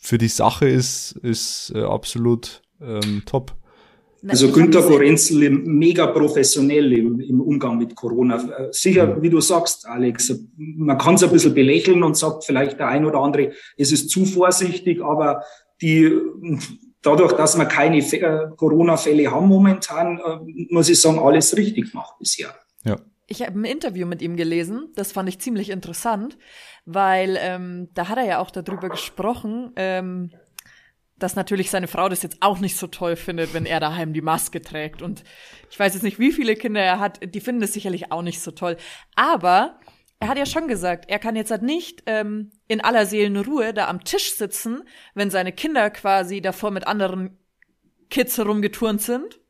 für 0.00 0.18
die 0.18 0.28
Sache 0.28 0.68
ist, 0.68 1.12
ist 1.12 1.72
äh, 1.74 1.82
absolut 1.82 2.62
ähm, 2.80 3.22
top. 3.26 3.54
Also 4.26 4.50
Günter 4.50 4.82
Gorenzel 4.82 5.50
mega 5.50 6.06
professionell 6.08 6.92
im, 6.92 7.20
im, 7.20 7.40
Umgang 7.40 7.78
mit 7.78 7.94
Corona. 7.94 8.70
Sicher, 8.72 9.20
wie 9.22 9.30
du 9.30 9.40
sagst, 9.40 9.86
Alex, 9.86 10.34
man 10.56 10.98
kann 10.98 11.14
es 11.14 11.22
ein 11.22 11.30
bisschen 11.30 11.54
belächeln 11.54 12.02
und 12.02 12.16
sagt 12.16 12.44
vielleicht 12.44 12.78
der 12.78 12.88
ein 12.88 13.04
oder 13.04 13.20
andere, 13.20 13.52
es 13.76 13.92
ist 13.92 14.10
zu 14.10 14.24
vorsichtig, 14.24 15.02
aber 15.02 15.42
die, 15.80 16.10
dadurch, 17.02 17.32
dass 17.32 17.56
wir 17.56 17.66
keine 17.66 17.98
äh, 17.98 18.48
Corona-Fälle 18.56 19.30
haben 19.30 19.48
momentan, 19.48 20.18
äh, 20.18 20.66
muss 20.70 20.88
ich 20.88 21.00
sagen, 21.00 21.18
alles 21.18 21.56
richtig 21.56 21.92
gemacht 21.92 22.14
bisher. 22.18 22.54
Ja. 22.84 22.98
Ich 23.28 23.42
habe 23.42 23.58
ein 23.58 23.64
Interview 23.64 24.06
mit 24.06 24.22
ihm 24.22 24.36
gelesen, 24.36 24.92
das 24.94 25.12
fand 25.12 25.28
ich 25.28 25.40
ziemlich 25.40 25.70
interessant, 25.70 26.38
weil 26.84 27.36
ähm, 27.40 27.88
da 27.94 28.08
hat 28.08 28.18
er 28.18 28.24
ja 28.24 28.38
auch 28.38 28.52
darüber 28.52 28.88
gesprochen, 28.88 29.72
ähm, 29.74 30.30
dass 31.18 31.36
natürlich 31.36 31.70
seine 31.70 31.88
Frau 31.88 32.08
das 32.08 32.22
jetzt 32.22 32.38
auch 32.40 32.58
nicht 32.58 32.76
so 32.76 32.86
toll 32.86 33.16
findet, 33.16 33.54
wenn 33.54 33.66
er 33.66 33.80
daheim 33.80 34.12
die 34.12 34.20
Maske 34.20 34.60
trägt. 34.60 35.00
Und 35.02 35.24
ich 35.70 35.78
weiß 35.78 35.94
jetzt 35.94 36.02
nicht, 36.02 36.18
wie 36.18 36.32
viele 36.32 36.56
Kinder 36.56 36.80
er 36.80 37.00
hat, 37.00 37.20
die 37.34 37.40
finden 37.40 37.62
das 37.62 37.72
sicherlich 37.72 38.12
auch 38.12 38.22
nicht 38.22 38.40
so 38.40 38.50
toll. 38.50 38.76
Aber 39.14 39.80
er 40.20 40.28
hat 40.28 40.38
ja 40.38 40.46
schon 40.46 40.68
gesagt, 40.68 41.08
er 41.08 41.18
kann 41.18 41.36
jetzt 41.36 41.50
halt 41.50 41.62
nicht 41.62 42.02
ähm, 42.06 42.50
in 42.68 42.80
aller 42.80 43.06
Seelenruhe 43.06 43.72
da 43.72 43.88
am 43.88 44.04
Tisch 44.04 44.34
sitzen, 44.34 44.82
wenn 45.14 45.30
seine 45.30 45.52
Kinder 45.52 45.90
quasi 45.90 46.40
davor 46.40 46.70
mit 46.70 46.86
anderen 46.86 47.38
Kids 48.10 48.38
herumgeturnt 48.38 49.02
sind 49.02 49.40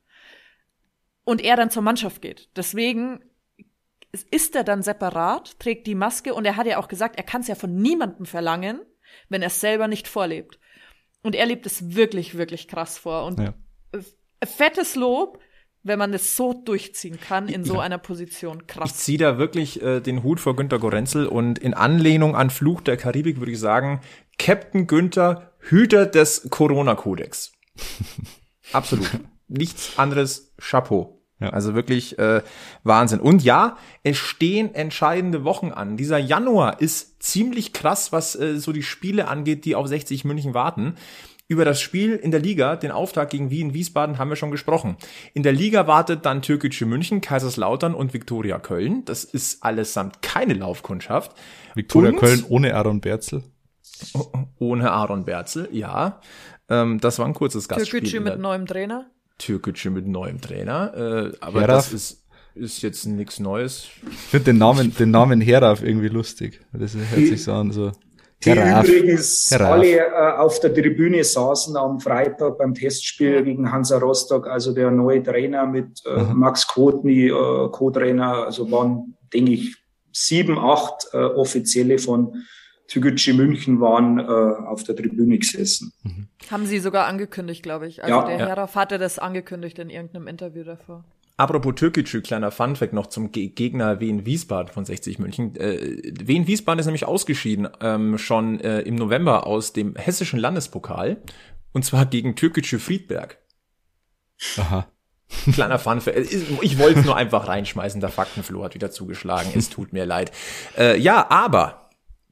und 1.24 1.42
er 1.42 1.56
dann 1.56 1.70
zur 1.70 1.82
Mannschaft 1.82 2.22
geht. 2.22 2.48
Deswegen 2.56 3.20
ist 4.30 4.56
er 4.56 4.64
dann 4.64 4.82
separat, 4.82 5.58
trägt 5.58 5.86
die 5.86 5.94
Maske 5.94 6.32
und 6.32 6.44
er 6.44 6.56
hat 6.56 6.66
ja 6.66 6.78
auch 6.78 6.88
gesagt, 6.88 7.16
er 7.16 7.24
kann 7.24 7.42
es 7.42 7.48
ja 7.48 7.54
von 7.54 7.74
niemandem 7.74 8.26
verlangen, 8.26 8.80
wenn 9.28 9.42
er 9.42 9.48
es 9.48 9.60
selber 9.60 9.88
nicht 9.88 10.08
vorlebt. 10.08 10.58
Und 11.26 11.34
er 11.34 11.46
lebt 11.46 11.66
es 11.66 11.94
wirklich, 11.96 12.38
wirklich 12.38 12.68
krass 12.68 12.98
vor. 12.98 13.24
Und 13.24 13.40
ja. 13.40 13.52
fettes 14.44 14.94
Lob, 14.94 15.40
wenn 15.82 15.98
man 15.98 16.14
es 16.14 16.36
so 16.36 16.52
durchziehen 16.52 17.18
kann 17.20 17.48
in 17.48 17.64
so 17.64 17.74
ja. 17.74 17.80
einer 17.80 17.98
Position. 17.98 18.66
Krass. 18.66 18.90
Ich 18.90 18.96
ziehe 18.96 19.18
da 19.18 19.38
wirklich 19.38 19.82
äh, 19.82 20.00
den 20.00 20.22
Hut 20.22 20.40
vor 20.40 20.56
Günter 20.56 20.78
Gorenzel 20.78 21.26
und 21.26 21.58
in 21.58 21.74
Anlehnung 21.74 22.36
an 22.36 22.50
Fluch 22.50 22.80
der 22.80 22.96
Karibik 22.96 23.38
würde 23.40 23.52
ich 23.52 23.60
sagen, 23.60 24.00
Captain 24.38 24.86
Günther, 24.86 25.52
Hüter 25.58 26.06
des 26.06 26.48
Corona-Kodex. 26.50 27.52
Absolut. 28.72 29.10
Nichts 29.48 29.98
anderes, 29.98 30.54
Chapeau. 30.58 31.15
Ja. 31.38 31.50
Also 31.50 31.74
wirklich 31.74 32.18
äh, 32.18 32.42
Wahnsinn. 32.82 33.20
Und 33.20 33.42
ja, 33.44 33.76
es 34.02 34.16
stehen 34.16 34.74
entscheidende 34.74 35.44
Wochen 35.44 35.70
an. 35.70 35.96
Dieser 35.96 36.18
Januar 36.18 36.80
ist 36.80 37.22
ziemlich 37.22 37.72
krass, 37.74 38.10
was 38.10 38.34
äh, 38.36 38.58
so 38.58 38.72
die 38.72 38.82
Spiele 38.82 39.28
angeht, 39.28 39.64
die 39.66 39.74
auf 39.74 39.86
60 39.86 40.24
München 40.24 40.54
warten. 40.54 40.94
Über 41.48 41.64
das 41.64 41.80
Spiel 41.80 42.16
in 42.16 42.32
der 42.32 42.40
Liga, 42.40 42.74
den 42.74 42.90
Auftakt 42.90 43.30
gegen 43.30 43.50
Wien, 43.50 43.72
Wiesbaden, 43.72 44.18
haben 44.18 44.30
wir 44.30 44.36
schon 44.36 44.50
gesprochen. 44.50 44.96
In 45.32 45.44
der 45.44 45.52
Liga 45.52 45.86
wartet 45.86 46.26
dann 46.26 46.42
Türkische 46.42 46.86
München, 46.86 47.20
Kaiserslautern 47.20 47.94
und 47.94 48.14
Viktoria 48.14 48.58
Köln. 48.58 49.04
Das 49.04 49.22
ist 49.22 49.62
allesamt 49.62 50.22
keine 50.22 50.54
Laufkundschaft. 50.54 51.36
Viktoria 51.74 52.10
und 52.10 52.16
Köln 52.16 52.44
ohne 52.48 52.74
Aaron 52.74 53.00
Berzel. 53.00 53.44
Ohne 54.58 54.90
Aaron 54.90 55.24
Berzel, 55.24 55.68
ja. 55.70 56.20
Ähm, 56.68 56.98
das 56.98 57.18
war 57.18 57.26
ein 57.26 57.34
kurzes 57.34 57.68
Gastspiel. 57.68 58.00
Türkische 58.00 58.20
mit 58.20 58.38
neuem 58.40 58.66
Trainer. 58.66 59.06
Türkische 59.38 59.90
mit 59.90 60.06
neuem 60.06 60.40
Trainer. 60.40 60.92
Äh, 60.94 61.36
aber 61.40 61.62
Heraf. 61.62 61.90
das 61.90 61.92
ist, 61.92 62.24
ist 62.54 62.82
jetzt 62.82 63.06
nichts 63.06 63.38
Neues. 63.38 63.88
Ich 64.10 64.16
finde 64.16 64.44
den 64.46 64.58
Namen, 64.58 64.94
den 64.94 65.10
Namen 65.10 65.40
Heraf 65.40 65.82
irgendwie 65.82 66.08
lustig. 66.08 66.60
Das 66.72 66.94
hört 66.94 67.26
sich 67.26 67.42
so 67.44 67.52
an, 67.52 67.72
so. 67.72 67.92
Die 68.44 68.50
Heraf. 68.50 68.86
übrigens 68.86 69.50
Heraf. 69.50 69.72
alle 69.72 69.96
äh, 69.96 70.36
auf 70.38 70.60
der 70.60 70.74
Tribüne 70.74 71.24
saßen 71.24 71.76
am 71.76 72.00
Freitag 72.00 72.58
beim 72.58 72.74
Testspiel 72.74 73.42
gegen 73.42 73.72
Hansa 73.72 73.98
Rostock, 73.98 74.46
also 74.46 74.72
der 74.72 74.90
neue 74.90 75.22
Trainer 75.22 75.66
mit 75.66 76.02
äh, 76.04 76.22
Max 76.34 76.66
Kotny, 76.66 77.28
äh, 77.28 77.68
Co-Trainer, 77.70 78.44
also 78.44 78.70
waren, 78.70 79.16
denke 79.32 79.52
ich, 79.52 79.76
sieben, 80.12 80.58
acht 80.58 81.08
äh, 81.12 81.16
Offizielle 81.16 81.98
von 81.98 82.44
Türkgücü 82.88 83.32
München 83.32 83.80
waren 83.80 84.18
äh, 84.18 84.22
auf 84.22 84.84
der 84.84 84.96
Tribüne 84.96 85.38
gesessen. 85.38 85.92
Mhm. 86.02 86.28
Haben 86.50 86.66
Sie 86.66 86.78
sogar 86.78 87.06
angekündigt, 87.06 87.62
glaube 87.62 87.86
ich. 87.86 88.02
Also 88.02 88.16
ja, 88.16 88.26
der 88.26 88.38
ja. 88.38 88.46
Herr 88.46 88.74
hatte 88.74 88.98
das 88.98 89.18
angekündigt 89.18 89.78
in 89.78 89.90
irgendeinem 89.90 90.28
Interview 90.28 90.64
davor. 90.64 91.04
Apropos 91.38 91.74
Türkgücü, 91.74 92.22
kleiner 92.22 92.50
Funfact 92.50 92.94
noch 92.94 93.08
zum 93.08 93.30
Ge 93.30 93.48
Gegner 93.48 94.00
Wien 94.00 94.24
Wiesbaden 94.24 94.72
von 94.72 94.86
60 94.86 95.18
München. 95.18 95.54
Äh, 95.56 96.00
Wien 96.24 96.46
Wiesbaden 96.46 96.78
ist 96.78 96.86
nämlich 96.86 97.04
ausgeschieden 97.04 97.68
ähm, 97.80 98.16
schon 98.16 98.60
äh, 98.60 98.80
im 98.80 98.94
November 98.94 99.46
aus 99.46 99.74
dem 99.74 99.96
hessischen 99.96 100.38
Landespokal 100.38 101.18
und 101.72 101.84
zwar 101.84 102.06
gegen 102.06 102.36
Türkgücü 102.36 102.78
Friedberg. 102.78 103.38
Aha. 104.56 104.86
Kleiner 105.52 105.78
Funfact. 105.78 106.16
Ich 106.62 106.78
wollte 106.78 107.00
es 107.00 107.04
nur 107.04 107.16
einfach 107.16 107.48
reinschmeißen. 107.48 108.00
Der 108.00 108.10
Faktenfloh 108.10 108.62
hat 108.64 108.74
wieder 108.74 108.90
zugeschlagen. 108.90 109.50
Es 109.54 109.68
tut 109.68 109.92
mir 109.92 110.06
leid. 110.06 110.30
Äh, 110.78 110.98
ja, 110.98 111.28
aber 111.28 111.85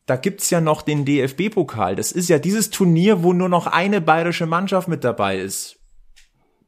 da 0.07 0.17
gibt's 0.17 0.51
ja 0.51 0.61
noch 0.61 0.83
den 0.83 1.05
DFB-Pokal. 1.05 1.97
Das 1.97 2.13
ist 2.13 2.29
ja 2.29 2.39
dieses 2.39 2.71
Turnier, 2.71 3.23
wo 3.23 3.33
nur 3.33 3.49
noch 3.49 3.67
eine 3.67 4.01
bayerische 4.01 4.47
Mannschaft 4.47 4.89
mit 4.89 5.05
dabei 5.05 5.39
ist 5.39 5.84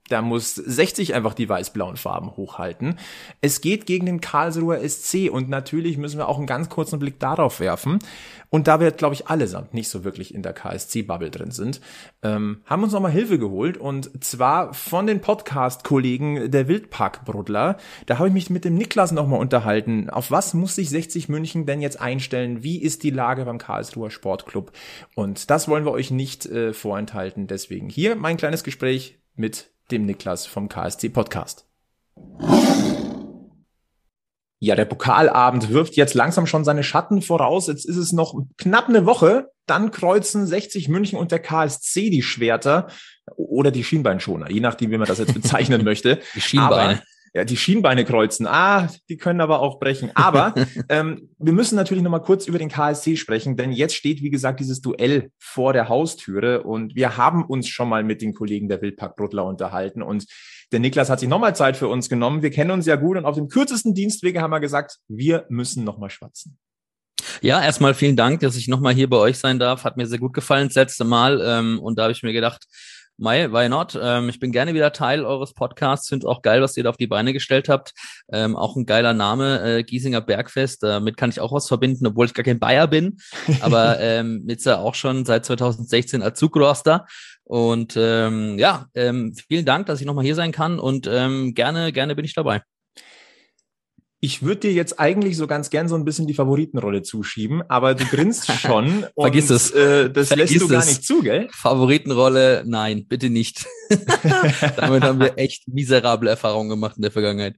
da 0.09 0.23
muss 0.23 0.55
60 0.55 1.15
einfach 1.15 1.35
die 1.35 1.49
weiß-blauen 1.49 1.97
Farben 1.97 2.37
hochhalten. 2.37 2.99
Es 3.41 3.61
geht 3.61 3.87
gegen 3.87 4.07
den 4.07 4.21
Karlsruher 4.21 4.87
SC 4.89 5.31
und 5.31 5.49
natürlich 5.49 5.99
müssen 5.99 6.19
wir 6.19 6.29
auch 6.29 6.39
einen 6.39 6.47
ganz 6.47 6.69
kurzen 6.69 6.99
Blick 6.99 7.19
darauf 7.19 7.61
werfen. 7.61 7.99
Und 8.49 8.69
da 8.69 8.79
wir, 8.79 8.91
glaube 8.93 9.15
ich, 9.15 9.27
allesamt 9.27 9.75
nicht 9.75 9.89
so 9.89 10.05
wirklich 10.05 10.33
in 10.33 10.43
der 10.43 10.53
KSC-Bubble 10.53 11.31
drin 11.31 11.51
sind, 11.51 11.81
ähm, 12.23 12.63
haben 12.65 12.85
uns 12.85 12.93
nochmal 12.93 13.11
Hilfe 13.11 13.39
geholt 13.39 13.77
und 13.77 14.25
zwar 14.25 14.73
von 14.73 15.07
den 15.07 15.21
Podcast-Kollegen 15.21 16.51
der 16.51 16.69
Wildpark-Brudler. 16.69 17.77
Da 18.07 18.19
habe 18.19 18.29
ich 18.29 18.35
mich 18.35 18.51
mit 18.51 18.65
dem 18.65 18.77
Niklas 18.77 19.11
nochmal 19.11 19.41
unterhalten. 19.41 20.09
Auf 20.11 20.31
was 20.31 20.55
muss 20.55 20.77
sich 20.77 20.89
60 20.91 21.29
München 21.29 21.67
denn 21.67 21.83
jetzt 21.83 22.01
einstellen? 22.01 22.63
Wie 22.63 22.81
ist 22.81 23.03
die 23.03 23.11
Lage 23.11 23.45
beim 23.45 23.59
Karlsruher 23.59 24.11
Sportclub? 24.11 24.71
Und 25.15 25.51
das 25.51 25.67
wollen 25.67 25.85
wir 25.85 25.93
euch 25.93 26.11
nicht 26.13 26.47
äh, 26.47 26.73
vorenthalten. 26.73 27.49
Deswegen 27.49 27.89
hier 27.89 28.15
mein 28.15 28.37
kleines 28.37 28.63
Gespräch 28.63 29.19
mit 29.35 29.71
dem 29.91 30.07
Niklas 30.07 30.47
vom 30.47 30.69
KSC 30.69 31.09
Podcast. 31.09 31.67
Ja, 34.59 34.75
der 34.75 34.87
Pokalabend 34.87 35.69
wirft 35.71 35.97
jetzt 35.97 36.15
langsam 36.15 36.47
schon 36.47 36.65
seine 36.65 36.83
Schatten 36.83 37.21
voraus. 37.21 37.67
Jetzt 37.67 37.85
ist 37.85 37.97
es 37.97 38.13
noch 38.13 38.35
knapp 38.57 38.89
eine 38.89 39.05
Woche. 39.05 39.51
Dann 39.67 39.91
kreuzen 39.91 40.47
60 40.47 40.89
München 40.89 41.19
und 41.19 41.31
der 41.31 41.41
KSC 41.41 42.09
die 42.09 42.23
Schwerter 42.23 42.89
oder 43.37 43.71
die 43.71 43.85
Schienbeinschoner, 43.85 44.51
je 44.51 44.61
nachdem, 44.61 44.91
wie 44.91 44.99
man 44.99 45.09
das 45.09 45.19
jetzt 45.19 45.35
bezeichnen 45.35 45.85
möchte. 45.85 46.21
Die 46.35 46.41
Schienbeine. 46.41 46.95
Aber 46.95 47.03
ja, 47.37 47.45
die 47.45 47.59
Schienbeine 47.59 48.07
kreuzen. 48.07 48.47
Ah, 48.47 48.89
die 49.11 49.19
können 49.19 49.43
aber 49.43 49.61
auch 49.61 49.79
brechen. 49.79 50.11
Aber 50.15 50.55
ähm, 50.89 51.29
wir 51.39 51.53
müssen 51.53 51.77
natürlich 51.77 52.03
noch 52.03 52.11
mal 52.11 52.21
kurz 52.21 52.47
über 52.47 52.59
den 52.59 52.71
KSC 52.71 53.17
sprechen, 53.17 53.59
denn 53.59 53.73
jetzt 53.73 53.95
steht, 53.95 54.23
wie 54.23 54.31
gesagt, 54.31 54.59
dieses 54.59 54.81
Duell 54.81 55.31
vor 55.39 55.75
der 55.75 55.91
Haustüre 55.91 56.63
und 56.63 56.97
wir 56.97 57.19
haben 57.19 57.45
uns 57.45 57.69
schon 57.69 57.91
mal 57.91 58.05
mit 58.05 58.23
den 58.23 58.33
Kollegen 58.33 58.71
der 58.71 58.81
Wildpark 58.81 59.17
Brudler 59.17 59.45
unterhalten 59.45 60.01
und 60.01 60.25
der 60.73 60.81
Niklas 60.81 61.11
hat 61.11 61.21
sich 61.21 61.29
nochmal 61.29 61.55
Zeit 61.55 61.77
für 61.77 61.89
uns 61.89 62.09
genommen. 62.09 62.41
Wir 62.41 62.51
kennen 62.51 62.71
uns 62.71 62.87
ja 62.87 62.97
gut 62.97 63.19
und 63.19 63.27
auf 63.27 63.35
dem 63.35 63.49
kürzesten 63.49 63.93
Dienstwege 63.93 64.41
haben 64.41 64.51
wir 64.51 64.61
gesagt, 64.61 64.97
wir 65.07 65.45
müssen 65.51 65.85
nochmal 65.85 66.09
schwatzen. 66.09 66.57
Ja, 67.43 67.63
erstmal 67.63 67.93
vielen 67.93 68.17
Dank, 68.17 68.41
dass 68.41 68.57
ich 68.57 68.67
nochmal 68.67 68.95
hier 68.95 69.11
bei 69.11 69.19
euch 69.19 69.37
sein 69.37 69.59
darf. 69.59 69.85
Hat 69.85 69.99
mir 69.99 70.07
sehr 70.07 70.19
gut 70.19 70.33
gefallen 70.33 70.69
das 70.69 70.75
letzte 70.75 71.05
Mal. 71.05 71.43
Ähm, 71.45 71.81
und 71.81 71.99
da 71.99 72.05
habe 72.05 72.13
ich 72.13 72.23
mir 72.23 72.33
gedacht, 72.33 72.65
Mai, 73.19 73.51
why 73.51 73.69
not? 73.69 73.99
Ähm, 74.01 74.29
ich 74.29 74.39
bin 74.39 74.53
gerne 74.53 74.75
wieder 74.75 74.93
Teil 74.93 75.25
eures 75.25 75.55
Podcasts. 75.55 76.09
Finde 76.09 76.29
auch 76.29 76.43
geil, 76.43 76.61
was 76.61 76.77
ihr 76.77 76.85
da 76.85 76.91
auf 76.91 76.99
die 76.99 77.07
Beine 77.07 77.33
gestellt 77.33 77.69
habt. 77.69 77.95
Ähm, 78.31 78.57
auch 78.57 78.77
ein 78.77 78.85
geiler 78.85 79.15
Name, 79.15 79.79
äh, 79.79 79.83
Giesinger 79.85 80.21
Bergfest. 80.21 80.83
Damit 80.83 81.17
kann 81.17 81.31
ich 81.31 81.41
auch 81.41 81.53
was 81.53 81.67
verbinden, 81.67 82.07
obwohl 82.07 82.27
ich 82.27 82.35
gar 82.35 82.45
kein 82.45 82.59
Bayer 82.59 82.87
bin. 82.87 83.17
Aber 83.63 83.99
ähm, 84.01 84.45
jetzt 84.49 84.67
ja 84.67 84.79
auch 84.79 84.95
schon 84.95 85.25
seit 85.25 85.47
2016 85.47 86.23
als 86.23 86.39
Zugroster. 86.39 87.07
Und 87.45 87.95
ähm, 87.97 88.59
ja, 88.59 88.87
ähm, 88.95 89.35
vielen 89.49 89.65
Dank, 89.65 89.87
dass 89.87 90.01
ich 90.01 90.07
nochmal 90.07 90.25
hier 90.25 90.35
sein 90.35 90.53
kann 90.53 90.79
und 90.79 91.09
ähm, 91.11 91.55
gerne, 91.55 91.93
gerne 91.93 92.17
bin 92.17 92.25
ich 92.25 92.35
dabei. 92.35 92.63
Ich 94.21 94.43
würde 94.43 94.63
dir 94.63 94.73
jetzt 94.73 94.99
eigentlich 94.99 95.37
so 95.37 95.47
ganz 95.47 95.69
gern 95.71 95.89
so 95.89 95.95
ein 95.95 96.05
bisschen 96.05 96.27
die 96.27 96.35
Favoritenrolle 96.35 97.03
zuschieben, 97.03 97.63
aber 97.69 97.95
du 97.95 98.05
grinst 98.07 98.51
schon. 98.61 99.07
Vergiss 99.19 99.51
und, 99.51 99.57
es. 99.57 99.71
Äh, 99.73 100.11
das 100.11 100.29
Vergiss 100.29 100.51
lässt 100.51 100.63
du 100.63 100.69
gar 100.69 100.85
nicht 100.85 101.05
zu, 101.05 101.23
gell? 101.23 101.49
Favoritenrolle, 101.53 102.65
nein, 102.67 103.07
bitte 103.07 103.31
nicht. 103.31 103.67
Damit 104.77 105.03
haben 105.03 105.21
wir 105.21 105.39
echt 105.39 105.69
miserable 105.69 106.31
Erfahrungen 106.31 106.71
gemacht 106.71 106.97
in 106.97 107.03
der 107.03 107.13
Vergangenheit. 107.13 107.57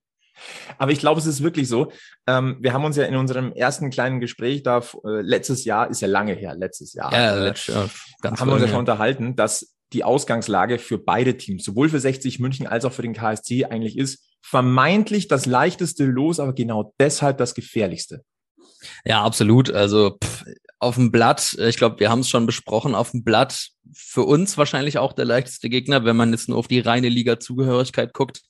Aber 0.78 0.92
ich 0.92 0.98
glaube, 0.98 1.20
es 1.20 1.26
ist 1.26 1.42
wirklich 1.42 1.68
so. 1.68 1.92
Ähm, 2.26 2.58
wir 2.60 2.72
haben 2.72 2.84
uns 2.84 2.96
ja 2.96 3.04
in 3.04 3.16
unserem 3.16 3.52
ersten 3.52 3.90
kleinen 3.90 4.20
Gespräch 4.20 4.62
da 4.62 4.78
äh, 4.78 5.20
letztes 5.20 5.64
Jahr, 5.64 5.90
ist 5.90 6.00
ja 6.00 6.08
lange 6.08 6.34
her, 6.34 6.54
letztes 6.54 6.92
Jahr, 6.94 7.12
ja, 7.12 7.36
äh, 7.36 7.44
letztes 7.48 7.74
Jahr 7.74 7.90
ganz 8.20 8.40
haben 8.40 8.48
wir 8.48 8.54
uns 8.54 8.62
ja 8.62 8.68
schon 8.68 8.78
unterhalten, 8.78 9.36
dass 9.36 9.74
die 9.92 10.04
Ausgangslage 10.04 10.78
für 10.78 10.98
beide 10.98 11.36
Teams, 11.36 11.64
sowohl 11.64 11.88
für 11.88 12.00
60 12.00 12.40
München 12.40 12.66
als 12.66 12.84
auch 12.84 12.92
für 12.92 13.02
den 13.02 13.14
KSC 13.14 13.66
eigentlich 13.66 13.96
ist, 13.96 14.27
vermeintlich 14.42 15.28
das 15.28 15.46
leichteste 15.46 16.04
Los, 16.04 16.40
aber 16.40 16.52
genau 16.52 16.94
deshalb 16.98 17.38
das 17.38 17.54
gefährlichste. 17.54 18.22
Ja, 19.04 19.22
absolut. 19.22 19.70
Also 19.70 20.18
pff, 20.22 20.44
auf 20.78 20.94
dem 20.94 21.10
Blatt, 21.10 21.54
ich 21.58 21.76
glaube, 21.76 21.98
wir 22.00 22.10
haben 22.10 22.20
es 22.20 22.28
schon 22.28 22.46
besprochen, 22.46 22.94
auf 22.94 23.10
dem 23.10 23.24
Blatt 23.24 23.70
für 23.92 24.22
uns 24.22 24.56
wahrscheinlich 24.56 24.98
auch 24.98 25.12
der 25.12 25.24
leichteste 25.24 25.68
Gegner, 25.68 26.04
wenn 26.04 26.16
man 26.16 26.30
jetzt 26.30 26.48
nur 26.48 26.58
auf 26.58 26.68
die 26.68 26.80
reine 26.80 27.08
Liga-Zugehörigkeit 27.08 28.12
guckt. 28.12 28.42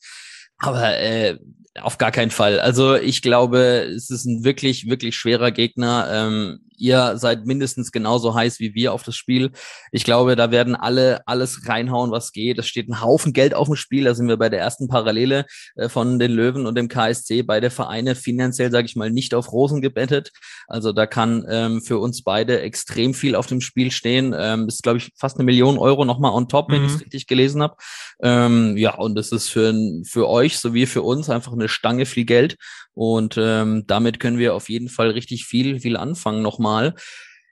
Aber 0.59 0.99
äh, 0.99 1.39
auf 1.81 1.99
gar 1.99 2.11
keinen 2.11 2.31
Fall. 2.31 2.61
Also 2.61 2.97
ich 2.97 3.23
glaube, 3.23 3.59
es 3.95 4.11
ist 4.11 4.27
ein 4.27 4.45
wirklich, 4.45 4.89
wirklich 4.89 5.17
schwerer 5.17 5.53
Gegner. 5.53 6.09
Ähm, 6.11 6.68
ihr 6.79 7.17
seid 7.17 7.47
mindestens 7.47 7.93
genauso 7.93 8.35
heiß 8.35 8.61
wie 8.61 8.75
wir 8.75 8.93
auf 8.93 9.03
das 9.03 9.17
Spiel. 9.17 9.51
Ich 9.93 10.05
glaube, 10.05 10.37
da 10.37 10.51
werden 10.51 10.77
alle 10.77 11.27
alles 11.27 11.69
reinhauen, 11.69 12.11
was 12.11 12.33
geht. 12.33 12.59
Es 12.59 12.67
steht 12.67 12.89
ein 12.89 13.03
Haufen 13.03 13.33
Geld 13.33 13.55
auf 13.55 13.69
dem 13.69 13.77
Spiel. 13.77 14.05
Da 14.05 14.15
sind 14.15 14.29
wir 14.29 14.37
bei 14.37 14.49
der 14.49 14.61
ersten 14.61 14.89
Parallele 14.89 15.47
äh, 15.77 15.89
von 15.89 16.19
den 16.19 16.33
Löwen 16.33 16.67
und 16.67 16.77
dem 16.77 16.89
KSC. 16.89 17.43
Beide 17.43 17.71
Vereine 17.71 18.15
finanziell, 18.15 18.71
sage 18.71 18.87
ich 18.87 18.97
mal, 18.97 19.11
nicht 19.11 19.35
auf 19.35 19.53
Rosen 19.53 19.81
gebettet. 19.81 20.33
Also 20.67 20.93
da 20.93 21.07
kann 21.07 21.47
ähm, 21.49 21.83
für 21.83 21.99
uns 21.99 22.23
beide 22.23 22.61
extrem 22.61 23.15
viel 23.15 23.35
auf 23.35 23.47
dem 23.47 23.61
Spiel 23.61 23.91
stehen. 23.91 24.35
Ähm, 24.37 24.69
ist, 24.69 24.83
glaube 24.83 24.99
ich, 24.99 25.11
fast 25.17 25.37
eine 25.37 25.45
Million 25.45 25.79
Euro 25.79 26.05
nochmal 26.05 26.33
on 26.33 26.49
top, 26.49 26.71
wenn 26.71 26.81
mhm. 26.81 26.87
ich 26.87 26.95
es 26.95 27.01
richtig 27.01 27.27
gelesen 27.27 27.63
habe. 27.63 27.77
Ähm, 28.23 28.77
ja, 28.77 28.95
und 28.95 29.15
das 29.15 29.33
ist 29.33 29.49
für, 29.49 29.75
für 30.05 30.29
euch 30.29 30.59
sowie 30.59 30.87
für 30.87 31.03
uns 31.03 31.31
einfach 31.31 31.53
eine 31.53 31.69
Stange 31.69 32.07
viel 32.07 32.25
Geld. 32.25 32.57
Und 32.95 33.37
ähm, 33.39 33.85
damit 33.87 34.19
können 34.19 34.39
wir 34.39 34.57
auf 34.57 34.69
jeden 34.69 34.89
Fall 34.89 35.11
richtig 35.11 35.45
viel, 35.45 35.79
viel 35.79 35.97
anfangen 35.97 36.43
nochmal. 36.43 36.68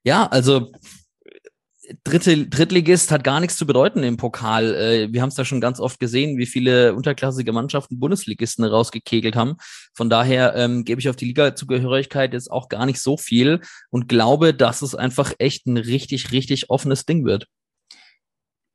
Ja, 0.05 0.27
also 0.27 0.71
Dritte, 2.05 2.47
Drittligist 2.47 3.11
hat 3.11 3.23
gar 3.23 3.41
nichts 3.41 3.57
zu 3.57 3.67
bedeuten 3.67 4.03
im 4.03 4.17
Pokal. 4.17 4.75
Äh, 4.75 5.13
wir 5.13 5.23
haben 5.23 5.29
es 5.29 5.35
da 5.37 5.45
schon 5.45 5.61
ganz 5.61 5.79
oft 5.79 6.01
gesehen, 6.01 6.37
wie 6.37 6.47
viele 6.47 6.95
unterklassige 6.95 7.53
Mannschaften 7.53 8.01
Bundesligisten 8.01 8.65
rausgekegelt 8.65 9.37
haben. 9.37 9.57
Von 9.95 10.11
daher 10.11 10.55
ähm, 10.57 10.85
gebe 10.85 11.01
ich 11.01 11.09
auf 11.09 11.17
die 11.17 11.27
Liga-Zugehörigkeit 11.27 12.33
jetzt 12.33 12.51
auch 12.51 12.69
gar 12.69 12.87
nicht 12.87 13.01
so 13.01 13.17
viel 13.17 13.61
und 13.91 14.09
glaube, 14.09 14.53
dass 14.53 14.83
es 14.83 14.95
einfach 14.95 15.33
echt 15.39 15.67
ein 15.67 15.77
richtig, 15.77 16.33
richtig 16.33 16.71
offenes 16.71 17.05
Ding 17.07 17.25
wird. 17.25 17.47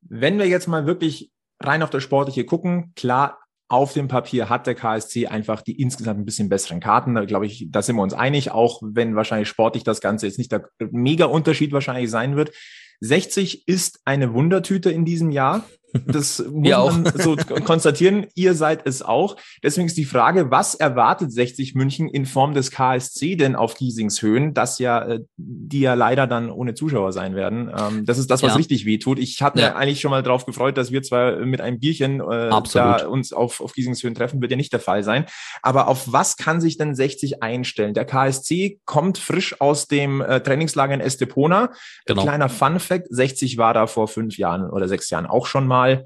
Wenn 0.01 0.39
wir 0.39 0.47
jetzt 0.47 0.67
mal 0.67 0.85
wirklich 0.85 1.31
rein 1.59 1.83
auf 1.83 1.89
das 1.89 2.03
Sportliche 2.03 2.45
gucken, 2.45 2.93
klar, 2.95 3.39
auf 3.72 3.93
dem 3.93 4.07
Papier 4.07 4.49
hat 4.49 4.67
der 4.67 4.76
KSC 4.76 5.28
einfach 5.28 5.61
die 5.61 5.82
insgesamt 5.82 6.19
ein 6.19 6.26
bisschen 6.26 6.49
besseren 6.49 6.82
Karten. 6.82 7.15
Da 7.15 7.26
glaube 7.26 7.45
ich, 7.45 7.67
da 7.69 7.82
sind 7.82 7.95
wir 7.95 8.01
uns 8.01 8.13
einig, 8.13 8.51
auch 8.51 8.82
wenn 8.84 9.15
wahrscheinlich 9.15 9.47
sportlich 9.47 9.84
das 9.84 10.01
Ganze 10.01 10.28
jetzt 10.28 10.38
nicht 10.38 10.51
der 10.51 10.69
mega 10.91 11.26
Unterschied 11.26 11.72
wahrscheinlich 11.72 12.09
sein 12.11 12.36
wird. 12.36 12.51
60 12.99 13.67
ist 13.67 14.01
eine 14.03 14.34
Wundertüte 14.34 14.91
in 14.91 15.05
diesem 15.05 15.32
Jahr. 15.32 15.63
Das 16.05 16.39
muss 16.51 16.67
ja 16.67 16.83
man 16.83 17.05
so 17.17 17.35
konstatieren. 17.35 18.27
Ihr 18.35 18.53
seid 18.53 18.85
es 18.85 19.01
auch. 19.01 19.35
Deswegen 19.63 19.87
ist 19.87 19.97
die 19.97 20.05
Frage, 20.05 20.51
was 20.51 20.75
erwartet 20.75 21.31
60 21.31 21.75
München 21.75 22.07
in 22.07 22.25
Form 22.25 22.53
des 22.53 22.71
KSC 22.71 23.35
denn 23.35 23.55
auf 23.55 23.75
Giesingshöhen, 23.75 24.53
das 24.53 24.79
ja, 24.79 25.01
äh, 25.03 25.19
die 25.37 25.81
ja 25.81 25.93
leider 25.93 26.27
dann 26.27 26.49
ohne 26.49 26.73
Zuschauer 26.73 27.11
sein 27.11 27.35
werden. 27.35 27.71
Ähm, 27.77 28.05
das 28.05 28.17
ist 28.17 28.31
das, 28.31 28.43
was 28.43 28.51
ja. 28.51 28.57
richtig 28.57 28.85
wehtut. 28.85 29.19
Ich 29.19 29.41
hatte 29.41 29.61
ja. 29.61 29.75
eigentlich 29.75 30.01
schon 30.01 30.11
mal 30.11 30.23
drauf 30.23 30.45
gefreut, 30.45 30.77
dass 30.77 30.91
wir 30.91 31.03
zwar 31.03 31.37
mit 31.37 31.61
einem 31.61 31.79
Bierchen 31.79 32.19
äh, 32.21 32.49
da 32.73 33.05
uns 33.07 33.33
auf, 33.33 33.61
auf 33.61 33.73
Giesingshöhen 33.73 34.15
treffen, 34.15 34.41
wird 34.41 34.51
ja 34.51 34.57
nicht 34.57 34.73
der 34.73 34.79
Fall 34.79 35.03
sein. 35.03 35.25
Aber 35.61 35.87
auf 35.87 36.11
was 36.11 36.37
kann 36.37 36.61
sich 36.61 36.77
denn 36.77 36.95
60 36.95 37.43
einstellen? 37.43 37.93
Der 37.93 38.05
KSC 38.05 38.79
kommt 38.85 39.17
frisch 39.17 39.59
aus 39.59 39.87
dem 39.87 40.21
äh, 40.21 40.41
Trainingslager 40.41 40.93
in 40.93 41.01
Estepona. 41.01 41.71
Genau. 42.05 42.23
Kleiner 42.23 42.49
Fun 42.49 42.79
Fact, 42.79 43.07
60 43.09 43.57
war 43.57 43.73
da 43.73 43.87
vor 43.87 44.07
fünf 44.07 44.37
Jahren 44.37 44.69
oder 44.69 44.87
sechs 44.87 45.09
Jahren 45.09 45.25
auch 45.25 45.45
schon 45.45 45.67
mal 45.67 45.80
mal, 45.82 46.05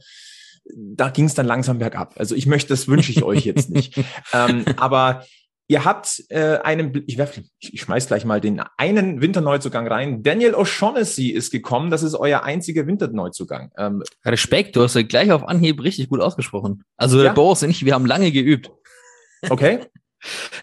da 0.74 1.10
ging 1.10 1.26
es 1.26 1.36
dann 1.36 1.46
langsam 1.46 1.80
bergab. 1.80 2.14
Also 2.18 2.36
ich 2.36 2.48
möchte, 2.48 2.70
das 2.70 2.88
wünsche 2.88 3.12
ich 3.12 3.24
euch 3.24 3.46
jetzt 3.46 3.70
nicht. 3.70 3.98
ähm, 4.34 4.66
aber 4.78 5.26
ihr 5.68 5.86
habt 5.86 6.24
äh, 6.30 6.58
einen, 6.58 7.04
ich, 7.08 7.18
werf, 7.18 7.40
ich, 7.60 7.82
schmeiß 7.82 8.08
gleich 8.08 8.26
mal 8.26 8.42
den 8.42 8.62
einen 8.78 9.22
Winterneuzugang 9.22 9.88
rein. 9.88 10.24
Daniel 10.24 10.56
O'Shaughnessy 10.56 11.32
ist 11.32 11.52
gekommen. 11.52 11.92
Das 11.92 12.04
ist 12.04 12.16
euer 12.16 12.44
einziger 12.44 12.88
Winterneuzugang. 12.88 13.72
Ähm, 13.78 14.04
Respekt, 14.24 14.76
du 14.76 14.84
hast 14.84 14.96
ja 14.96 15.04
gleich 15.04 15.32
auf 15.32 15.48
Anhieb 15.48 15.82
richtig 15.82 16.10
gut 16.10 16.22
ausgesprochen. 16.22 16.84
Also 16.98 17.24
ja? 17.24 17.34
Boris 17.34 17.64
und 17.64 17.70
ich, 17.70 17.86
wir 17.86 17.94
haben 17.94 18.06
lange 18.06 18.32
geübt. 18.32 18.72
Okay. 19.50 19.80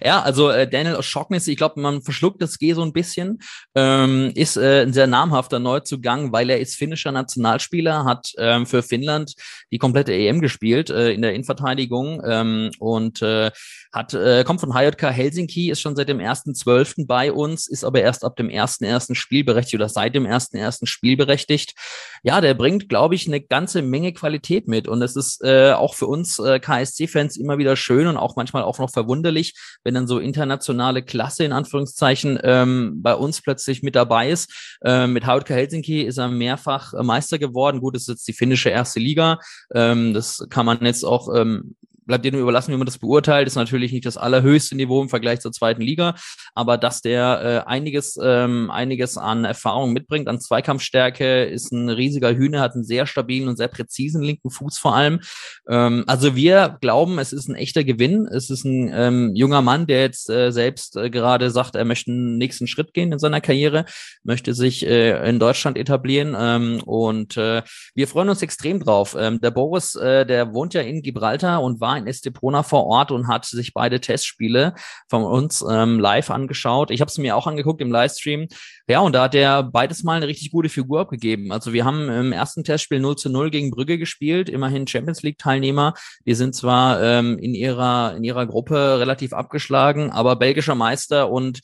Ja, 0.03 0.23
also 0.23 0.51
äh, 0.51 0.69
Daniel 0.69 0.97
O'Shaughnessy, 0.97 1.53
ich 1.53 1.57
glaube, 1.57 1.81
man 1.81 2.03
verschluckt 2.03 2.43
das 2.43 2.59
G 2.59 2.73
so 2.73 2.83
ein 2.83 2.93
bisschen, 2.93 3.41
ähm, 3.75 4.33
ist 4.35 4.57
äh, 4.57 4.83
ein 4.83 4.93
sehr 4.93 5.07
namhafter 5.07 5.59
Neuzugang, 5.59 6.33
weil 6.33 6.51
er 6.51 6.61
ist 6.61 6.77
finnischer 6.77 7.13
Nationalspieler, 7.13 8.05
hat 8.05 8.33
ähm, 8.39 8.67
für 8.67 8.83
Finnland 8.83 9.35
die 9.71 9.79
komplette 9.79 10.13
EM 10.13 10.41
gespielt 10.41 10.91
äh, 10.91 11.13
in 11.13 11.23
der 11.23 11.35
Innenverteidigung 11.35 12.23
ähm, 12.27 12.71
und 12.79 13.23
äh, 13.23 13.51
hat, 13.93 14.15
äh, 14.15 14.43
kommt 14.45 14.61
von 14.61 14.73
HJK 14.73 15.11
Helsinki, 15.11 15.71
ist 15.71 15.81
schon 15.81 15.95
seit 15.95 16.09
dem 16.09 16.19
1.12. 16.19 17.07
bei 17.07 17.31
uns, 17.31 17.69
ist 17.69 17.85
aber 17.85 18.01
erst 18.01 18.25
ab 18.25 18.37
dem 18.37 18.49
1.1. 18.49 19.15
spielberechtigt 19.15 19.75
oder 19.75 19.89
seit 19.89 20.15
dem 20.15 20.27
1.1. 20.27 20.87
spielberechtigt. 20.87 21.75
Ja, 22.23 22.41
der 22.41 22.55
bringt, 22.55 22.89
glaube 22.89 23.15
ich, 23.15 23.27
eine 23.27 23.43
ganze 23.43 23.83
Menge 23.83 24.15
Qualität 24.15 24.67
mit 24.67 24.89
und 24.89 25.03
es 25.03 25.15
ist 25.15 25.45
äh, 25.45 25.73
auch 25.73 25.95
für 25.95 26.07
uns 26.07 26.39
äh, 26.39 26.59
KSC-Fans 26.59 27.37
immer 27.37 27.59
wieder 27.59 27.77
schön 27.77 28.07
und 28.07 28.17
auch 28.17 28.35
manchmal 28.37 28.63
auch 28.63 28.79
noch 28.79 28.91
verwunderlich, 28.91 29.55
wenn 29.85 29.95
dann 29.95 30.07
so 30.07 30.19
internationale 30.19 31.03
Klasse 31.03 31.45
in 31.45 31.53
Anführungszeichen 31.53 32.39
ähm, 32.43 33.03
bei 33.03 33.15
uns 33.15 33.43
plötzlich 33.43 33.83
mit 33.83 33.95
dabei 33.95 34.31
ist. 34.31 34.79
Äh, 34.83 35.07
mit 35.07 35.27
HJK 35.27 35.51
Helsinki 35.51 36.03
ist 36.03 36.17
er 36.17 36.29
mehrfach 36.29 36.95
Meister 37.03 37.39
geworden. 37.39 37.81
Gut, 37.81 37.95
das 37.95 38.03
ist 38.03 38.09
jetzt 38.09 38.29
die 38.29 38.33
finnische 38.33 38.71
erste 38.71 39.01
Liga. 39.01 39.39
Ähm, 39.75 40.15
das 40.15 40.47
kann 40.49 40.65
man 40.65 40.83
jetzt 40.83 41.05
auch 41.05 41.35
ähm, 41.35 41.75
bleibt 42.07 42.25
jedem 42.25 42.41
überlassen, 42.41 42.73
wie 42.73 42.77
man 42.77 42.87
das 42.87 42.99
beurteilt. 42.99 43.47
Ist 43.47 43.57
natürlich 43.57 43.93
nicht 43.93 44.07
das 44.07 44.17
allerhöchste 44.17 44.77
Niveau 44.77 45.03
im 45.03 45.09
Vergleich 45.09 45.41
zur 45.41 45.53
zweiten 45.53 45.83
Liga, 45.83 46.15
aber 46.55 46.79
dass 46.79 47.01
der 47.01 47.65
äh, 47.67 47.69
einiges, 47.71 48.19
ähm, 48.23 48.71
einiges 48.71 49.17
an 49.17 49.45
Erfahrung 49.45 49.93
mitbringt, 49.93 50.29
an 50.29 50.41
Zweikampfstärke, 50.41 51.45
ist 51.45 51.73
ein 51.73 51.89
riesiger 51.89 52.35
Hühner, 52.35 52.61
hat 52.61 52.75
einen 52.75 52.85
sehr 52.85 53.07
stabilen 53.07 53.49
und 53.49 53.57
sehr 53.57 53.69
präzisen 53.69 54.23
linken 54.23 54.51
Fuß 54.51 54.79
vor 54.79 54.95
allem. 54.95 55.21
Ähm, 55.69 56.05
also 56.07 56.37
wir 56.37 56.79
glauben, 56.81 57.19
es 57.19 57.33
ist 57.33 57.49
ein 57.49 57.55
echter 57.55 57.85
Gewinn. 57.85 58.27
Es 58.27 58.51
ist 58.51 58.65
ein 58.65 58.91
ähm, 58.93 59.33
junger 59.35 59.63
Mann, 59.63 59.87
der 59.87 60.01
jetzt 60.01 60.29
äh, 60.31 60.51
selbst 60.51 60.97
äh, 60.97 61.11
gerade 61.11 61.51
sagt, 61.51 61.77
er 61.77 61.85
möchte 61.85 62.11
einen 62.11 62.39
nächsten 62.39 62.67
Schritt 62.67 62.95
gehen 62.95 63.13
in 63.13 63.19
seiner 63.19 63.41
Karriere, 63.41 63.85
möchte 64.25 64.55
sich 64.55 64.87
äh, 64.87 65.29
in 65.29 65.39
Deutschland 65.39 65.79
etablieren 65.79 66.37
ähm, 66.39 66.83
und 66.85 67.37
äh, 67.37 67.63
wir 67.95 68.09
freuen 68.09 68.29
uns 68.29 68.43
extrem 68.43 68.81
drauf. 68.81 69.17
Ähm, 69.19 69.41
der 69.41 69.51
Boris, 69.51 69.95
äh, 69.95 70.27
der 70.27 70.53
wohnt 70.53 70.75
ja 70.75 70.83
in 70.83 71.03
Gibraltar 71.03 71.63
und 71.63 71.81
war 71.81 71.92
war 71.93 71.99
in 71.99 72.07
Estepona 72.07 72.63
vor 72.63 72.87
Ort 72.87 73.11
und 73.11 73.29
hat 73.29 73.45
sich 73.45 73.75
beide 73.75 74.01
Testspiele 74.01 74.75
von 75.09 75.25
uns 75.25 75.65
ähm, 75.69 75.99
live 75.99 76.31
angeschaut. 76.31 76.91
Ich 76.91 77.01
habe 77.01 77.11
es 77.11 77.19
mir 77.19 77.37
auch 77.37 77.47
angeguckt 77.47 77.81
im 77.81 77.93
Livestream. 77.93 78.49
Ja, 78.89 79.01
und 79.01 79.13
da 79.13 79.25
hat 79.25 79.35
er 79.35 79.63
beides 79.63 80.03
mal 80.03 80.17
eine 80.17 80.27
richtig 80.27 80.51
gute 80.51 80.69
Figur 80.69 81.01
abgegeben. 81.01 81.53
Also 81.53 81.73
wir 81.73 81.85
haben 81.85 82.09
im 82.09 82.33
ersten 82.33 82.65
Testspiel 82.65 83.01
0 83.01 83.17
zu 83.17 83.31
0 83.31 83.51
gegen 83.51 83.71
Brügge 83.71 83.99
gespielt, 83.99 84.49
immerhin 84.49 84.87
Champions 84.87 85.23
League 85.23 85.39
Teilnehmer. 85.39 85.95
Die 86.27 86.35
sind 86.35 86.55
zwar 86.55 87.03
ähm, 87.03 87.39
in 87.39 87.55
ihrer, 87.55 88.17
in 88.17 88.25
ihrer 88.25 88.47
Gruppe 88.47 88.99
relativ 88.99 89.33
abgeschlagen, 89.33 90.11
aber 90.11 90.37
belgischer 90.37 90.75
Meister 90.75 91.31
und 91.31 91.61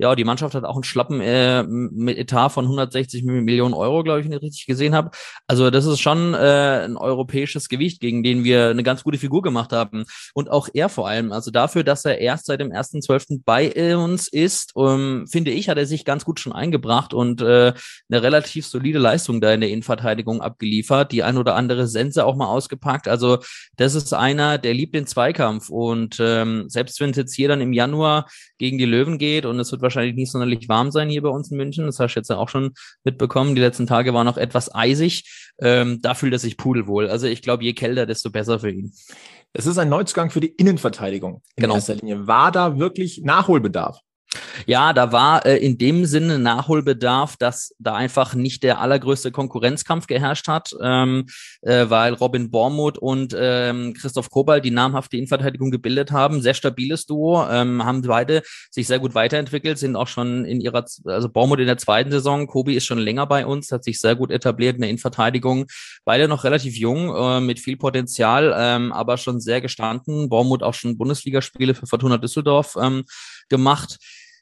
ja, 0.00 0.14
die 0.14 0.24
Mannschaft 0.24 0.54
hat 0.54 0.64
auch 0.64 0.76
einen 0.76 0.84
schlappen 0.84 1.20
äh, 1.20 1.62
mit 1.62 2.16
Etat 2.16 2.48
von 2.48 2.64
160 2.64 3.22
Millionen 3.22 3.74
Euro, 3.74 4.02
glaube 4.02 4.20
ich, 4.20 4.26
wenn 4.26 4.32
ich 4.32 4.42
richtig 4.42 4.66
gesehen 4.66 4.94
habe. 4.94 5.10
Also 5.46 5.70
das 5.70 5.84
ist 5.84 6.00
schon 6.00 6.32
äh, 6.32 6.84
ein 6.84 6.96
europäisches 6.96 7.68
Gewicht, 7.68 8.00
gegen 8.00 8.22
den 8.22 8.42
wir 8.42 8.70
eine 8.70 8.82
ganz 8.82 9.04
gute 9.04 9.18
Figur 9.18 9.42
gemacht 9.42 9.72
haben. 9.72 10.06
Und 10.32 10.50
auch 10.50 10.68
er 10.72 10.88
vor 10.88 11.06
allem. 11.06 11.32
Also 11.32 11.50
dafür, 11.50 11.84
dass 11.84 12.06
er 12.06 12.18
erst 12.18 12.46
seit 12.46 12.60
dem 12.60 12.72
1.12. 12.72 13.42
bei 13.44 13.94
uns 13.94 14.26
ist, 14.28 14.72
ähm, 14.78 15.26
finde 15.30 15.50
ich, 15.50 15.68
hat 15.68 15.76
er 15.76 15.84
sich 15.84 16.06
ganz 16.06 16.24
gut 16.24 16.40
schon 16.40 16.54
eingebracht 16.54 17.12
und 17.12 17.42
äh, 17.42 17.74
eine 18.10 18.22
relativ 18.22 18.66
solide 18.66 18.98
Leistung 18.98 19.42
da 19.42 19.52
in 19.52 19.60
der 19.60 19.68
Innenverteidigung 19.68 20.40
abgeliefert. 20.40 21.12
Die 21.12 21.22
ein 21.22 21.36
oder 21.36 21.56
andere 21.56 21.86
Sense 21.86 22.24
auch 22.24 22.36
mal 22.36 22.46
ausgepackt. 22.46 23.06
Also 23.06 23.38
das 23.76 23.94
ist 23.94 24.14
einer, 24.14 24.56
der 24.56 24.72
liebt 24.72 24.94
den 24.94 25.06
Zweikampf. 25.06 25.68
Und 25.68 26.16
ähm, 26.20 26.70
selbst 26.70 27.00
wenn 27.00 27.10
es 27.10 27.16
jetzt 27.18 27.34
hier 27.34 27.48
dann 27.48 27.60
im 27.60 27.74
Januar 27.74 28.26
gegen 28.56 28.78
die 28.78 28.86
Löwen 28.86 29.18
geht 29.18 29.44
und 29.44 29.60
es 29.60 29.70
wird 29.70 29.82
wahrscheinlich 29.90 30.16
nicht 30.16 30.30
sonderlich 30.30 30.68
warm 30.68 30.90
sein 30.90 31.08
hier 31.08 31.22
bei 31.22 31.28
uns 31.28 31.50
in 31.50 31.56
München. 31.56 31.86
Das 31.86 31.98
hast 31.98 32.14
du 32.14 32.20
jetzt 32.20 32.30
ja 32.30 32.36
auch 32.36 32.48
schon 32.48 32.72
mitbekommen. 33.04 33.54
Die 33.54 33.60
letzten 33.60 33.86
Tage 33.86 34.14
waren 34.14 34.26
noch 34.26 34.36
etwas 34.36 34.74
eisig. 34.74 35.52
Ähm, 35.60 36.00
da 36.02 36.14
fühlt 36.14 36.32
er 36.32 36.38
sich 36.38 36.56
pudelwohl. 36.56 37.08
Also 37.08 37.26
ich 37.26 37.42
glaube, 37.42 37.64
je 37.64 37.72
kälter, 37.72 38.06
desto 38.06 38.30
besser 38.30 38.60
für 38.60 38.70
ihn. 38.70 38.92
Es 39.52 39.66
ist 39.66 39.78
ein 39.78 39.88
Neuzugang 39.88 40.30
für 40.30 40.40
die 40.40 40.48
Innenverteidigung 40.48 41.42
in 41.56 41.62
genau. 41.62 41.74
erster 41.74 41.96
Linie. 41.96 42.26
War 42.26 42.52
da 42.52 42.78
wirklich 42.78 43.22
Nachholbedarf? 43.24 44.00
Ja, 44.66 44.92
da 44.92 45.10
war 45.10 45.44
äh, 45.44 45.56
in 45.56 45.76
dem 45.76 46.06
Sinne 46.06 46.38
Nachholbedarf, 46.38 47.36
dass 47.36 47.74
da 47.78 47.94
einfach 47.94 48.34
nicht 48.34 48.62
der 48.62 48.80
allergrößte 48.80 49.32
Konkurrenzkampf 49.32 50.06
geherrscht 50.06 50.46
hat, 50.46 50.70
ähm, 50.80 51.26
äh, 51.62 51.86
weil 51.88 52.14
Robin 52.14 52.50
Bormuth 52.50 52.98
und 52.98 53.34
ähm, 53.36 53.94
Christoph 53.94 54.30
Kobal 54.30 54.60
die 54.60 54.70
namhafte 54.70 55.16
Innenverteidigung 55.16 55.70
gebildet 55.72 56.12
haben. 56.12 56.42
Sehr 56.42 56.54
stabiles 56.54 57.06
Duo, 57.06 57.44
ähm, 57.50 57.84
haben 57.84 58.02
beide 58.02 58.42
sich 58.70 58.86
sehr 58.86 59.00
gut 59.00 59.14
weiterentwickelt, 59.14 59.78
sind 59.78 59.96
auch 59.96 60.08
schon 60.08 60.44
in 60.44 60.60
ihrer, 60.60 60.84
also 61.04 61.28
Bormuth 61.28 61.58
in 61.58 61.66
der 61.66 61.78
zweiten 61.78 62.12
Saison, 62.12 62.46
Kobi 62.46 62.74
ist 62.74 62.86
schon 62.86 62.98
länger 62.98 63.26
bei 63.26 63.44
uns, 63.44 63.72
hat 63.72 63.82
sich 63.82 63.98
sehr 63.98 64.14
gut 64.14 64.30
etabliert 64.30 64.76
in 64.76 64.82
der 64.82 64.90
Innenverteidigung. 64.90 65.66
Beide 66.04 66.28
noch 66.28 66.44
relativ 66.44 66.76
jung, 66.76 67.14
äh, 67.14 67.40
mit 67.40 67.58
viel 67.58 67.76
Potenzial, 67.76 68.54
ähm, 68.56 68.92
aber 68.92 69.16
schon 69.16 69.40
sehr 69.40 69.60
gestanden. 69.60 70.28
Bormuth 70.28 70.62
auch 70.62 70.74
schon 70.74 70.96
Bundesligaspiele 70.96 71.74
für 71.74 71.86
Fortuna 71.86 72.16
Düsseldorf 72.18 72.76
ähm, 72.80 73.04
gemacht. 73.48 73.98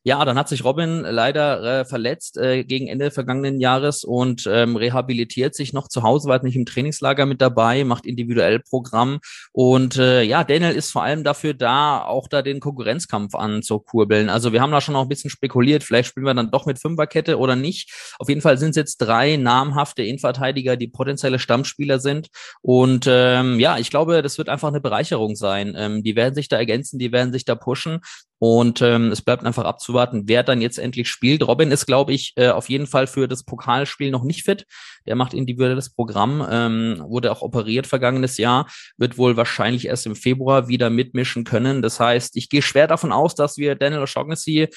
Ja, 0.08 0.24
dann 0.24 0.38
hat 0.38 0.48
sich 0.48 0.64
Robin 0.64 1.02
leider 1.02 1.80
äh, 1.80 1.84
verletzt 1.84 2.38
äh, 2.38 2.64
gegen 2.64 2.88
Ende 2.88 3.10
vergangenen 3.10 3.60
Jahres 3.60 4.04
und 4.04 4.48
ähm, 4.50 4.74
rehabilitiert 4.74 5.54
sich 5.54 5.74
noch 5.74 5.86
zu 5.86 6.02
Hause, 6.02 6.30
war 6.30 6.42
nicht 6.42 6.56
im 6.56 6.64
Trainingslager 6.64 7.26
mit 7.26 7.42
dabei, 7.42 7.84
macht 7.84 8.06
individuell 8.06 8.58
Programm. 8.58 9.18
Und 9.52 9.98
äh, 9.98 10.22
ja, 10.22 10.44
Daniel 10.44 10.72
ist 10.72 10.92
vor 10.92 11.02
allem 11.02 11.24
dafür 11.24 11.52
da, 11.52 12.02
auch 12.02 12.26
da 12.26 12.40
den 12.40 12.58
Konkurrenzkampf 12.58 13.34
anzukurbeln. 13.34 14.30
Also 14.30 14.54
wir 14.54 14.62
haben 14.62 14.72
da 14.72 14.80
schon 14.80 14.94
noch 14.94 15.02
ein 15.02 15.10
bisschen 15.10 15.28
spekuliert, 15.28 15.84
vielleicht 15.84 16.08
spielen 16.08 16.24
wir 16.24 16.32
dann 16.32 16.50
doch 16.50 16.64
mit 16.64 16.78
Fünferkette 16.78 17.36
oder 17.36 17.54
nicht. 17.54 17.92
Auf 18.18 18.30
jeden 18.30 18.40
Fall 18.40 18.56
sind 18.56 18.70
es 18.70 18.76
jetzt 18.76 18.96
drei 19.02 19.36
namhafte 19.36 20.04
Innenverteidiger, 20.04 20.78
die 20.78 20.88
potenzielle 20.88 21.38
Stammspieler 21.38 21.98
sind. 21.98 22.28
Und 22.62 23.04
ähm, 23.06 23.60
ja, 23.60 23.76
ich 23.76 23.90
glaube, 23.90 24.22
das 24.22 24.38
wird 24.38 24.48
einfach 24.48 24.68
eine 24.68 24.80
Bereicherung 24.80 25.36
sein. 25.36 25.74
Ähm, 25.76 26.02
die 26.02 26.16
werden 26.16 26.34
sich 26.34 26.48
da 26.48 26.56
ergänzen, 26.56 26.98
die 26.98 27.12
werden 27.12 27.30
sich 27.30 27.44
da 27.44 27.56
pushen. 27.56 28.00
Und 28.40 28.82
ähm, 28.82 29.10
es 29.10 29.22
bleibt 29.22 29.44
einfach 29.44 29.64
abzuwarten, 29.64 30.22
wer 30.26 30.44
dann 30.44 30.60
jetzt 30.60 30.78
endlich 30.78 31.08
spielt. 31.08 31.46
Robin 31.46 31.72
ist, 31.72 31.86
glaube 31.86 32.12
ich, 32.12 32.34
äh, 32.36 32.48
auf 32.48 32.68
jeden 32.68 32.86
Fall 32.86 33.08
für 33.08 33.26
das 33.26 33.42
Pokalspiel 33.42 34.12
noch 34.12 34.22
nicht 34.22 34.44
fit. 34.44 34.64
Der 35.06 35.16
macht 35.16 35.34
individuelles 35.34 35.90
Programm, 35.90 36.46
ähm, 36.48 37.02
wurde 37.08 37.32
auch 37.32 37.42
operiert 37.42 37.88
vergangenes 37.88 38.36
Jahr, 38.36 38.68
wird 38.96 39.18
wohl 39.18 39.36
wahrscheinlich 39.36 39.86
erst 39.86 40.06
im 40.06 40.14
Februar 40.14 40.68
wieder 40.68 40.88
mitmischen 40.88 41.42
können. 41.42 41.82
Das 41.82 41.98
heißt, 41.98 42.36
ich 42.36 42.48
gehe 42.48 42.62
schwer 42.62 42.86
davon 42.86 43.10
aus, 43.10 43.34
dass 43.34 43.56
wir 43.56 43.74
Daniel 43.74 44.02
O'Shaughnessy 44.02 44.68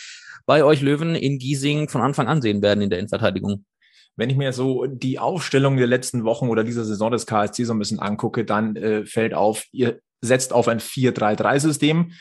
bei 0.47 0.63
euch 0.63 0.81
Löwen 0.81 1.13
in 1.13 1.37
Giesing 1.37 1.87
von 1.87 2.01
Anfang 2.01 2.27
an 2.27 2.41
sehen 2.41 2.63
werden 2.63 2.81
in 2.81 2.89
der 2.89 2.97
Innenverteidigung. 2.97 3.65
Wenn 4.15 4.29
ich 4.29 4.37
mir 4.37 4.53
so 4.53 4.87
die 4.87 5.19
Aufstellung 5.19 5.77
der 5.77 5.87
letzten 5.87 6.23
Wochen 6.23 6.49
oder 6.49 6.63
dieser 6.63 6.83
Saison 6.83 7.11
des 7.11 7.25
KSC 7.25 7.63
so 7.63 7.73
ein 7.73 7.79
bisschen 7.79 7.99
angucke, 7.99 8.43
dann 8.43 8.75
äh, 8.75 9.05
fällt 9.05 9.33
auf, 9.33 9.65
ihr 9.71 9.99
setzt 10.21 10.51
auf 10.53 10.67
ein 10.67 10.79
4-3-3-System. 10.79 12.11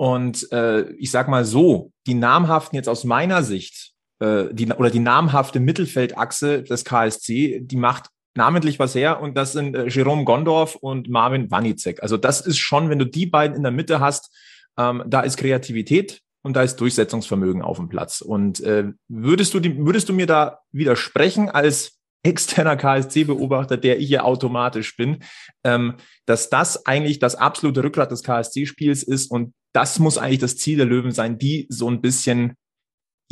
Und 0.00 0.50
äh, 0.50 0.90
ich 0.92 1.10
sag 1.10 1.28
mal 1.28 1.44
so, 1.44 1.92
die 2.06 2.14
namhaften 2.14 2.74
jetzt 2.74 2.88
aus 2.88 3.04
meiner 3.04 3.42
Sicht, 3.42 3.92
äh, 4.18 4.44
die, 4.50 4.66
oder 4.72 4.88
die 4.88 4.98
namhafte 4.98 5.60
Mittelfeldachse 5.60 6.62
des 6.62 6.86
KSC, 6.86 7.60
die 7.60 7.76
macht 7.76 8.08
namentlich 8.34 8.78
was 8.78 8.94
her 8.94 9.20
und 9.20 9.36
das 9.36 9.52
sind 9.52 9.76
äh, 9.76 9.88
Jerome 9.88 10.24
Gondorf 10.24 10.76
und 10.76 11.10
Marvin 11.10 11.50
Wanicek. 11.50 12.02
Also 12.02 12.16
das 12.16 12.40
ist 12.40 12.56
schon, 12.56 12.88
wenn 12.88 12.98
du 12.98 13.04
die 13.04 13.26
beiden 13.26 13.54
in 13.54 13.62
der 13.62 13.72
Mitte 13.72 14.00
hast, 14.00 14.34
ähm, 14.78 15.02
da 15.06 15.20
ist 15.20 15.36
Kreativität 15.36 16.22
und 16.40 16.56
da 16.56 16.62
ist 16.62 16.80
Durchsetzungsvermögen 16.80 17.60
auf 17.60 17.76
dem 17.76 17.90
Platz. 17.90 18.22
Und 18.22 18.60
äh, 18.60 18.84
würdest 19.08 19.52
du 19.52 19.60
die, 19.60 19.84
würdest 19.84 20.08
du 20.08 20.14
mir 20.14 20.26
da 20.26 20.60
widersprechen 20.72 21.50
als 21.50 21.98
externer 22.22 22.76
KSC-Beobachter, 22.76 23.76
der 23.76 23.98
ich 23.98 24.08
ja 24.08 24.22
automatisch 24.22 24.96
bin, 24.96 25.18
ähm, 25.62 25.96
dass 26.24 26.48
das 26.48 26.86
eigentlich 26.86 27.18
das 27.18 27.34
absolute 27.34 27.84
Rückgrat 27.84 28.10
des 28.10 28.22
KSC-Spiels 28.22 29.02
ist 29.02 29.30
und 29.30 29.52
das 29.72 29.98
muss 29.98 30.18
eigentlich 30.18 30.40
das 30.40 30.56
Ziel 30.56 30.78
der 30.78 30.86
Löwen 30.86 31.12
sein, 31.12 31.38
die 31.38 31.66
so 31.68 31.88
ein 31.88 32.00
bisschen 32.00 32.54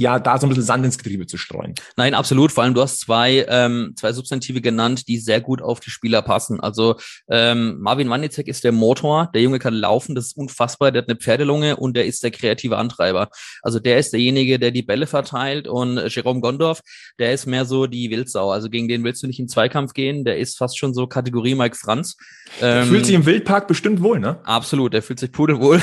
ja, 0.01 0.21
da 0.21 0.39
so 0.39 0.47
ein 0.47 0.51
bisschen 0.51 0.65
Sand 0.65 0.85
ins 0.85 0.97
Getriebe 0.97 1.27
zu 1.27 1.37
streuen. 1.37 1.75
Nein, 1.97 2.15
absolut. 2.15 2.53
Vor 2.53 2.63
allem, 2.63 2.73
du 2.73 2.81
hast 2.81 3.01
zwei, 3.01 3.45
ähm, 3.49 3.95
zwei 3.97 4.13
Substantive 4.13 4.61
genannt, 4.61 5.09
die 5.09 5.19
sehr 5.19 5.41
gut 5.41 5.61
auf 5.61 5.81
die 5.81 5.91
Spieler 5.91 6.23
passen. 6.23 6.61
Also 6.61 6.97
ähm, 7.29 7.79
Marvin 7.81 8.09
Wanizek 8.09 8.47
ist 8.47 8.63
der 8.63 8.71
Motor, 8.71 9.29
der 9.35 9.43
Junge 9.43 9.59
kann 9.59 9.75
laufen, 9.75 10.15
das 10.15 10.27
ist 10.27 10.37
unfassbar, 10.37 10.93
der 10.93 11.03
hat 11.03 11.09
eine 11.09 11.19
Pferdelunge 11.19 11.77
und 11.77 11.97
der 11.97 12.07
ist 12.07 12.23
der 12.23 12.31
kreative 12.31 12.77
Antreiber. 12.77 13.29
Also 13.61 13.81
der 13.81 13.99
ist 13.99 14.13
derjenige, 14.13 14.61
der 14.61 14.71
die 14.71 14.83
Bälle 14.83 15.09
verteilt 15.09 15.67
und 15.67 15.99
Jerome 16.15 16.41
Gondorf, 16.41 16.81
der 17.19 17.35
ist 17.35 17.47
mehr 17.47 17.65
so 17.65 17.89
die 17.89 18.09
Wildsau. 18.09 18.53
Also 18.53 18.71
gegen 18.71 18.87
den 18.87 19.03
willst 19.03 19.25
du 19.25 19.27
nicht 19.27 19.41
in 19.41 19.49
Zweikampf 19.49 19.95
gehen, 19.95 20.25
der 20.25 20.39
ist 20.39 20.59
fast 20.59 20.79
schon 20.79 20.95
so 20.95 21.09
Kategorie 21.09 21.57
Mike 21.57 21.77
Franz. 21.77 22.17
Ähm, 22.63 22.87
fühlt 22.87 23.05
sich 23.05 23.17
im 23.17 23.27
Wildpark 23.27 23.67
bestimmt 23.67 24.01
wohl, 24.01 24.21
ne? 24.21 24.39
Absolut, 24.45 24.95
der 24.95 25.03
fühlt 25.03 25.19
sich 25.19 25.33
pudelwohl. 25.33 25.83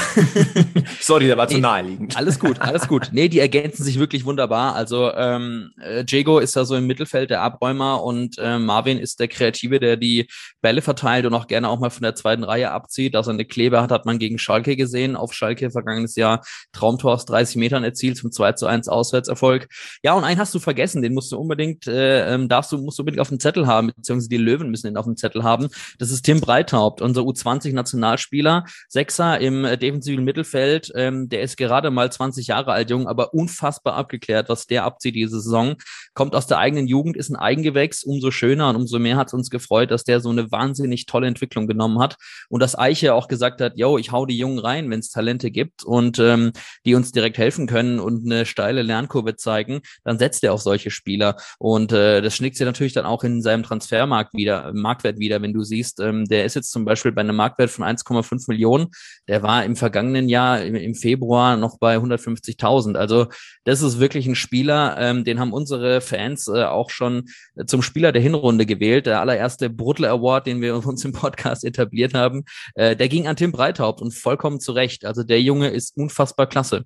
Sorry, 1.02 1.28
der 1.28 1.36
war 1.36 1.50
zu 1.50 1.58
naheliegend. 1.58 2.16
Alles 2.16 2.40
gut, 2.40 2.62
alles 2.62 2.88
gut. 2.88 3.10
Nee, 3.12 3.28
die 3.28 3.40
ergänzen 3.40 3.84
sich 3.84 4.00
wirklich 4.00 4.05
wirklich 4.06 4.24
wunderbar. 4.24 4.76
Also 4.76 5.12
ähm, 5.14 5.72
äh, 5.82 6.04
Jago 6.08 6.38
ist 6.38 6.56
da 6.56 6.64
so 6.64 6.76
im 6.76 6.86
Mittelfeld 6.86 7.32
der 7.32 7.42
Abräumer 7.42 8.04
und 8.04 8.38
äh, 8.38 8.60
Marvin 8.60 9.00
ist 9.00 9.20
der 9.20 9.28
Kreative, 9.28 9.80
der 9.80 9.98
die 9.98 10.28
Bälle 10.62 10.84
verteilt 10.84 11.26
und 11.26 11.34
auch 11.34 11.48
gerne 11.48 11.70
auch 11.70 11.80
mal 11.80 11.90
von 11.90 12.04
der 12.04 12.14
zweiten 12.14 12.44
Reihe 12.44 12.72
abzieht. 12.72 13.16
Dass 13.16 13.26
er 13.26 13.34
eine 13.34 13.46
Klebe 13.46 13.82
hat, 13.82 13.92
hat 13.92 14.06
man 14.06 14.20
gegen 14.20 14.38
Schalke 14.38 14.76
gesehen. 14.76 15.16
Auf 15.16 15.34
Schalke 15.34 15.72
vergangenes 15.72 16.16
Jahr 16.16 16.44
Traumtor 16.72 17.14
aus 17.14 17.26
30 17.26 17.56
Metern 17.56 17.84
erzielt 17.84 18.18
zum 18.18 18.32
2 18.32 18.52
zu 18.52 18.68
1 18.68 18.88
Auswärtserfolg. 18.88 19.68
Ja, 20.04 20.14
und 20.14 20.24
einen 20.24 20.40
hast 20.40 20.54
du 20.54 20.60
vergessen, 20.60 21.02
den 21.02 21.16
musst 21.16 21.32
du 21.32 21.40
unbedingt, 21.40 21.88
äh, 21.88 22.32
ähm, 22.32 22.48
darfst 22.48 22.72
du, 22.72 22.78
musst 22.78 23.00
du 23.00 23.02
unbedingt 23.02 23.22
auf 23.22 23.30
dem 23.30 23.40
Zettel 23.40 23.66
haben, 23.66 23.92
beziehungsweise 23.96 24.30
die 24.30 24.38
Löwen 24.38 24.70
müssen 24.70 24.88
ihn 24.88 24.98
auf 24.98 25.06
dem 25.06 25.18
Zettel 25.18 25.44
haben. 25.44 25.68
Das 25.98 26.12
ist 26.12 26.22
Tim 26.22 26.42
Breithaupt, 26.42 27.02
unser 27.02 27.22
U20-Nationalspieler, 27.22 28.66
Sechser 28.88 29.40
im 29.40 29.66
äh, 29.66 29.80
defensiven 29.80 30.24
Mittelfeld. 30.24 30.92
Ähm, 30.94 31.28
der 31.28 31.42
ist 31.42 31.58
gerade 31.58 31.90
mal 31.90 32.12
20 32.12 32.46
Jahre 32.48 32.72
alt, 32.72 32.92
jung, 32.92 33.08
aber 33.08 33.34
unfassbar 33.34 33.95
abgeklärt, 33.96 34.50
was 34.50 34.68
der 34.68 34.84
abzieht 34.84 35.16
diese 35.16 35.40
Saison. 35.42 35.76
Kommt 36.14 36.36
aus 36.36 36.48
der 36.48 36.60
eigenen 36.60 36.88
Jugend, 36.88 37.18
ist 37.18 37.30
ein 37.30 37.36
Eigengewächs, 37.36 38.04
umso 38.04 38.32
schöner 38.32 38.70
und 38.70 38.76
umso 38.76 39.00
mehr 39.00 39.18
hat 39.18 39.28
es 39.28 39.34
uns 39.34 39.50
gefreut, 39.50 39.92
dass 39.92 40.04
der 40.04 40.20
so 40.20 40.30
eine 40.30 40.52
wahnsinnig 40.52 41.06
tolle 41.06 41.28
Entwicklung 41.28 41.68
genommen 41.68 42.00
hat. 42.00 42.18
Und 42.50 42.62
dass 42.62 42.78
Eiche 42.78 43.14
auch 43.14 43.28
gesagt 43.28 43.62
hat, 43.62 43.74
yo, 43.76 43.98
ich 43.98 44.12
hau 44.12 44.26
die 44.26 44.38
Jungen 44.38 44.60
rein, 44.60 44.90
wenn 44.90 45.00
es 45.00 45.10
Talente 45.10 45.52
gibt 45.52 45.84
und 45.84 46.20
ähm, 46.20 46.52
die 46.86 46.96
uns 46.96 47.12
direkt 47.12 47.38
helfen 47.38 47.68
können 47.68 48.00
und 48.00 48.26
eine 48.26 48.46
steile 48.46 48.82
Lernkurve 48.82 49.36
zeigen, 49.36 49.82
dann 50.04 50.20
setzt 50.20 50.44
er 50.44 50.54
auf 50.54 50.62
solche 50.62 50.92
Spieler. 50.92 51.36
Und 51.60 51.92
äh, 51.92 52.22
das 52.22 52.36
schnickt 52.36 52.58
sich 52.58 52.66
natürlich 52.66 52.94
dann 52.94 53.06
auch 53.06 53.24
in 53.24 53.42
seinem 53.42 53.64
Transfermarkt 53.64 54.34
wieder, 54.34 54.72
Marktwert 54.74 55.20
wieder, 55.20 55.42
wenn 55.42 55.54
du 55.54 55.64
siehst, 55.64 56.00
ähm, 56.00 56.26
der 56.26 56.46
ist 56.46 56.56
jetzt 56.56 56.72
zum 56.72 56.86
Beispiel 56.86 57.12
bei 57.12 57.22
einem 57.22 57.36
Marktwert 57.36 57.70
von 57.70 57.86
1,5 57.86 58.46
Millionen, 58.48 58.88
der 59.28 59.44
war 59.44 59.64
im 59.64 59.76
vergangenen 59.76 60.30
Jahr 60.30 60.62
im, 60.62 60.76
im 60.76 60.96
Februar 60.96 61.58
noch 61.58 61.78
bei 61.80 61.98
150.000, 61.98 62.96
also 62.96 63.28
das 63.64 63.82
ist 63.82 63.85
wirklich 64.00 64.28
ein 64.28 64.36
Spieler, 64.36 64.98
ähm, 65.00 65.24
den 65.24 65.40
haben 65.40 65.54
unsere 65.54 66.02
Fans 66.02 66.48
äh, 66.48 66.64
auch 66.64 66.90
schon 66.90 67.30
zum 67.66 67.82
Spieler 67.82 68.12
der 68.12 68.22
Hinrunde 68.22 68.66
gewählt. 68.66 69.06
Der 69.06 69.22
allererste 69.22 69.70
Bruttel 69.70 70.06
Award, 70.06 70.48
den 70.48 70.62
wir 70.62 70.76
uns 70.86 71.06
im 71.06 71.14
Podcast 71.14 71.64
etabliert 71.64 72.14
haben, 72.14 72.44
äh, 72.76 72.96
der 72.96 73.10
ging 73.10 73.28
an 73.28 73.36
Tim 73.36 73.52
Breithaupt 73.52 74.02
und 74.02 74.14
vollkommen 74.14 74.60
zu 74.60 74.72
Recht. 74.72 75.06
Also 75.06 75.24
der 75.24 75.42
Junge 75.42 75.70
ist 75.70 75.96
unfassbar 75.98 76.48
klasse. 76.48 76.86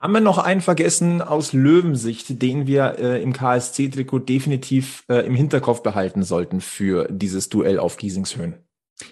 Haben 0.00 0.14
wir 0.14 0.20
noch 0.20 0.38
einen 0.38 0.62
vergessen 0.62 1.20
aus 1.20 1.52
Löwensicht, 1.52 2.40
den 2.40 2.66
wir 2.66 2.98
äh, 2.98 3.22
im 3.22 3.34
KSC-Trikot 3.34 4.20
definitiv 4.20 5.04
äh, 5.10 5.26
im 5.26 5.34
Hinterkopf 5.34 5.82
behalten 5.82 6.22
sollten 6.22 6.62
für 6.62 7.06
dieses 7.10 7.50
Duell 7.50 7.78
auf 7.78 7.98
Giesingshöhen? 7.98 8.54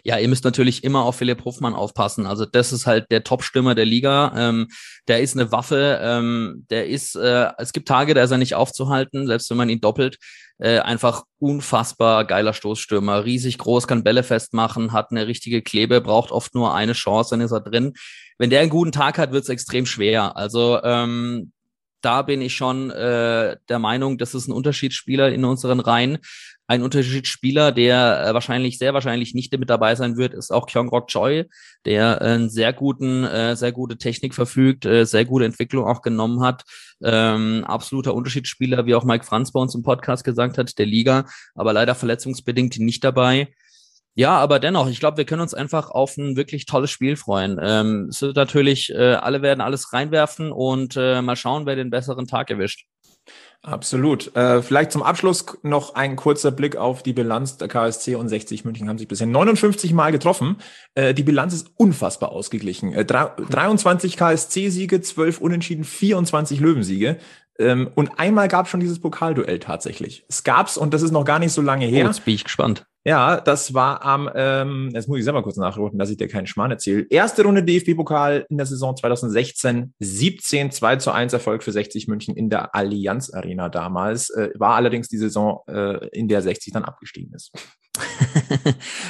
Ja, 0.04 0.18
ihr 0.18 0.28
müsst 0.28 0.44
natürlich 0.44 0.84
immer 0.84 1.02
auf 1.02 1.16
Philipp 1.16 1.44
Hofmann 1.44 1.74
aufpassen. 1.74 2.26
Also 2.26 2.44
das 2.44 2.72
ist 2.72 2.86
halt 2.86 3.06
der 3.10 3.24
Top-Stürmer 3.24 3.74
der 3.74 3.84
Liga. 3.84 4.32
Ähm, 4.36 4.68
der 5.06 5.20
ist 5.20 5.36
eine 5.36 5.52
Waffe. 5.52 5.98
Ähm, 6.02 6.66
der 6.70 6.88
ist, 6.88 7.16
äh, 7.16 7.50
es 7.58 7.72
gibt 7.72 7.88
Tage, 7.88 8.14
da 8.14 8.22
ist 8.22 8.30
er 8.30 8.38
nicht 8.38 8.54
aufzuhalten, 8.54 9.26
selbst 9.26 9.50
wenn 9.50 9.56
man 9.56 9.68
ihn 9.68 9.80
doppelt. 9.80 10.18
Äh, 10.58 10.80
einfach 10.80 11.22
unfassbar 11.38 12.24
geiler 12.24 12.52
Stoßstürmer, 12.52 13.24
riesig 13.24 13.58
groß, 13.58 13.86
kann 13.86 14.02
Bälle 14.02 14.24
festmachen, 14.24 14.92
hat 14.92 15.12
eine 15.12 15.28
richtige 15.28 15.62
Klebe, 15.62 16.00
braucht 16.00 16.32
oft 16.32 16.54
nur 16.56 16.74
eine 16.74 16.94
Chance, 16.94 17.30
dann 17.30 17.40
ist 17.40 17.52
er 17.52 17.60
drin. 17.60 17.92
Wenn 18.38 18.50
der 18.50 18.60
einen 18.60 18.70
guten 18.70 18.90
Tag 18.90 19.18
hat, 19.18 19.30
wird 19.30 19.44
es 19.44 19.50
extrem 19.50 19.86
schwer. 19.86 20.36
Also 20.36 20.82
ähm, 20.82 21.52
da 22.00 22.22
bin 22.22 22.40
ich 22.40 22.54
schon 22.54 22.90
äh, 22.90 23.56
der 23.68 23.78
Meinung, 23.78 24.18
das 24.18 24.34
ist 24.34 24.48
ein 24.48 24.52
Unterschiedsspieler 24.52 25.30
in 25.30 25.44
unseren 25.44 25.80
Reihen. 25.80 26.18
Ein 26.70 26.82
Unterschiedsspieler, 26.82 27.72
der 27.72 28.26
äh, 28.26 28.34
wahrscheinlich, 28.34 28.76
sehr 28.76 28.92
wahrscheinlich 28.92 29.34
nicht 29.34 29.58
mit 29.58 29.70
dabei 29.70 29.94
sein 29.94 30.18
wird, 30.18 30.34
ist 30.34 30.50
auch 30.50 30.66
Kyung-Rok 30.66 31.08
Choi, 31.08 31.46
der 31.86 32.20
äh, 32.20 32.24
einen 32.24 32.50
sehr 32.50 32.74
guten, 32.74 33.24
äh, 33.24 33.56
sehr 33.56 33.72
gute 33.72 33.96
Technik 33.96 34.34
verfügt, 34.34 34.84
äh, 34.84 35.06
sehr 35.06 35.24
gute 35.24 35.46
Entwicklung 35.46 35.86
auch 35.86 36.02
genommen 36.02 36.42
hat. 36.42 36.64
Ähm, 37.02 37.64
absoluter 37.64 38.12
Unterschiedsspieler, 38.12 38.84
wie 38.84 38.94
auch 38.94 39.04
Mike 39.04 39.24
Franz 39.24 39.50
bei 39.50 39.60
uns 39.60 39.74
im 39.74 39.82
Podcast 39.82 40.24
gesagt 40.24 40.58
hat, 40.58 40.78
der 40.78 40.84
Liga, 40.84 41.24
aber 41.54 41.72
leider 41.72 41.94
verletzungsbedingt 41.94 42.78
nicht 42.78 43.02
dabei. 43.02 43.48
Ja, 44.14 44.36
aber 44.36 44.58
dennoch, 44.58 44.88
ich 44.90 45.00
glaube, 45.00 45.16
wir 45.16 45.24
können 45.24 45.42
uns 45.42 45.54
einfach 45.54 45.90
auf 45.90 46.18
ein 46.18 46.36
wirklich 46.36 46.66
tolles 46.66 46.90
Spiel 46.90 47.16
freuen. 47.16 47.58
Ähm, 47.62 48.08
es 48.10 48.20
wird 48.20 48.36
natürlich, 48.36 48.90
äh, 48.90 49.14
alle 49.14 49.40
werden 49.40 49.62
alles 49.62 49.92
reinwerfen 49.94 50.52
und 50.52 50.96
äh, 50.98 51.22
mal 51.22 51.36
schauen, 51.36 51.64
wer 51.64 51.76
den 51.76 51.88
besseren 51.88 52.26
Tag 52.26 52.50
erwischt. 52.50 52.84
Absolut. 53.62 54.34
Äh, 54.36 54.62
vielleicht 54.62 54.92
zum 54.92 55.02
Abschluss 55.02 55.44
noch 55.62 55.94
ein 55.94 56.14
kurzer 56.14 56.52
Blick 56.52 56.76
auf 56.76 57.02
die 57.02 57.12
Bilanz 57.12 57.56
der 57.56 57.66
KSC 57.66 58.14
und 58.14 58.28
60 58.28 58.64
München 58.64 58.88
haben 58.88 58.98
sich 58.98 59.08
bisher 59.08 59.26
59 59.26 59.92
Mal 59.92 60.12
getroffen. 60.12 60.56
Äh, 60.94 61.12
die 61.12 61.24
Bilanz 61.24 61.54
ist 61.54 61.72
unfassbar 61.76 62.30
ausgeglichen. 62.30 62.92
Äh, 62.92 63.04
23 63.04 64.16
KSC-Siege, 64.16 65.00
12 65.00 65.40
Unentschieden, 65.40 65.84
24 65.84 66.60
Löwensiege. 66.60 67.18
Ähm, 67.58 67.90
und 67.94 68.18
einmal 68.18 68.48
gab 68.48 68.68
schon 68.68 68.80
dieses 68.80 69.00
Pokalduell 69.00 69.58
tatsächlich. 69.58 70.24
Es 70.28 70.44
gab's 70.44 70.76
und 70.76 70.94
das 70.94 71.02
ist 71.02 71.10
noch 71.10 71.24
gar 71.24 71.38
nicht 71.38 71.52
so 71.52 71.60
lange 71.60 71.86
her. 71.86 72.04
Oh, 72.04 72.08
jetzt 72.08 72.24
bin 72.24 72.34
ich 72.34 72.44
gespannt. 72.44 72.86
Ja, 73.04 73.40
das 73.40 73.72
war 73.72 74.04
am, 74.04 74.28
ähm, 74.34 74.90
jetzt 74.92 75.08
muss 75.08 75.18
ich 75.18 75.24
selber 75.24 75.42
kurz 75.42 75.56
nachrufen, 75.56 75.98
dass 75.98 76.10
ich 76.10 76.18
dir 76.18 76.28
keinen 76.28 76.46
Schmarrn 76.46 76.72
erzähle. 76.72 77.06
Erste 77.08 77.42
Runde 77.42 77.62
DFB-Pokal 77.62 78.44
in 78.50 78.58
der 78.58 78.66
Saison 78.66 78.96
2016, 78.96 79.94
17, 79.98 80.70
2 80.70 80.96
zu 80.96 81.12
1 81.12 81.32
Erfolg 81.32 81.62
für 81.62 81.72
60 81.72 82.06
München 82.06 82.36
in 82.36 82.50
der 82.50 82.74
Allianz 82.74 83.32
Arena 83.32 83.70
damals. 83.70 84.30
Äh, 84.30 84.50
war 84.56 84.74
allerdings 84.74 85.08
die 85.08 85.16
Saison, 85.16 85.60
äh, 85.68 86.06
in 86.08 86.28
der 86.28 86.42
60 86.42 86.72
dann 86.72 86.84
abgestiegen 86.84 87.32
ist. 87.32 87.52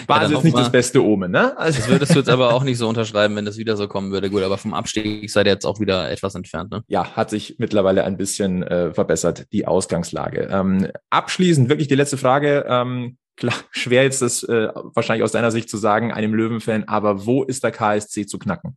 War 0.07 0.23
ja, 0.23 0.31
jetzt 0.31 0.45
nicht 0.45 0.57
das 0.57 0.71
beste 0.71 1.05
Omen, 1.05 1.31
ne? 1.31 1.57
Also 1.59 1.79
das 1.79 1.89
würdest 1.91 2.15
du 2.15 2.19
jetzt 2.19 2.29
aber 2.29 2.55
auch 2.55 2.63
nicht 2.63 2.79
so 2.79 2.89
unterschreiben, 2.89 3.37
wenn 3.37 3.45
das 3.45 3.59
wieder 3.59 3.77
so 3.77 3.89
kommen 3.89 4.11
würde. 4.13 4.31
Gut, 4.31 4.43
aber 4.43 4.59
vom 4.59 4.75
Abstieg 4.75 5.31
seid 5.31 5.47
ihr 5.47 5.53
jetzt 5.53 5.67
auch 5.67 5.81
wieder 5.81 6.11
etwas 6.11 6.35
entfernt, 6.35 6.71
ne? 6.71 6.83
Ja, 6.89 7.17
hat 7.17 7.31
sich 7.31 7.57
mittlerweile 7.59 8.05
ein 8.05 8.17
bisschen 8.17 8.63
äh, 8.63 8.93
verbessert, 8.93 9.47
die 9.53 9.67
Ausgangslage. 9.67 10.49
Ähm, 10.51 10.89
abschließend 11.11 11.69
wirklich 11.69 11.89
die 11.89 11.95
letzte 11.95 12.19
Frage. 12.19 12.67
Ähm, 12.69 13.19
klar, 13.37 13.55
schwer 13.71 14.03
jetzt 14.03 14.23
das 14.23 14.43
äh, 14.43 14.69
wahrscheinlich 14.75 15.25
aus 15.25 15.33
deiner 15.33 15.51
Sicht 15.51 15.69
zu 15.71 15.77
sagen, 15.77 16.13
einem 16.13 16.35
Löwenfan, 16.35 16.85
aber 16.85 17.27
wo 17.27 17.45
ist 17.45 17.65
der 17.65 17.71
KSC 17.71 18.27
zu 18.27 18.39
knacken? 18.39 18.77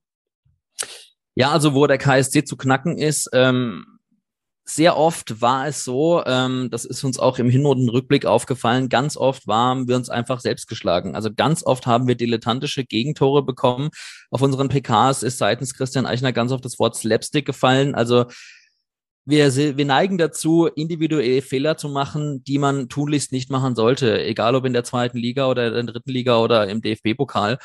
Ja, 1.34 1.52
also 1.52 1.74
wo 1.74 1.88
der 1.88 1.98
KSC 1.98 2.44
zu 2.44 2.58
knacken 2.58 2.98
ist, 2.98 3.30
ähm, 3.34 3.91
sehr 4.64 4.98
oft 4.98 5.42
war 5.42 5.68
es 5.68 5.84
so, 5.84 6.24
ähm, 6.26 6.70
das 6.72 6.86
ist 6.86 7.04
uns 7.04 7.20
auch 7.20 7.40
im 7.40 7.50
Hinrundenrückblick 7.50 8.26
aufgefallen, 8.26 8.90
ganz 8.90 9.18
oft 9.18 9.48
waren 9.48 9.88
wir 9.88 9.96
uns 9.96 10.10
einfach 10.10 10.40
selbst 10.40 10.68
geschlagen. 10.68 11.16
Also 11.16 11.30
ganz 11.34 11.64
oft 11.66 11.88
haben 11.88 12.08
wir 12.08 12.16
dilettantische 12.16 12.86
Gegentore 12.86 13.44
bekommen. 13.44 13.90
Auf 14.30 14.42
unseren 14.42 14.70
PKs 14.70 15.24
ist 15.24 15.40
seitens 15.40 15.74
Christian 15.74 16.06
Eichner 16.06 16.32
ganz 16.32 16.52
oft 16.52 16.64
das 16.64 16.80
Wort 16.80 16.96
Slapstick 16.96 17.46
gefallen. 17.46 17.96
Also 17.96 18.26
wir, 19.26 19.56
wir 19.56 19.86
neigen 19.86 20.18
dazu, 20.18 20.68
individuelle 20.68 21.42
Fehler 21.42 21.78
zu 21.78 21.90
machen, 21.90 22.44
die 22.44 22.58
man 22.58 22.90
tunlichst 22.90 23.32
nicht 23.32 23.50
machen 23.50 23.76
sollte, 23.76 24.24
egal 24.24 24.56
ob 24.56 24.66
in 24.66 24.74
der 24.74 24.84
zweiten 24.84 25.18
Liga 25.18 25.48
oder 25.48 25.68
in 25.78 25.86
der 25.86 25.94
dritten 25.94 26.12
Liga 26.12 26.40
oder 26.40 26.68
im 26.68 26.82
DFB-Pokal. 26.82 27.58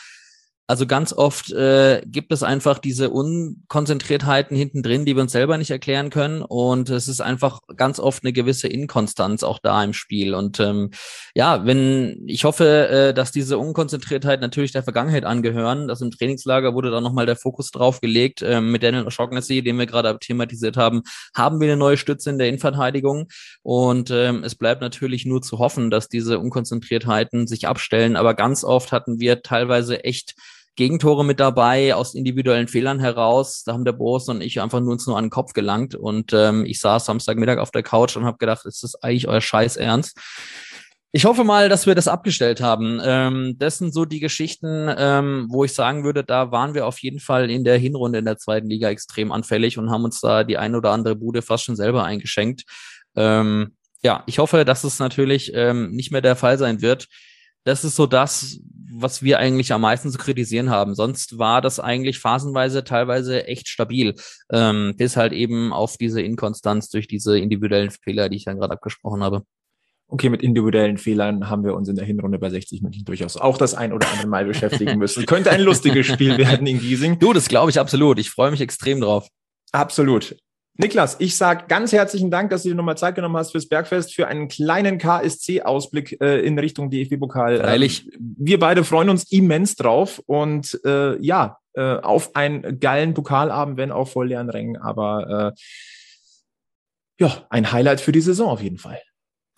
Also 0.69 0.85
ganz 0.87 1.13
oft 1.13 1.53
äh, 1.53 2.03
gibt 2.07 2.33
es 2.33 2.43
einfach 2.43 2.81
diese 2.81 3.11
Unkonzentriertheiten 3.11 4.57
hinten 4.57 4.83
drin, 4.83 5.05
die 5.05 5.15
wir 5.15 5.23
uns 5.23 5.31
selber 5.31 5.59
nicht 5.59 5.71
erklären 5.71 6.11
können. 6.11 6.43
Und 6.43 6.91
es 6.91 7.07
ist 7.07 7.21
einfach 7.21 7.61
ganz 7.77 8.01
oft 8.01 8.25
eine 8.25 8.33
gewisse 8.33 8.67
Inkonstanz 8.67 9.45
auch 9.45 9.61
da 9.61 9.85
im 9.85 9.93
Spiel. 9.93 10.35
Und 10.35 10.59
ähm, 10.59 10.91
ja, 11.35 11.65
wenn 11.65 12.25
ich 12.27 12.45
hoffe, 12.45 12.89
äh, 12.89 13.15
dass 13.15 13.31
diese 13.31 13.59
Unkonzentriertheit 13.59 14.41
natürlich 14.41 14.73
der 14.73 14.83
Vergangenheit 14.83 15.25
angehören. 15.25 15.87
dass 15.87 16.01
im 16.01 16.11
Trainingslager 16.11 16.75
wurde 16.75 16.91
da 16.91 17.01
nochmal 17.01 17.27
der 17.27 17.37
Fokus 17.37 17.71
drauf 17.71 18.01
gelegt. 18.01 18.43
Ähm, 18.43 18.73
mit 18.73 18.83
Daniel 18.83 19.07
O'Shaughnessy, 19.07 19.63
den 19.63 19.79
wir 19.79 19.87
gerade 19.87 20.19
thematisiert 20.19 20.77
haben, 20.77 21.03
haben 21.33 21.61
wir 21.61 21.69
eine 21.69 21.77
neue 21.77 21.97
Stütze 21.97 22.31
in 22.31 22.39
der 22.39 22.49
Innenverteidigung. 22.49 23.29
Und 23.63 24.11
ähm, 24.11 24.43
es 24.43 24.57
bleibt 24.57 24.81
natürlich 24.81 25.27
nur 25.27 25.43
zu 25.43 25.61
hoffen, 25.61 25.93
dass 25.93 26.09
diese 26.09 26.41
Unkonzentriertheiten 26.41 27.47
sich 27.47 27.69
abstellen. 27.69 28.17
Aber 28.17 28.35
ganz 28.35 28.65
oft 28.65 28.91
hatten 28.91 29.21
wir 29.21 29.43
teilweise 29.43 30.03
echt 30.03 30.35
Gegentore 30.77 31.25
mit 31.25 31.41
dabei 31.41 31.95
aus 31.95 32.15
individuellen 32.15 32.69
Fehlern 32.69 33.01
heraus. 33.01 33.65
Da 33.65 33.73
haben 33.73 33.85
der 33.85 33.93
Boris 33.93 34.29
und 34.29 34.43
ich 34.43 34.61
einfach 34.61 34.81
nur 34.81 34.93
uns 34.93 35.07
nur 35.07 35.17
an 35.17 35.25
den 35.25 35.31
Kopf 35.31 35.55
gelangt. 35.55 35.95
Und 35.95 36.33
ähm, 36.33 36.65
ich 36.67 36.81
saß 36.81 37.07
Samstagmittag 37.07 37.59
auf 37.59 37.71
der 37.71 37.83
Couch 37.83 38.17
und 38.17 38.25
habe 38.25 38.39
gedacht, 38.39 38.67
ist 38.67 38.83
das 38.83 38.95
eigentlich 39.03 39.27
euer 39.27 39.41
Scheiß 39.41 39.77
Ernst? 39.77 40.19
Ich 41.13 41.25
hoffe 41.25 41.45
mal, 41.45 41.71
dass 41.71 41.87
wir 41.87 41.95
das 41.95 42.09
abgestellt 42.09 42.61
haben. 42.61 43.01
Ähm, 43.03 43.55
das 43.59 43.79
sind 43.79 43.95
so 43.95 44.05
die 44.05 44.21
Geschichten, 44.21 44.95
ähm, 44.99 45.47
wo 45.49 45.65
ich 45.65 45.73
sagen 45.73 46.05
würde, 46.05 46.23
da 46.23 46.51
waren 46.51 46.75
wir 46.75 46.87
auf 46.87 46.99
jeden 46.99 47.21
Fall 47.21 47.51
in 47.51 47.65
der 47.65 47.79
Hinrunde 47.79 48.19
in 48.19 48.27
der 48.27 48.37
zweiten 48.37 48.69
Liga 48.69 48.91
extrem 48.91 49.33
anfällig 49.33 49.79
und 49.79 49.91
haben 49.91 50.05
uns 50.05 50.21
da 50.21 50.45
die 50.45 50.59
ein 50.59 50.75
oder 50.75 50.91
andere 50.91 51.17
Bude 51.17 51.41
fast 51.41 51.65
schon 51.65 51.77
selber 51.77 52.05
eingeschenkt. 52.05 52.65
Ähm, 53.15 53.77
ja, 54.03 54.25
ich 54.27 54.39
hoffe, 54.39 54.67
dass 54.67 54.85
es 54.85 54.99
natürlich 54.99 55.53
ähm, 55.55 55.93
nicht 55.93 56.13
mehr 56.13 56.21
der 56.21 56.37
Fall 56.37 56.59
sein 56.59 56.83
wird. 56.83 57.07
Das 57.65 57.83
ist 57.83 57.97
so 57.97 58.07
das, 58.07 58.61
was 58.93 59.23
wir 59.23 59.39
eigentlich 59.39 59.73
am 59.73 59.81
meisten 59.81 60.11
zu 60.11 60.19
kritisieren 60.19 60.71
haben. 60.71 60.95
Sonst 60.95 61.39
war 61.39 61.61
das 61.61 61.81
eigentlich 61.81 62.19
phasenweise 62.19 62.85
teilweise 62.85 63.47
echt 63.47 63.69
stabil. 63.69 64.15
Ähm, 64.53 64.95
bis 64.97 65.17
halt 65.17 65.33
eben 65.33 65.73
auf 65.73 65.97
diese 65.97 66.21
Inkonstanz 66.21 66.89
durch 66.89 67.09
diese 67.09 67.39
individuellen 67.39 67.91
Fehler, 67.91 68.29
die 68.29 68.37
ich 68.37 68.45
dann 68.45 68.59
gerade 68.59 68.75
abgesprochen 68.75 69.23
habe. 69.23 69.43
Okay, 70.09 70.29
mit 70.29 70.43
individuellen 70.43 70.99
Fehlern 70.99 71.51
haben 71.51 71.65
wir 71.65 71.75
uns 71.75 71.89
in 71.89 71.97
der 71.97 72.05
Hinrunde 72.05 72.39
bei 72.39 72.49
60 72.49 72.81
München 72.81 73.05
durchaus 73.05 73.37
auch 73.37 73.59
das 73.59 73.75
ein 73.75 73.93
oder 73.93 74.09
andere 74.09 74.29
Mal 74.29 74.45
beschäftigen 74.47 74.99
müssen. 74.99 75.27
Könnte 75.27 75.51
ein 75.51 75.63
lustiges 75.63 76.07
Spiel 76.07 76.39
werden 76.39 76.67
in 76.67 76.79
Giesing. 76.79 77.19
Du, 77.19 77.33
das 77.33 77.49
glaube 77.49 77.71
ich 77.71 77.81
absolut. 77.81 78.19
Ich 78.21 78.31
freue 78.31 78.53
mich 78.53 78.61
extrem 78.61 79.01
drauf. 79.01 79.29
Absolut. 79.73 80.37
Niklas, 80.79 81.17
ich 81.21 81.37
sag 81.37 81.69
ganz 81.69 81.93
herzlichen 81.93 82.31
Dank, 82.31 82.51
dass 82.51 82.63
du 82.63 82.69
dir 82.69 82.75
nochmal 82.75 82.99
Zeit 82.99 83.15
genommen 83.15 83.37
hast 83.37 83.53
fürs 83.53 83.69
Bergfest, 83.69 84.15
für 84.15 84.29
einen 84.29 84.49
kleinen 84.49 84.99
KSC-Ausblick 84.99 86.21
äh, 86.21 86.41
in 86.41 86.59
Richtung 86.59 86.91
DFB-Pokal. 86.91 87.61
Freilich. 87.61 88.07
Ähm, 88.13 88.37
wir 88.39 88.59
beide 88.59 88.85
freuen 88.85 89.09
uns 89.09 89.31
immens 89.33 89.77
drauf 89.77 90.23
und 90.27 90.79
äh, 90.85 91.19
ja, 91.23 91.59
äh, 91.73 91.97
auf 91.97 92.37
einen 92.37 92.79
geilen 92.79 93.15
Pokalabend, 93.15 93.79
wenn 93.79 93.91
auch 93.91 94.09
voll 94.09 94.29
leeren 94.29 94.51
Rängen, 94.51 94.77
aber 94.77 95.55
äh, 95.55 95.61
ja, 97.19 97.47
ein 97.49 97.73
Highlight 97.73 98.01
für 98.01 98.13
die 98.13 98.21
Saison 98.21 98.49
auf 98.49 98.63
jeden 98.63 98.79
Fall. 98.79 99.01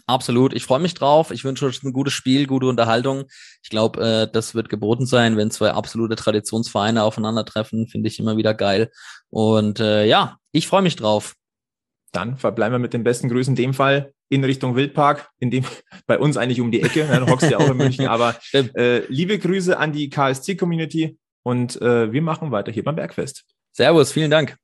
Absolut. 0.09 0.55
Ich 0.55 0.65
freue 0.65 0.81
mich 0.81 0.95
drauf. 0.95 1.31
Ich 1.31 1.45
wünsche 1.45 1.67
euch 1.67 1.83
ein 1.83 1.93
gutes 1.93 2.15
Spiel, 2.15 2.47
gute 2.47 2.67
Unterhaltung. 2.67 3.25
Ich 3.63 3.69
glaube, 3.69 4.01
äh, 4.01 4.33
das 4.33 4.55
wird 4.55 4.71
geboten 4.71 5.05
sein, 5.05 5.37
wenn 5.37 5.51
zwei 5.51 5.73
absolute 5.73 6.17
Traditionsvereine 6.17 7.03
aufeinandertreffen. 7.03 7.89
Finde 7.89 8.09
ich 8.09 8.19
immer 8.19 8.39
wieder 8.39 8.55
geil. 8.55 8.91
Und 9.29 9.81
äh, 9.81 10.07
ja, 10.07 10.39
ich 10.51 10.67
freue 10.67 10.81
mich 10.81 10.97
drauf. 10.97 11.35
Dann 12.13 12.39
verbleiben 12.39 12.73
wir 12.73 12.79
mit 12.79 12.95
den 12.95 13.05
besten 13.05 13.29
Grüßen 13.29 13.53
in 13.53 13.57
dem 13.57 13.75
Fall 13.75 14.15
in 14.31 14.43
Richtung 14.45 14.77
Wildpark, 14.77 15.29
in 15.41 15.51
dem 15.51 15.65
bei 16.07 16.19
uns 16.19 16.39
eigentlich 16.39 16.63
um 16.63 16.71
die 16.71 16.81
Ecke. 16.81 17.05
Du 17.05 17.27
hockst 17.31 17.51
ja 17.51 17.59
auch 17.59 17.69
in 17.69 17.77
München, 17.77 18.07
aber 18.09 18.35
äh, 18.55 19.03
liebe 19.09 19.39
Grüße 19.39 19.79
an 19.79 19.93
die 19.93 20.09
KSC-Community 20.09 21.19
und 21.43 21.81
äh, 21.83 22.11
wir 22.11 22.23
machen 22.23 22.51
weiter 22.51 22.73
hier 22.73 22.85
beim 22.85 22.97
Bergfest. 22.97 23.45
Servus, 23.73 24.11
vielen 24.11 24.31
Dank. 24.31 24.57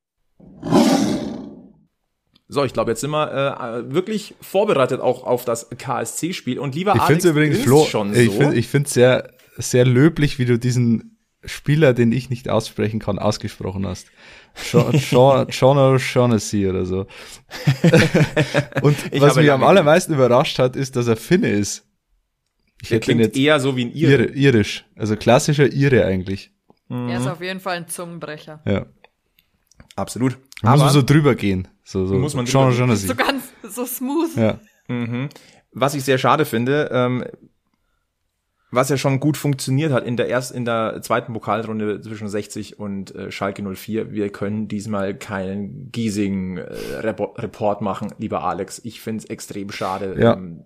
So, 2.55 2.65
ich 2.65 2.73
glaube, 2.73 2.93
jetzt 2.93 3.01
sind 3.01 3.11
wir 3.11 3.33
äh, 3.33 3.93
wirklich 3.93 4.37
vorbereitet 4.41 5.01
auch 5.01 5.25
auf 5.25 5.45
das 5.45 5.69
KSC-Spiel. 5.77 6.61
Und 6.61 6.77
lieber 6.77 6.95
ich 6.95 7.01
Alex, 7.01 7.25
übrigens, 7.25 7.61
Flo, 7.63 7.85
schon 7.85 8.15
so. 8.15 8.21
Ich 8.21 8.31
finde 8.31 8.57
ich 8.57 8.69
finde 8.69 8.89
sehr, 8.89 9.35
sehr 9.57 9.85
löblich, 9.85 10.39
wie 10.39 10.45
du 10.45 10.57
diesen 10.57 11.19
Spieler, 11.45 11.95
den 11.95 12.13
ich 12.13 12.31
nicht 12.31 12.49
aussprechen 12.49 13.01
kann, 13.01 13.19
ausgesprochen 13.19 13.87
hast. 13.87 14.07
John 14.71 14.95
O'Shaughnessy 14.95 16.71
oder 16.71 16.87
so. 16.87 17.01
Und 18.83 18.97
was 19.21 19.35
mich 19.35 19.51
am 19.51 19.65
allermeisten 19.65 20.15
überrascht 20.15 20.61
hat, 20.61 20.77
ist, 20.77 20.95
dass 20.95 21.09
er 21.09 21.17
Finne 21.17 21.51
ist. 21.51 21.89
Ich 22.83 22.91
hätte 22.91 23.11
ihn 23.11 23.19
jetzt 23.19 23.37
eher 23.37 23.59
so 23.59 23.77
wie 23.77 23.87
ein 23.87 23.93
Ire. 23.93 24.27
Irisch. 24.27 24.85
Also 24.95 25.17
klassischer 25.17 25.73
Ire 25.73 26.05
eigentlich. 26.05 26.53
Mhm. 26.89 27.09
Er 27.09 27.19
ist 27.19 27.27
auf 27.27 27.41
jeden 27.41 27.59
Fall 27.59 27.79
ein 27.79 27.89
Zungenbrecher. 27.89 28.63
Ja. 28.65 28.87
Absolut. 29.97 30.39
Muss 30.65 30.81
man 30.81 30.91
so 30.91 31.03
drüber 31.03 31.35
gehen. 31.35 31.69
So, 31.85 32.07
so, 32.07 32.15
muss 32.15 32.35
man 32.35 32.47
Jean 32.47 32.71
drüber 32.71 32.87
gehen. 32.87 32.97
So 32.97 33.15
ganz, 33.15 33.45
so 33.63 33.87
smooth. 33.87 34.37
Ja. 34.37 34.61
Mhm. 34.89 35.29
Was 35.73 35.95
ich 35.95 36.05
sehr 36.05 36.19
schade 36.19 36.45
finde, 36.45 36.91
ähm, 36.93 37.25
was 38.71 38.89
ja 38.89 38.97
schon 38.97 39.21
gut 39.21 39.37
funktioniert 39.37 39.93
hat 39.93 40.05
in 40.05 40.17
der 40.17 40.29
erst 40.29 40.53
in 40.53 40.65
der 40.65 41.01
zweiten 41.03 41.33
Pokalrunde 41.33 42.01
zwischen 42.01 42.29
60 42.29 42.79
und 42.79 43.15
äh, 43.15 43.31
Schalke 43.31 43.63
04. 43.63 44.13
Wir 44.13 44.31
können 44.31 44.69
diesmal 44.69 45.15
keinen 45.15 45.91
Giesing 45.93 46.59
äh, 46.59 46.97
Report 46.97 47.81
machen, 47.81 48.13
lieber 48.19 48.43
Alex. 48.45 48.81
Ich 48.85 49.01
find's 49.01 49.25
extrem 49.27 49.71
schade. 49.71 50.17
Ja. 50.19 50.35
Ähm, 50.35 50.65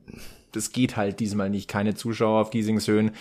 das 0.53 0.73
geht 0.73 0.97
halt 0.97 1.21
diesmal 1.21 1.51
nicht, 1.51 1.69
keine 1.69 1.95
Zuschauer 1.95 2.41
auf 2.41 2.51
Giesingshöhen. 2.51 3.13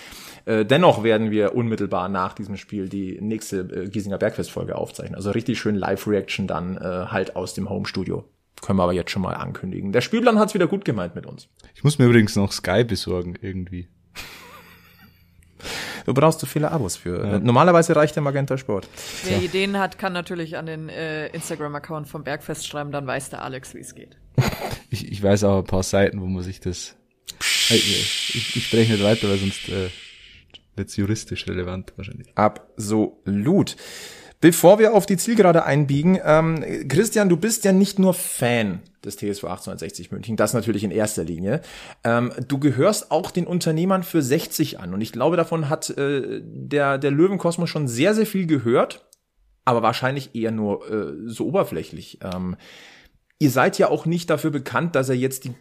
Äh, 0.46 0.66
dennoch 0.66 1.04
werden 1.04 1.32
wir 1.32 1.56
unmittelbar 1.56 2.10
nach 2.10 2.34
diesem 2.34 2.58
Spiel 2.58 2.90
die 2.90 3.20
nächste 3.22 3.60
äh, 3.60 3.90
Giesinger 3.90 4.18
Bergfest-Folge 4.18 4.76
aufzeichnen. 4.76 5.16
Also 5.16 5.32
richtig 5.32 5.60
schön 5.60 5.76
Live-Reaction 5.76 6.48
dann 6.48 6.78
äh, 6.78 6.82
halt 6.82 7.36
aus 7.36 7.54
dem 7.54 7.70
Home-Studio. 7.70 8.26
Können 8.62 8.80
wir 8.80 8.84
aber 8.84 8.94
jetzt 8.94 9.12
schon 9.12 9.22
mal 9.22 9.34
ankündigen. 9.34 9.92
Der 9.92 10.02
Spielplan 10.02 10.40
hat's 10.40 10.54
wieder 10.54 10.68
gut 10.68 10.84
gemeint 10.84 11.16
mit 11.16 11.26
uns. 11.26 11.48
Ich 11.76 11.84
muss 11.84 12.00
mir 12.00 12.06
übrigens 12.06 12.36
noch 12.36 12.52
Sky 12.52 12.84
besorgen, 12.84 13.36
irgendwie. 13.42 13.88
Du 16.06 16.14
brauchst 16.14 16.40
zu 16.40 16.46
viele 16.46 16.72
Abos 16.72 16.96
für. 16.96 17.22
Ja. 17.26 17.40
Normalerweise 17.40 17.94
reicht 17.94 18.16
der 18.16 18.24
Magenta 18.24 18.58
Sport. 18.58 18.88
Wer 19.26 19.40
ja. 19.40 19.44
Ideen 19.44 19.78
hat, 19.78 20.00
kann 20.00 20.14
natürlich 20.14 20.56
an 20.56 20.66
den 20.66 20.88
äh, 20.88 21.28
Instagram-Account 21.28 22.08
vom 22.08 22.24
Bergfest 22.24 22.66
schreiben, 22.66 22.94
dann 22.94 23.06
weiß 23.06 23.32
der 23.32 23.44
Alex, 23.44 23.74
wie 23.74 23.80
es 23.80 23.94
geht. 23.94 24.16
Ich, 24.90 25.12
ich 25.12 25.22
weiß 25.22 25.44
auch 25.44 25.58
ein 25.58 25.64
paar 25.66 25.84
Seiten, 25.84 26.22
wo 26.22 26.26
man 26.26 26.44
sich 26.44 26.62
das 26.62 26.96
ich, 27.76 28.56
ich 28.56 28.66
spreche 28.66 28.94
nicht 28.94 29.04
weiter, 29.04 29.30
weil 29.30 29.38
sonst 29.38 29.70
äh, 29.70 29.90
wird 30.76 30.96
juristisch 30.96 31.48
relevant 31.48 31.94
wahrscheinlich. 31.98 32.28
Absolut. 32.36 33.76
Bevor 34.40 34.78
wir 34.78 34.94
auf 34.94 35.08
die 35.08 35.18
Zielgerade 35.18 35.66
einbiegen, 35.66 36.20
ähm, 36.24 36.64
Christian, 36.88 37.28
du 37.28 37.38
bist 37.38 37.66
ja 37.66 37.72
nicht 37.72 37.98
nur 37.98 38.14
Fan 38.14 38.82
des 39.04 39.16
TSV 39.16 39.46
1860 39.46 40.12
München, 40.12 40.36
das 40.36 40.54
natürlich 40.54 40.84
in 40.84 40.92
erster 40.92 41.24
Linie. 41.24 41.62
Ähm, 42.04 42.32
du 42.48 42.60
gehörst 42.60 43.10
auch 43.10 43.32
den 43.32 43.48
Unternehmern 43.48 44.04
für 44.04 44.22
60 44.22 44.80
an 44.80 44.94
und 44.94 45.02
ich 45.02 45.12
glaube, 45.12 45.38
davon 45.38 45.70
hat 45.70 45.90
äh, 45.90 46.40
der, 46.44 47.00
der 47.00 47.10
Löwenkosmos 47.10 47.68
schon 47.68 47.88
sehr, 47.88 48.14
sehr 48.14 48.28
viel 48.28 48.46
gehört, 48.46 49.10
aber 49.66 49.82
wahrscheinlich 49.82 50.36
eher 50.36 50.52
nur 50.52 50.88
äh, 50.92 51.14
so 51.26 51.48
oberflächlich. 51.48 52.20
Ähm, 52.22 52.58
ihr 53.40 53.50
seid 53.50 53.80
ja 53.80 53.90
auch 53.90 54.06
nicht 54.06 54.30
dafür 54.30 54.52
bekannt, 54.52 54.96
dass 54.96 55.10
er 55.10 55.16
jetzt 55.16 55.46
die 55.46 55.56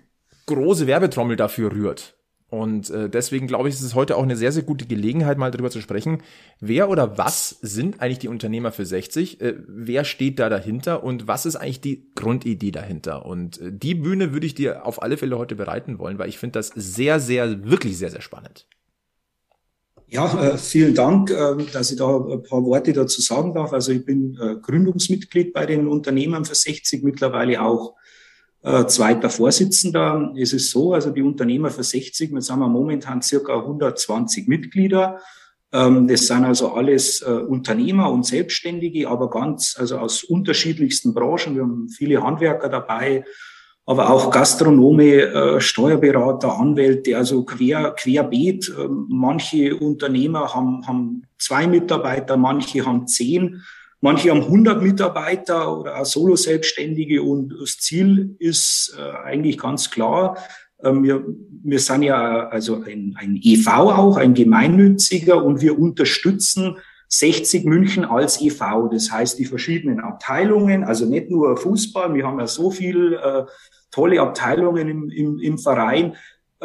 große 0.47 0.87
Werbetrommel 0.87 1.37
dafür 1.37 1.73
rührt. 1.73 2.17
Und 2.49 2.91
äh, 2.91 3.11
deswegen 3.11 3.49
glaube 3.49 3.69
ich, 3.69 3.75
ist 3.75 3.83
es 3.83 3.97
heute 3.97 4.17
auch 4.17 4.23
eine 4.23 4.37
sehr, 4.37 4.53
sehr 4.53 4.63
gute 4.63 4.87
Gelegenheit, 4.87 5.37
mal 5.37 5.51
darüber 5.51 5.71
zu 5.71 5.81
sprechen, 5.81 6.23
wer 6.61 6.89
oder 6.89 7.19
was 7.19 7.51
sind 7.61 8.01
eigentlich 8.01 8.21
die 8.21 8.29
Unternehmer 8.29 8.71
für 8.71 8.87
60, 8.87 9.41
äh, 9.41 9.55
wer 9.67 10.05
steht 10.05 10.39
da 10.39 10.49
dahinter 10.49 11.03
und 11.03 11.27
was 11.27 11.45
ist 11.45 11.57
eigentlich 11.57 11.81
die 11.81 12.13
Grundidee 12.15 12.71
dahinter. 12.71 13.27
Und 13.27 13.61
äh, 13.61 13.73
die 13.73 13.97
Bühne 13.97 14.33
würde 14.33 14.47
ich 14.47 14.55
dir 14.55 14.87
auf 14.87 15.03
alle 15.03 15.17
Fälle 15.17 15.37
heute 15.39 15.57
bereiten 15.57 15.99
wollen, 15.99 16.19
weil 16.19 16.29
ich 16.29 16.39
finde 16.39 16.59
das 16.59 16.69
sehr, 16.69 17.19
sehr, 17.19 17.65
wirklich 17.69 17.99
sehr, 17.99 18.11
sehr 18.11 18.23
spannend. 18.23 18.69
Ja, 20.09 20.41
äh, 20.41 20.57
vielen 20.57 20.95
Dank, 20.95 21.31
äh, 21.31 21.57
dass 21.73 21.91
ich 21.91 21.99
da 21.99 22.17
ein 22.17 22.45
paar 22.45 22.65
Worte 22.65 22.93
dazu 22.93 23.21
sagen 23.21 23.55
darf. 23.55 23.73
Also 23.73 23.91
ich 23.91 24.05
bin 24.05 24.39
äh, 24.41 24.55
Gründungsmitglied 24.55 25.53
bei 25.53 25.67
den 25.67 25.89
Unternehmern 25.89 26.45
für 26.45 26.55
60, 26.55 27.03
mittlerweile 27.03 27.61
auch 27.61 27.97
äh, 28.67 28.87
zweiter 28.89 29.31
Vorsitzender. 29.31 30.33
Es 30.37 30.53
ist 30.53 30.73
so, 30.73 30.93
also 30.93 31.11
die 31.11 31.23
Unternehmer 31.23 31.71
für 31.71 31.85
60, 31.85 32.33
wir 32.33 32.43
sind 32.43 32.59
momentan 32.59 33.23
circa 33.23 33.55
120 33.55 34.49
Mitglieder. 34.49 35.21
Ähm, 35.73 36.09
das 36.09 36.27
sind 36.27 36.45
also 36.45 36.73
alles 36.73 37.23
äh, 37.23 37.31
Unternehmer 37.31 38.11
und 38.11 38.27
Selbstständige, 38.27 39.09
aber 39.09 39.31
ganz, 39.31 39.77
also 39.79 39.99
aus 39.99 40.25
unterschiedlichsten 40.25 41.15
Branchen. 41.15 41.55
Wir 41.55 41.63
haben 41.63 41.89
viele 41.89 42.21
Handwerker 42.21 42.69
dabei, 42.69 43.25
aber 43.85 44.11
auch 44.11 44.33
Gastronome, 44.33 45.13
äh, 45.13 45.61
Steuerberater, 45.61 46.59
Anwälte, 46.59 47.17
also 47.17 47.45
quer, 47.45 47.93
querbeet. 47.93 48.75
Ähm, 48.77 49.07
manche 49.09 49.77
Unternehmer 49.77 50.53
haben, 50.53 50.85
haben 50.89 51.23
zwei 51.39 51.69
Mitarbeiter, 51.69 52.37
manche 52.37 52.85
haben 52.85 53.07
zehn. 53.07 53.63
Manche 54.07 54.31
haben 54.31 54.43
100 54.43 54.85
Mitarbeiter 54.85 55.77
oder 55.77 56.01
auch 56.01 56.05
Solo-Selbstständige 56.05 57.25
und 57.25 57.53
das 57.61 57.79
Ziel 57.79 58.37
ist 58.39 58.97
äh, 58.97 59.03
eigentlich 59.25 59.59
ganz 59.59 59.91
klar. 59.91 60.39
Äh, 60.79 60.93
wir, 60.93 61.25
wir 61.65 61.81
sind 61.81 62.03
ja 62.03 62.49
also 62.49 62.85
ein, 62.85 63.17
ein 63.19 63.41
EV 63.43 63.67
auch, 63.67 64.17
ein 64.17 64.35
gemeinnütziger 64.35 65.45
und 65.45 65.61
wir 65.61 65.77
unterstützen 65.77 66.77
60 67.09 67.65
München 67.65 68.05
als 68.05 68.41
EV. 68.41 68.91
Das 68.93 69.11
heißt, 69.11 69.41
die 69.41 69.45
verschiedenen 69.45 69.99
Abteilungen, 69.99 70.85
also 70.85 71.05
nicht 71.05 71.29
nur 71.29 71.57
Fußball, 71.57 72.15
wir 72.15 72.29
haben 72.29 72.39
ja 72.39 72.47
so 72.47 72.71
viel 72.71 73.15
äh, 73.15 73.43
tolle 73.91 74.21
Abteilungen 74.21 74.89
im, 74.89 75.11
im, 75.11 75.41
im 75.41 75.59
Verein, 75.59 76.15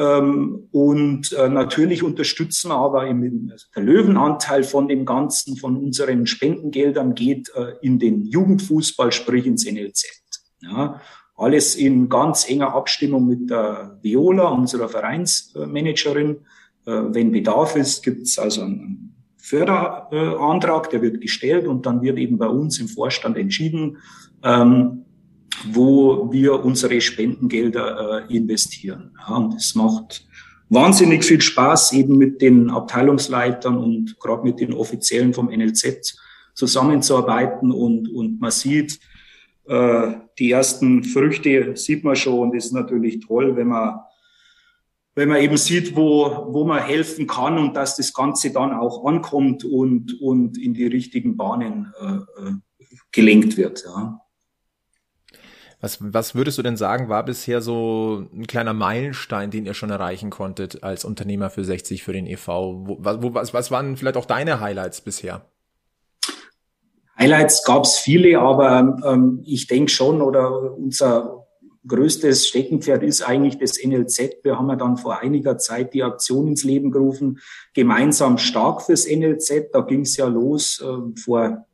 und 0.04 1.34
äh, 1.34 1.50
natürlich 1.50 2.02
unterstützen 2.02 2.72
aber 2.72 3.08
im, 3.08 3.50
also 3.52 3.68
der 3.76 3.84
Löwenanteil 3.84 4.64
von 4.64 4.88
dem 4.88 5.06
Ganzen, 5.06 5.58
von 5.58 5.78
unseren 5.78 6.26
Spendengeldern 6.26 7.14
geht 7.14 7.52
äh, 7.56 7.74
in 7.82 8.00
den 8.00 8.26
Jugendfußball, 8.26 9.12
sprich 9.12 9.46
ins 9.46 9.70
NLZ. 9.70 10.06
Ja, 10.62 11.02
alles 11.36 11.76
in 11.76 12.08
ganz 12.08 12.48
enger 12.50 12.74
Abstimmung 12.74 13.28
mit 13.28 13.50
der 13.50 14.00
Viola, 14.02 14.50
unserer 14.50 14.90
Vereinsmanagerin. 14.90 16.38
Äh, 16.86 16.92
wenn 17.10 17.32
Bedarf 17.32 17.76
ist, 17.76 18.04
gibt 18.04 18.24
es 18.24 18.40
also 18.40 18.62
einen 18.62 19.16
Förderantrag, 19.38 20.90
der 20.92 21.02
wird 21.02 21.20
gestellt 21.20 21.68
und 21.68 21.86
dann 21.86 22.02
wird 22.02 22.18
eben 22.18 22.38
bei 22.38 22.48
uns 22.48 22.80
im 22.80 22.88
Vorstand 22.88 23.38
entschieden, 23.38 23.98
ähm, 24.44 25.01
wo 25.72 26.32
wir 26.32 26.64
unsere 26.64 27.02
Spendengelder 27.02 28.28
äh, 28.30 28.36
investieren. 28.36 29.16
Ja, 29.20 29.36
und 29.36 29.54
das 29.54 29.76
macht 29.76 30.26
wahnsinnig 30.70 31.24
viel 31.24 31.42
Spaß, 31.42 31.94
eben 31.94 32.18
mit 32.18 32.42
den 32.42 32.70
Abteilungsleitern 32.70 33.78
und 33.78 34.20
gerade 34.20 34.44
mit 34.44 34.60
den 34.60 34.74
Offiziellen 34.74 35.34
vom 35.34 35.50
NLZ 35.50 36.18
zusammenzuarbeiten 36.54 37.72
und, 37.72 38.10
und 38.10 38.40
man 38.40 38.52
sieht, 38.52 39.00
äh, 39.66 40.14
die 40.40 40.52
ersten 40.52 41.04
Früchte 41.04 41.76
sieht 41.76 42.04
man 42.04 42.16
schon 42.16 42.40
und 42.40 42.56
ist 42.56 42.72
natürlich 42.72 43.26
toll, 43.26 43.56
wenn 43.56 43.68
man 43.68 44.00
wenn 45.14 45.28
man 45.28 45.42
eben 45.42 45.58
sieht, 45.58 45.96
wo, 45.96 46.48
wo 46.54 46.64
man 46.64 46.82
helfen 46.82 47.28
kann 47.28 47.58
und 47.58 47.76
dass 47.76 47.98
das 47.98 48.14
Ganze 48.14 48.52
dann 48.52 48.72
auch 48.72 49.06
ankommt 49.06 49.66
und, 49.66 50.20
und 50.22 50.58
in 50.58 50.74
die 50.74 50.88
richtigen 50.88 51.36
Bahnen 51.36 51.94
äh, 52.00 52.16
äh 52.16 52.54
gelenkt 53.12 53.58
wird. 53.58 53.84
Ja. 53.84 54.21
Was, 55.82 55.98
was 56.00 56.36
würdest 56.36 56.60
du 56.60 56.62
denn 56.62 56.78
sagen, 56.78 57.10
war 57.10 57.26
bisher 57.26 57.62
so 57.62 58.28
ein 58.34 58.46
kleiner 58.46 58.74
Meilenstein, 58.74 59.50
den 59.50 59.66
ihr 59.66 59.74
schon 59.74 59.90
erreichen 59.90 60.30
konntet 60.30 60.84
als 60.84 61.04
Unternehmer 61.06 61.50
für 61.50 61.64
60 61.64 62.04
für 62.04 62.14
den 62.14 62.28
EV? 62.28 62.48
Wo, 62.48 62.98
wo, 63.00 63.34
was, 63.34 63.52
was 63.54 63.72
waren 63.72 63.98
vielleicht 63.98 64.18
auch 64.18 64.26
deine 64.26 64.60
Highlights 64.60 65.02
bisher? 65.02 65.46
Highlights 67.18 67.64
gab 67.64 67.84
es 67.84 67.98
viele, 67.98 68.40
aber 68.40 69.00
ähm, 69.06 69.42
ich 69.44 69.66
denke 69.68 69.92
schon, 69.92 70.22
oder 70.22 70.76
unser 70.78 71.48
größtes 71.88 72.48
Steckenpferd 72.48 73.02
ist 73.02 73.24
eigentlich 73.24 73.58
das 73.58 73.84
NLZ. 73.84 74.44
Wir 74.44 74.60
haben 74.60 74.70
ja 74.70 74.76
dann 74.76 74.98
vor 74.98 75.20
einiger 75.20 75.58
Zeit 75.58 75.96
die 75.96 76.04
Aktion 76.04 76.50
ins 76.50 76.64
Leben 76.64 76.92
gerufen, 76.92 77.40
gemeinsam 77.74 78.38
stark 78.38 78.84
fürs 78.84 79.08
NLZ. 79.08 79.72
Da 79.74 79.82
ging 79.82 80.02
es 80.02 80.16
ja 80.16 80.28
los 80.28 80.80
äh, 80.80 81.20
vor 81.20 81.66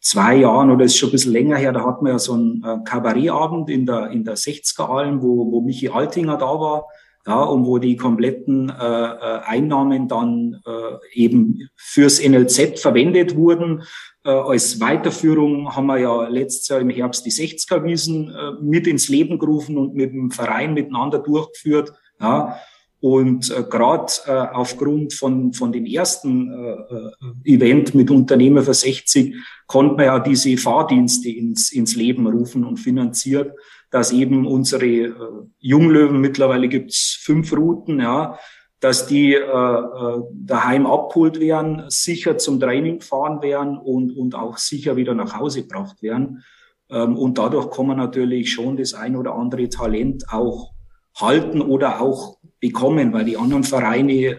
zwei 0.00 0.36
Jahren 0.36 0.70
oder 0.70 0.84
ist 0.84 0.96
schon 0.96 1.08
ein 1.08 1.12
bisschen 1.12 1.32
länger 1.32 1.56
her, 1.56 1.72
da 1.72 1.84
hatten 1.84 2.04
wir 2.04 2.12
ja 2.12 2.18
so 2.18 2.34
einen 2.34 2.62
äh, 2.64 2.78
Kabarettabend 2.84 3.68
in 3.68 3.86
der, 3.86 4.10
in 4.10 4.24
der 4.24 4.36
60er 4.36 4.88
Alm, 4.88 5.22
wo, 5.22 5.50
wo 5.50 5.60
Michi 5.60 5.88
Altinger 5.88 6.36
da 6.36 6.46
war, 6.46 6.86
ja, 7.26 7.42
und 7.42 7.66
wo 7.66 7.78
die 7.78 7.96
kompletten 7.96 8.70
äh, 8.70 8.72
äh 8.82 9.40
Einnahmen 9.44 10.08
dann 10.08 10.62
äh, 10.66 11.20
eben 11.20 11.68
fürs 11.76 12.26
NLZ 12.26 12.80
verwendet 12.80 13.36
wurden. 13.36 13.82
Äh, 14.24 14.30
als 14.30 14.80
Weiterführung 14.80 15.76
haben 15.76 15.86
wir 15.86 15.98
ja 15.98 16.28
letztes 16.28 16.68
Jahr 16.68 16.80
im 16.80 16.88
Herbst 16.88 17.26
die 17.26 17.30
60er 17.30 17.84
Wiesen 17.84 18.30
äh, 18.30 18.52
mit 18.62 18.86
ins 18.86 19.08
Leben 19.08 19.38
gerufen 19.38 19.76
und 19.76 19.94
mit 19.94 20.12
dem 20.12 20.30
Verein 20.30 20.72
miteinander 20.72 21.18
durchgeführt. 21.18 21.92
Ja, 22.20 22.58
und 23.00 23.50
äh, 23.50 23.62
gerade 23.62 24.12
äh, 24.26 24.30
aufgrund 24.30 25.14
von, 25.14 25.54
von 25.54 25.72
dem 25.72 25.86
ersten 25.86 26.52
äh, 26.52 27.50
äh, 27.50 27.54
Event 27.54 27.94
mit 27.94 28.10
Unternehmer 28.10 28.62
für 28.62 28.74
60 28.74 29.34
konnte 29.66 29.94
man 29.94 30.04
ja 30.04 30.18
diese 30.18 30.56
Fahrdienste 30.58 31.30
ins, 31.30 31.72
ins 31.72 31.96
Leben 31.96 32.26
rufen 32.26 32.64
und 32.64 32.76
finanziert, 32.76 33.54
dass 33.90 34.12
eben 34.12 34.46
unsere 34.46 34.86
äh, 34.86 35.12
Junglöwen, 35.58 36.20
mittlerweile 36.20 36.68
gibt's 36.68 37.18
fünf 37.22 37.56
Routen, 37.56 38.00
ja, 38.00 38.38
dass 38.80 39.06
die 39.06 39.34
äh, 39.34 39.38
äh, 39.38 40.22
daheim 40.32 40.86
abgeholt 40.86 41.40
werden, 41.40 41.84
sicher 41.88 42.36
zum 42.36 42.60
Training 42.60 42.98
gefahren 42.98 43.40
werden 43.40 43.78
und, 43.78 44.14
und 44.14 44.34
auch 44.34 44.58
sicher 44.58 44.96
wieder 44.96 45.14
nach 45.14 45.38
Hause 45.38 45.62
gebracht 45.62 46.02
werden. 46.02 46.42
Ähm, 46.90 47.16
und 47.16 47.38
dadurch 47.38 47.70
kann 47.70 47.86
man 47.86 47.96
natürlich 47.96 48.52
schon 48.52 48.76
das 48.76 48.92
ein 48.92 49.16
oder 49.16 49.34
andere 49.34 49.68
Talent 49.70 50.24
auch 50.30 50.72
halten 51.18 51.60
oder 51.60 52.00
auch 52.00 52.38
bekommen, 52.60 53.12
weil 53.12 53.24
die 53.24 53.36
anderen 53.36 53.64
Vereine 53.64 54.12
äh, 54.12 54.36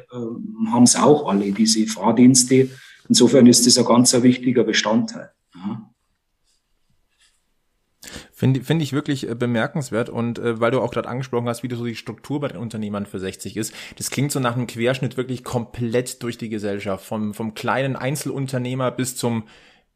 haben 0.71 0.83
es 0.83 0.95
auch 0.95 1.27
alle, 1.27 1.51
diese 1.51 1.85
Fahrdienste. 1.87 2.69
Insofern 3.09 3.47
ist 3.47 3.65
das 3.65 3.77
ein 3.77 3.85
ganz 3.85 4.13
ein 4.13 4.23
wichtiger 4.23 4.63
Bestandteil. 4.63 5.31
Ja. 5.55 5.91
Finde 8.31 8.63
find 8.63 8.81
ich 8.81 8.93
wirklich 8.93 9.29
äh, 9.29 9.35
bemerkenswert 9.35 10.09
und 10.09 10.39
äh, 10.39 10.59
weil 10.59 10.71
du 10.71 10.81
auch 10.81 10.91
gerade 10.91 11.09
angesprochen 11.09 11.47
hast, 11.47 11.61
wie 11.61 11.67
du 11.67 11.75
so 11.75 11.85
die 11.85 11.95
Struktur 11.95 12.39
bei 12.39 12.47
den 12.47 12.57
Unternehmern 12.57 13.05
für 13.05 13.19
60 13.19 13.57
ist, 13.57 13.73
das 13.97 14.09
klingt 14.09 14.31
so 14.31 14.39
nach 14.39 14.55
einem 14.55 14.65
Querschnitt 14.65 15.17
wirklich 15.17 15.43
komplett 15.43 16.23
durch 16.23 16.37
die 16.37 16.49
Gesellschaft, 16.49 17.05
vom, 17.05 17.33
vom 17.33 17.53
kleinen 17.53 17.95
Einzelunternehmer 17.95 18.89
bis 18.91 19.15
zum 19.15 19.43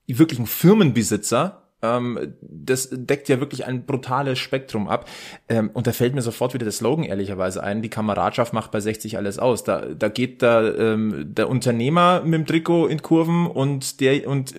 wirklichen 0.06 0.46
Firmenbesitzer, 0.46 1.65
ähm, 1.82 2.36
das 2.42 2.90
deckt 2.92 3.30
ja 3.30 3.40
wirklich 3.40 3.66
ein 3.66 3.86
brutales 3.86 4.40
Spektrum 4.40 4.88
ab. 4.88 5.10
Ähm, 5.50 5.70
und 5.74 5.88
da 5.88 5.92
fällt 5.92 6.16
mir 6.16 6.22
sofort 6.22 6.54
wieder 6.54 6.66
der 6.66 6.72
Slogan 6.72 7.04
ehrlicherweise 7.04 7.62
ein, 7.64 7.82
die 7.82 7.90
Kameradschaft 7.90 8.54
macht 8.54 8.72
bei 8.72 8.80
60 8.80 9.18
alles 9.18 9.40
aus. 9.40 9.64
Da, 9.64 9.86
da 9.86 10.10
geht 10.10 10.42
da 10.42 10.74
ähm, 10.74 11.34
der 11.34 11.50
Unternehmer 11.50 12.22
mit 12.24 12.34
dem 12.34 12.46
Trikot 12.46 12.88
in 12.88 13.02
Kurven 13.02 13.48
und 13.48 14.00
der, 14.00 14.28
und 14.28 14.56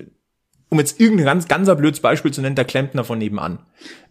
um 0.68 0.78
jetzt 0.78 1.00
irgendein 1.00 1.26
ganz, 1.26 1.48
ganz 1.48 1.74
blödes 1.76 2.00
Beispiel 2.00 2.32
zu 2.32 2.42
nennen, 2.42 2.56
der 2.56 2.64
Klempner 2.64 3.04
von 3.04 3.18
nebenan. 3.18 3.60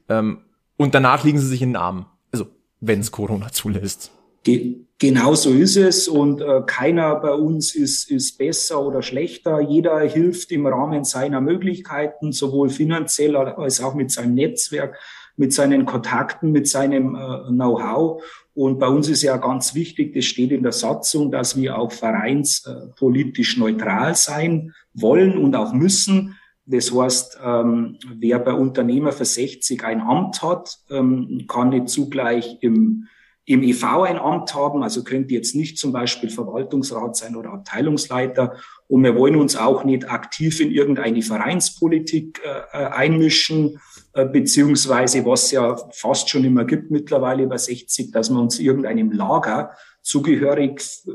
Ähm, 0.10 0.42
und 0.78 0.96
danach 0.96 1.24
liegen 1.24 1.40
sie 1.40 1.48
sich 1.48 1.62
in 1.62 1.70
den 1.70 1.78
Armen. 1.78 2.06
Also, 2.32 2.48
wenn 2.80 3.00
es 3.00 3.12
Corona 3.12 3.52
zulässt. 3.52 4.12
Ge 4.44 4.85
genau 5.00 5.36
so 5.36 5.52
ist 5.52 5.76
es 5.78 6.08
und 6.08 6.42
äh, 6.42 6.62
keiner 6.66 7.16
bei 7.16 7.34
uns 7.34 7.76
ist, 7.76 8.10
ist 8.10 8.38
besser 8.38 8.82
oder 8.82 9.02
schlechter. 9.02 9.60
Jeder 9.60 10.00
hilft 10.02 10.52
im 10.52 10.68
Rahmen 10.68 11.04
seiner 11.04 11.42
Möglichkeiten, 11.42 12.32
sowohl 12.32 12.70
finanziell 12.70 13.36
als 13.36 13.82
auch 13.82 13.96
mit 13.96 14.12
seinem 14.12 14.36
Netzwerk, 14.36 14.98
mit 15.38 15.54
seinen 15.54 15.86
Kontakten, 15.86 16.52
mit 16.52 16.68
seinem 16.68 17.16
äh, 17.16 17.48
Know-how. 17.50 18.24
Und 18.54 18.80
bei 18.80 18.88
uns 18.88 19.10
ist 19.10 19.22
ja 19.22 19.36
ganz 19.36 19.76
wichtig, 19.76 20.14
das 20.14 20.26
steht 20.26 20.52
in 20.52 20.64
der 20.64 20.72
Satzung, 20.72 21.30
dass 21.30 21.58
wir 21.58 21.78
auch 21.78 21.92
vereinspolitisch 21.92 23.58
neutral 23.58 24.16
sein 24.16 24.74
wollen 24.94 25.38
und 25.38 25.56
auch 25.56 25.74
müssen. 25.74 26.38
Das 26.66 26.92
heißt, 26.92 27.38
ähm, 27.44 27.98
wer 28.18 28.40
bei 28.40 28.54
Unternehmer 28.54 29.12
für 29.12 29.26
60 29.26 29.84
ein 29.84 30.02
Amt 30.02 30.42
hat, 30.42 30.80
ähm, 30.90 31.46
kann 31.48 31.70
nicht 31.70 31.90
zugleich 31.90 32.58
im 32.62 33.08
im 33.46 33.62
EV 33.62 33.84
ein 34.04 34.18
Amt 34.18 34.56
haben, 34.56 34.82
also 34.82 35.04
könnte 35.04 35.36
jetzt 35.36 35.56
nicht 35.56 35.78
zum 35.78 35.92
Beispiel 35.92 36.30
Verwaltungsrat 36.30 37.16
sein 37.16 37.36
oder 37.36 37.52
Abteilungsleiter. 37.52 38.56
Und 38.88 39.04
wir 39.04 39.16
wollen 39.16 39.36
uns 39.36 39.56
auch 39.56 39.84
nicht 39.84 40.10
aktiv 40.10 40.60
in 40.60 40.72
irgendeine 40.72 41.22
Vereinspolitik 41.22 42.42
äh, 42.44 42.78
äh 42.78 42.86
einmischen, 42.88 43.80
äh, 44.14 44.26
beziehungsweise 44.26 45.26
was 45.26 45.52
ja 45.52 45.76
fast 45.92 46.30
schon 46.30 46.44
immer 46.44 46.66
gibt 46.66 46.90
mittlerweile 46.90 47.46
bei 47.46 47.58
60, 47.58 48.12
dass 48.12 48.32
wir 48.32 48.40
uns 48.40 48.60
irgendeinem 48.60 49.12
Lager 49.12 49.72
zugehörig 50.02 50.82
äh, 51.08 51.12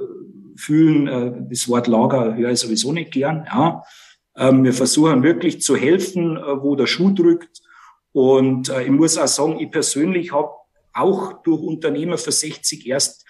fühlen. 0.56 1.08
Äh, 1.08 1.32
das 1.50 1.68
Wort 1.68 1.88
Lager 1.88 2.36
höre 2.36 2.50
ich 2.50 2.60
sowieso 2.60 2.92
nicht 2.92 3.10
gern. 3.10 3.44
Ja. 3.46 3.82
Ähm, 4.36 4.62
wir 4.62 4.72
versuchen 4.72 5.24
wirklich 5.24 5.62
zu 5.62 5.74
helfen, 5.74 6.36
wo 6.36 6.76
der 6.76 6.86
Schuh 6.86 7.10
drückt. 7.10 7.60
Und 8.12 8.72
ich 8.84 8.90
muss 8.90 9.16
auch 9.18 9.28
sagen, 9.28 9.60
ich 9.60 9.70
persönlich 9.70 10.32
habe 10.32 10.50
auch 10.92 11.42
durch 11.42 11.60
Unternehmer 11.60 12.18
für 12.18 12.32
60 12.32 12.86
erst 12.86 13.24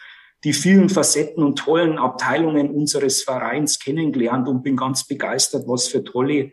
die 0.44 0.52
vielen 0.52 0.88
Facetten 0.88 1.42
und 1.42 1.58
tollen 1.58 1.98
Abteilungen 1.98 2.70
unseres 2.70 3.22
Vereins 3.22 3.78
kennengelernt 3.78 4.48
und 4.48 4.62
bin 4.62 4.76
ganz 4.76 5.06
begeistert, 5.06 5.64
was 5.66 5.88
für 5.88 6.02
tolle 6.02 6.52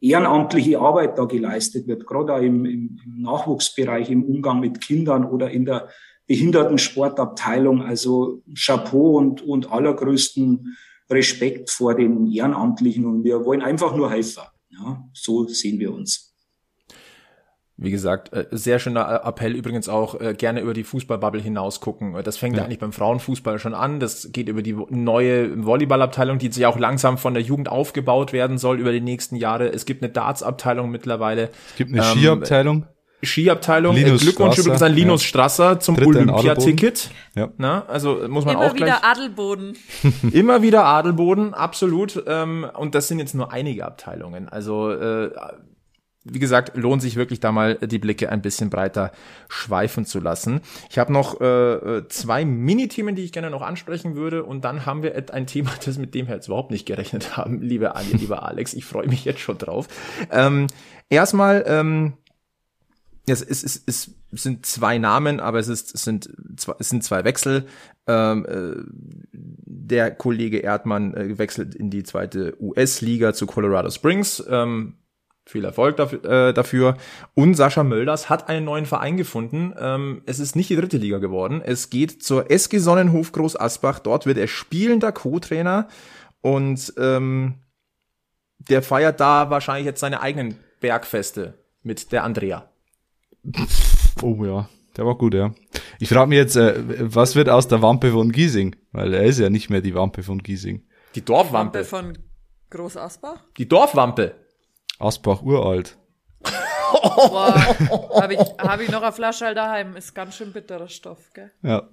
ehrenamtliche 0.00 0.78
Arbeit 0.78 1.18
da 1.18 1.24
geleistet 1.24 1.86
wird, 1.86 2.06
gerade 2.06 2.34
auch 2.34 2.40
im, 2.40 2.64
im, 2.64 3.00
Nachwuchsbereich, 3.18 4.10
im 4.10 4.24
Umgang 4.24 4.60
mit 4.60 4.80
Kindern 4.80 5.24
oder 5.24 5.50
in 5.50 5.64
der 5.64 5.88
Behindertensportabteilung. 6.26 7.82
Also 7.82 8.42
Chapeau 8.54 9.18
und, 9.18 9.42
und 9.42 9.70
allergrößten 9.70 10.76
Respekt 11.10 11.70
vor 11.70 11.94
den 11.94 12.30
Ehrenamtlichen 12.30 13.06
und 13.06 13.24
wir 13.24 13.44
wollen 13.44 13.62
einfach 13.62 13.96
nur 13.96 14.10
Helfer. 14.10 14.52
Ja, 14.70 15.08
so 15.12 15.48
sehen 15.48 15.78
wir 15.78 15.92
uns. 15.92 16.27
Wie 17.80 17.92
gesagt, 17.92 18.32
äh, 18.32 18.46
sehr 18.50 18.80
schöner 18.80 19.22
Appell 19.24 19.54
übrigens 19.54 19.88
auch 19.88 20.20
äh, 20.20 20.34
gerne 20.34 20.60
über 20.60 20.74
die 20.74 20.82
Fußballbubble 20.82 21.40
hinaus 21.40 21.80
gucken. 21.80 22.16
Das 22.24 22.36
fängt 22.36 22.56
ja. 22.56 22.64
eigentlich 22.64 22.80
beim 22.80 22.92
Frauenfußball 22.92 23.60
schon 23.60 23.72
an. 23.72 24.00
Das 24.00 24.32
geht 24.32 24.48
über 24.48 24.62
die 24.62 24.76
neue 24.90 25.64
Volleyballabteilung, 25.64 26.38
die 26.40 26.50
sich 26.50 26.66
auch 26.66 26.76
langsam 26.76 27.18
von 27.18 27.34
der 27.34 27.42
Jugend 27.44 27.68
aufgebaut 27.68 28.32
werden 28.32 28.58
soll 28.58 28.80
über 28.80 28.90
die 28.90 29.00
nächsten 29.00 29.36
Jahre. 29.36 29.72
Es 29.72 29.86
gibt 29.86 30.02
eine 30.02 30.10
Darts-Abteilung 30.10 30.90
mittlerweile. 30.90 31.50
Es 31.68 31.76
gibt 31.76 31.92
eine 31.92 32.02
ähm, 32.02 32.18
Skiabteilung. 32.18 32.86
Skiabteilung. 33.22 33.94
Linus 33.94 34.22
Glückwunsch 34.22 34.54
Strasser, 34.54 34.60
übrigens 34.62 34.82
an 34.82 34.94
Linus 34.94 35.22
ja. 35.22 35.28
Strasser 35.28 35.80
zum 35.80 35.98
Olympiaticket. 35.98 37.10
Ja. 37.36 37.50
Na, 37.58 37.84
also 37.86 38.28
muss 38.28 38.44
man 38.44 38.56
Immer 38.56 38.66
auch 38.66 38.74
gleich. 38.74 38.88
Immer 38.88 38.98
wieder 38.98 39.04
Adelboden. 39.04 39.76
Immer 40.32 40.62
wieder 40.62 40.84
Adelboden, 40.84 41.54
absolut. 41.54 42.24
Ähm, 42.26 42.66
und 42.76 42.96
das 42.96 43.06
sind 43.06 43.20
jetzt 43.20 43.36
nur 43.36 43.52
einige 43.52 43.84
Abteilungen. 43.86 44.48
Also 44.48 44.90
äh, 44.90 45.30
wie 46.30 46.38
gesagt, 46.38 46.76
lohnt 46.76 47.02
sich 47.02 47.16
wirklich 47.16 47.40
da 47.40 47.52
mal 47.52 47.76
die 47.76 47.98
Blicke 47.98 48.30
ein 48.30 48.42
bisschen 48.42 48.70
breiter 48.70 49.12
schweifen 49.48 50.04
zu 50.04 50.20
lassen. 50.20 50.60
Ich 50.90 50.98
habe 50.98 51.12
noch 51.12 51.40
äh, 51.40 51.74
äh, 51.74 52.08
zwei 52.08 52.44
Mini-Themen, 52.44 53.14
die 53.14 53.22
ich 53.22 53.32
gerne 53.32 53.50
noch 53.50 53.62
ansprechen 53.62 54.16
würde 54.16 54.44
und 54.44 54.64
dann 54.64 54.86
haben 54.86 55.02
wir 55.02 55.14
ein 55.32 55.46
Thema, 55.46 55.70
das 55.84 55.98
mit 55.98 56.14
dem 56.14 56.28
wir 56.28 56.34
jetzt 56.34 56.48
überhaupt 56.48 56.70
nicht 56.70 56.86
gerechnet 56.86 57.36
haben, 57.36 57.60
liebe 57.60 57.94
Ali, 57.94 58.12
lieber 58.12 58.42
Alex. 58.48 58.74
Ich 58.74 58.84
freue 58.84 59.08
mich 59.08 59.24
jetzt 59.24 59.40
schon 59.40 59.58
drauf. 59.58 59.88
Ähm, 60.30 60.66
erstmal, 61.08 61.64
ähm, 61.66 62.14
es, 63.26 63.42
es, 63.42 63.62
es, 63.62 63.82
es 63.86 64.42
sind 64.42 64.64
zwei 64.66 64.98
Namen, 64.98 65.40
aber 65.40 65.58
es, 65.58 65.68
ist, 65.68 65.94
es, 65.94 66.02
sind, 66.02 66.30
zwei, 66.56 66.74
es 66.78 66.88
sind 66.88 67.04
zwei 67.04 67.24
Wechsel. 67.24 67.66
Ähm, 68.06 68.46
äh, 68.46 68.82
der 69.32 70.10
Kollege 70.10 70.58
Erdmann 70.58 71.14
äh, 71.14 71.38
wechselt 71.38 71.74
in 71.74 71.90
die 71.90 72.02
zweite 72.02 72.56
US-Liga 72.60 73.34
zu 73.34 73.46
Colorado 73.46 73.90
Springs. 73.90 74.42
Ähm, 74.48 74.94
Viel 75.48 75.64
Erfolg 75.64 75.96
dafür. 75.96 76.48
Äh, 76.48 76.52
dafür. 76.52 76.98
Und 77.32 77.54
Sascha 77.54 77.82
Mölders 77.82 78.28
hat 78.28 78.50
einen 78.50 78.66
neuen 78.66 78.84
Verein 78.84 79.16
gefunden. 79.16 79.72
Ähm, 79.80 80.20
es 80.26 80.40
ist 80.40 80.56
nicht 80.56 80.68
die 80.68 80.76
dritte 80.76 80.98
Liga 80.98 81.16
geworden. 81.16 81.62
Es 81.64 81.88
geht 81.88 82.22
zur 82.22 82.50
SG 82.50 82.76
Sonnenhof 82.76 83.32
Groß 83.32 83.58
Asbach. 83.58 83.98
Dort 83.98 84.26
wird 84.26 84.36
er 84.36 84.46
spielender 84.46 85.10
Co-Trainer 85.10 85.88
und 86.42 86.92
ähm, 86.98 87.54
der 88.58 88.82
feiert 88.82 89.20
da 89.20 89.48
wahrscheinlich 89.48 89.86
jetzt 89.86 90.00
seine 90.00 90.20
eigenen 90.20 90.58
Bergfeste 90.80 91.54
mit 91.82 92.12
der 92.12 92.24
Andrea. 92.24 92.68
Oh 94.20 94.44
ja, 94.44 94.68
der 94.98 95.06
war 95.06 95.16
gut, 95.16 95.32
ja. 95.32 95.54
Ich 95.98 96.10
frage 96.10 96.28
mich 96.28 96.36
jetzt, 96.36 96.56
äh, 96.56 96.74
was 96.98 97.36
wird 97.36 97.48
aus 97.48 97.68
der 97.68 97.80
Wampe 97.80 98.12
von 98.12 98.32
Giesing? 98.32 98.76
Weil 98.92 99.14
er 99.14 99.24
ist 99.24 99.38
ja 99.38 99.48
nicht 99.48 99.70
mehr 99.70 99.80
die 99.80 99.94
Wampe 99.94 100.22
von 100.22 100.42
Giesing. 100.42 100.82
Die 101.14 101.24
Dorfwampe. 101.24 101.78
Wampe 101.78 101.84
von 101.84 102.18
Groß 102.68 102.98
Asbach? 102.98 103.44
Die 103.56 103.66
Dorfwampe. 103.66 104.34
Asbach 104.98 105.42
uralt. 105.42 105.96
Boah, 106.42 107.54
habe 108.20 108.34
ich, 108.34 108.40
hab 108.58 108.80
ich 108.80 108.90
noch 108.90 109.02
eine 109.02 109.12
Flasche 109.12 109.46
halt 109.46 109.56
daheim. 109.56 109.96
Ist 109.96 110.14
ganz 110.14 110.36
schön 110.36 110.52
bitterer 110.52 110.88
Stoff, 110.88 111.32
gell? 111.34 111.50
Ja. 111.62 111.88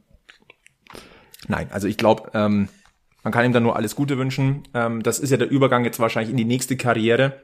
Nein, 1.47 1.69
also 1.71 1.87
ich 1.87 1.97
glaube, 1.97 2.31
ähm, 2.33 2.69
man 3.23 3.33
kann 3.33 3.45
ihm 3.45 3.53
da 3.53 3.59
nur 3.59 3.75
alles 3.75 3.95
Gute 3.95 4.17
wünschen. 4.17 4.67
Ähm, 4.73 5.03
das 5.03 5.19
ist 5.19 5.29
ja 5.29 5.37
der 5.37 5.49
Übergang 5.49 5.85
jetzt 5.85 5.99
wahrscheinlich 5.99 6.31
in 6.31 6.37
die 6.37 6.45
nächste 6.45 6.77
Karriere. 6.77 7.43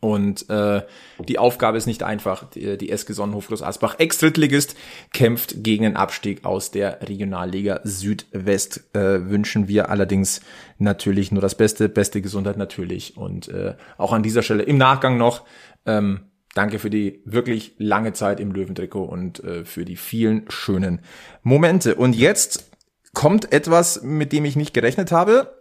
Und 0.00 0.48
äh, 0.50 0.82
die 1.28 1.38
Aufgabe 1.38 1.78
ist 1.78 1.86
nicht 1.86 2.02
einfach. 2.02 2.48
Die, 2.50 2.76
die 2.78 2.90
SG 2.90 3.12
Sonnenhof 3.12 3.48
Groß 3.48 3.62
Asbach, 3.62 3.98
Ex-Drittligist, 3.98 4.76
kämpft 5.12 5.62
gegen 5.62 5.84
den 5.84 5.96
Abstieg 5.96 6.44
aus 6.44 6.70
der 6.70 7.00
Regionalliga 7.08 7.80
Südwest. 7.84 8.84
Äh, 8.94 9.28
wünschen 9.28 9.68
wir 9.68 9.90
allerdings 9.90 10.40
natürlich 10.78 11.32
nur 11.32 11.42
das 11.42 11.54
Beste, 11.54 11.88
beste 11.88 12.20
Gesundheit 12.22 12.56
natürlich. 12.56 13.16
Und 13.16 13.48
äh, 13.48 13.74
auch 13.98 14.12
an 14.12 14.22
dieser 14.22 14.42
Stelle 14.42 14.62
im 14.62 14.78
Nachgang 14.78 15.16
noch 15.16 15.44
ähm, 15.86 16.20
danke 16.54 16.78
für 16.78 16.90
die 16.90 17.20
wirklich 17.24 17.74
lange 17.78 18.12
Zeit 18.12 18.40
im 18.40 18.52
Löwentrikot 18.52 19.04
und 19.04 19.42
äh, 19.44 19.64
für 19.64 19.84
die 19.84 19.96
vielen 19.96 20.50
schönen 20.50 21.00
Momente. 21.42 21.96
Und 21.96 22.16
jetzt 22.16 22.70
kommt 23.12 23.52
etwas, 23.52 24.02
mit 24.02 24.32
dem 24.32 24.44
ich 24.44 24.56
nicht 24.56 24.72
gerechnet 24.72 25.12
habe. 25.12 25.54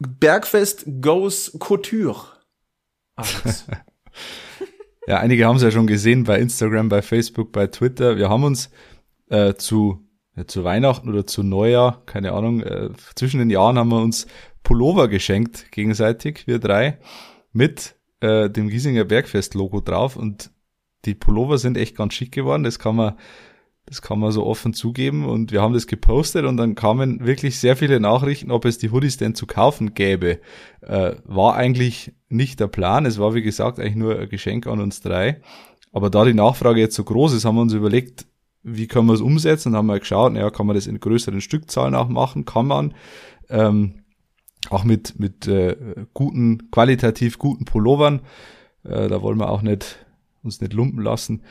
Bergfest 0.00 0.84
goes 1.00 1.56
Couture. 1.58 2.31
Ja, 5.08 5.18
einige 5.18 5.46
haben 5.46 5.56
es 5.56 5.62
ja 5.62 5.72
schon 5.72 5.88
gesehen 5.88 6.24
bei 6.24 6.38
Instagram, 6.38 6.88
bei 6.88 7.02
Facebook, 7.02 7.50
bei 7.50 7.66
Twitter. 7.66 8.16
Wir 8.16 8.28
haben 8.28 8.44
uns 8.44 8.70
äh, 9.30 9.54
zu, 9.54 10.06
ja, 10.36 10.46
zu 10.46 10.62
Weihnachten 10.62 11.08
oder 11.08 11.26
zu 11.26 11.42
Neujahr, 11.42 12.02
keine 12.06 12.32
Ahnung, 12.32 12.60
äh, 12.62 12.90
zwischen 13.16 13.40
den 13.40 13.50
Jahren 13.50 13.78
haben 13.78 13.88
wir 13.88 14.00
uns 14.00 14.28
Pullover 14.62 15.08
geschenkt, 15.08 15.72
gegenseitig, 15.72 16.46
wir 16.46 16.60
drei, 16.60 16.98
mit 17.52 17.96
äh, 18.20 18.48
dem 18.48 18.68
Giesinger 18.68 19.04
Bergfest-Logo 19.04 19.80
drauf. 19.80 20.14
Und 20.14 20.52
die 21.04 21.14
Pullover 21.14 21.58
sind 21.58 21.76
echt 21.76 21.96
ganz 21.96 22.14
schick 22.14 22.30
geworden. 22.30 22.62
Das 22.62 22.78
kann 22.78 22.94
man 22.94 23.14
das 23.86 24.00
kann 24.00 24.20
man 24.20 24.30
so 24.30 24.46
offen 24.46 24.74
zugeben 24.74 25.26
und 25.26 25.50
wir 25.50 25.60
haben 25.60 25.74
das 25.74 25.86
gepostet 25.86 26.44
und 26.44 26.56
dann 26.56 26.74
kamen 26.74 27.26
wirklich 27.26 27.58
sehr 27.58 27.76
viele 27.76 27.98
Nachrichten, 27.98 28.50
ob 28.50 28.64
es 28.64 28.78
die 28.78 28.90
Hoodies 28.90 29.16
denn 29.16 29.34
zu 29.34 29.46
kaufen 29.46 29.94
gäbe. 29.94 30.40
Äh, 30.80 31.16
war 31.24 31.56
eigentlich 31.56 32.12
nicht 32.28 32.60
der 32.60 32.68
Plan. 32.68 33.06
Es 33.06 33.18
war 33.18 33.34
wie 33.34 33.42
gesagt 33.42 33.80
eigentlich 33.80 33.96
nur 33.96 34.18
ein 34.18 34.28
Geschenk 34.28 34.66
an 34.66 34.80
uns 34.80 35.00
drei. 35.00 35.40
Aber 35.92 36.10
da 36.10 36.24
die 36.24 36.32
Nachfrage 36.32 36.80
jetzt 36.80 36.94
so 36.94 37.04
groß 37.04 37.34
ist, 37.34 37.44
haben 37.44 37.56
wir 37.56 37.62
uns 37.62 37.74
überlegt, 37.74 38.26
wie 38.62 38.86
können 38.86 39.08
wir 39.08 39.14
es 39.14 39.20
umsetzen 39.20 39.70
und 39.70 39.76
haben 39.76 39.86
mal 39.86 39.98
geschaut, 39.98 40.32
naja, 40.32 40.50
kann 40.50 40.66
man 40.66 40.76
das 40.76 40.86
in 40.86 41.00
größeren 41.00 41.40
Stückzahlen 41.40 41.94
auch 41.94 42.08
machen? 42.08 42.44
Kann 42.44 42.66
man. 42.66 42.94
Ähm, 43.50 44.04
auch 44.70 44.84
mit, 44.84 45.18
mit 45.18 45.48
äh, 45.48 45.76
guten, 46.14 46.70
qualitativ 46.70 47.38
guten 47.38 47.64
Pullovern. 47.64 48.20
Äh, 48.84 49.08
da 49.08 49.20
wollen 49.20 49.38
wir 49.38 49.50
auch 49.50 49.62
nicht 49.62 50.06
uns 50.44 50.60
nicht 50.60 50.72
lumpen 50.72 51.02
lassen. 51.02 51.42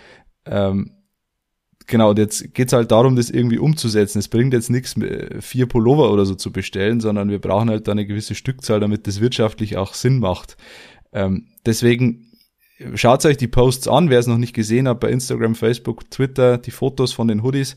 Ähm, 0.46 0.94
genau, 1.92 2.10
und 2.10 2.18
jetzt 2.18 2.56
geht's 2.56 2.74
halt 2.74 2.89
darum, 2.92 3.16
das 3.16 3.30
irgendwie 3.30 3.60
umzusetzen. 3.60 4.18
Es 4.18 4.28
bringt 4.28 4.54
jetzt 4.54 4.72
nichts, 4.72 4.96
vier 5.42 5.68
Pullover 5.68 6.12
oder 6.12 6.26
so 6.26 6.34
zu 6.34 6.52
bestellen, 6.52 7.00
sondern 7.00 7.30
wir 7.30 7.39
brauchen 7.39 7.70
halt 7.70 7.88
da 7.88 7.92
eine 7.92 8.08
gewisse 8.08 8.34
Stückzahl, 8.34 8.80
damit 8.80 9.06
das 9.06 9.22
wirtschaftlich 9.22 9.78
auch 9.78 9.94
Sinn 9.94 10.18
macht. 10.18 10.58
Ähm, 11.14 11.48
deswegen 11.66 12.32
schaut 12.96 13.24
euch 13.26 13.38
die 13.38 13.48
Posts 13.48 13.88
an, 13.89 14.10
wer 14.10 14.18
es 14.18 14.28
noch 14.28 14.39
nicht 14.39 14.54
gesehen 14.54 14.88
hat, 14.88 15.00
bei 15.00 15.12
Instagram, 15.12 15.54
Facebook, 15.54 16.10
Twitter, 16.10 16.58
die 16.58 16.72
Fotos 16.72 17.14
von 17.14 17.28
den 17.28 17.44
Hoodies. 17.44 17.76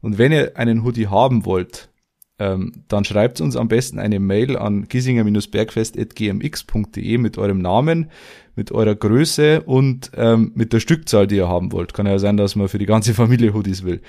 Und 0.00 0.16
wenn 0.16 0.32
ihr 0.32 0.56
einen 0.56 0.84
Hoodie 0.84 1.08
haben 1.08 1.44
wollt, 1.44 1.90
ähm, 2.38 2.84
dann 2.88 3.04
schreibt 3.04 3.40
uns 3.40 3.56
am 3.56 3.68
besten 3.68 3.98
eine 3.98 4.20
Mail 4.20 4.58
an 4.58 4.86
giesinger-bergfest.gmx.de 4.88 7.18
mit 7.18 7.38
eurem 7.38 7.58
Namen, 7.58 8.10
mit 8.54 8.70
eurer 8.72 8.94
Größe 8.94 9.62
und 9.62 10.10
ähm, 10.14 10.52
mit 10.54 10.74
der 10.74 10.80
Stückzahl, 10.80 11.26
die 11.26 11.36
ihr 11.36 11.48
haben 11.48 11.72
wollt. 11.72 11.94
Kann 11.94 12.04
ja 12.06 12.18
sein, 12.18 12.36
dass 12.36 12.54
man 12.54 12.68
für 12.68 12.76
die 12.78 12.86
ganze 12.86 13.14
Familie 13.14 13.54
Hoodies 13.54 13.84
will. 13.84 14.02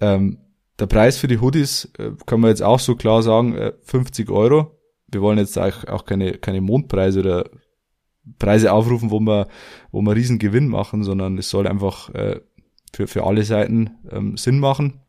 Ähm, 0.00 0.38
der 0.78 0.86
Preis 0.86 1.18
für 1.18 1.28
die 1.28 1.40
Hoodies 1.40 1.92
äh, 1.98 2.12
kann 2.24 2.40
man 2.40 2.48
jetzt 2.48 2.62
auch 2.62 2.78
so 2.78 2.96
klar 2.96 3.22
sagen, 3.22 3.54
äh, 3.54 3.74
50 3.82 4.30
Euro. 4.30 4.78
Wir 5.08 5.20
wollen 5.20 5.36
jetzt 5.38 5.58
auch, 5.58 5.86
auch 5.88 6.06
keine, 6.06 6.38
keine 6.38 6.62
Mondpreise 6.62 7.20
oder 7.20 7.50
Preise 8.38 8.72
aufrufen, 8.72 9.10
wo 9.10 9.20
wir, 9.20 9.48
wo 9.90 10.00
wir 10.00 10.16
riesen 10.16 10.38
Gewinn 10.38 10.68
machen, 10.68 11.02
sondern 11.02 11.36
es 11.36 11.50
soll 11.50 11.66
einfach 11.66 12.08
äh, 12.14 12.40
für, 12.94 13.06
für 13.06 13.24
alle 13.24 13.42
Seiten 13.42 13.90
ähm, 14.10 14.38
Sinn 14.38 14.60
machen. 14.60 15.02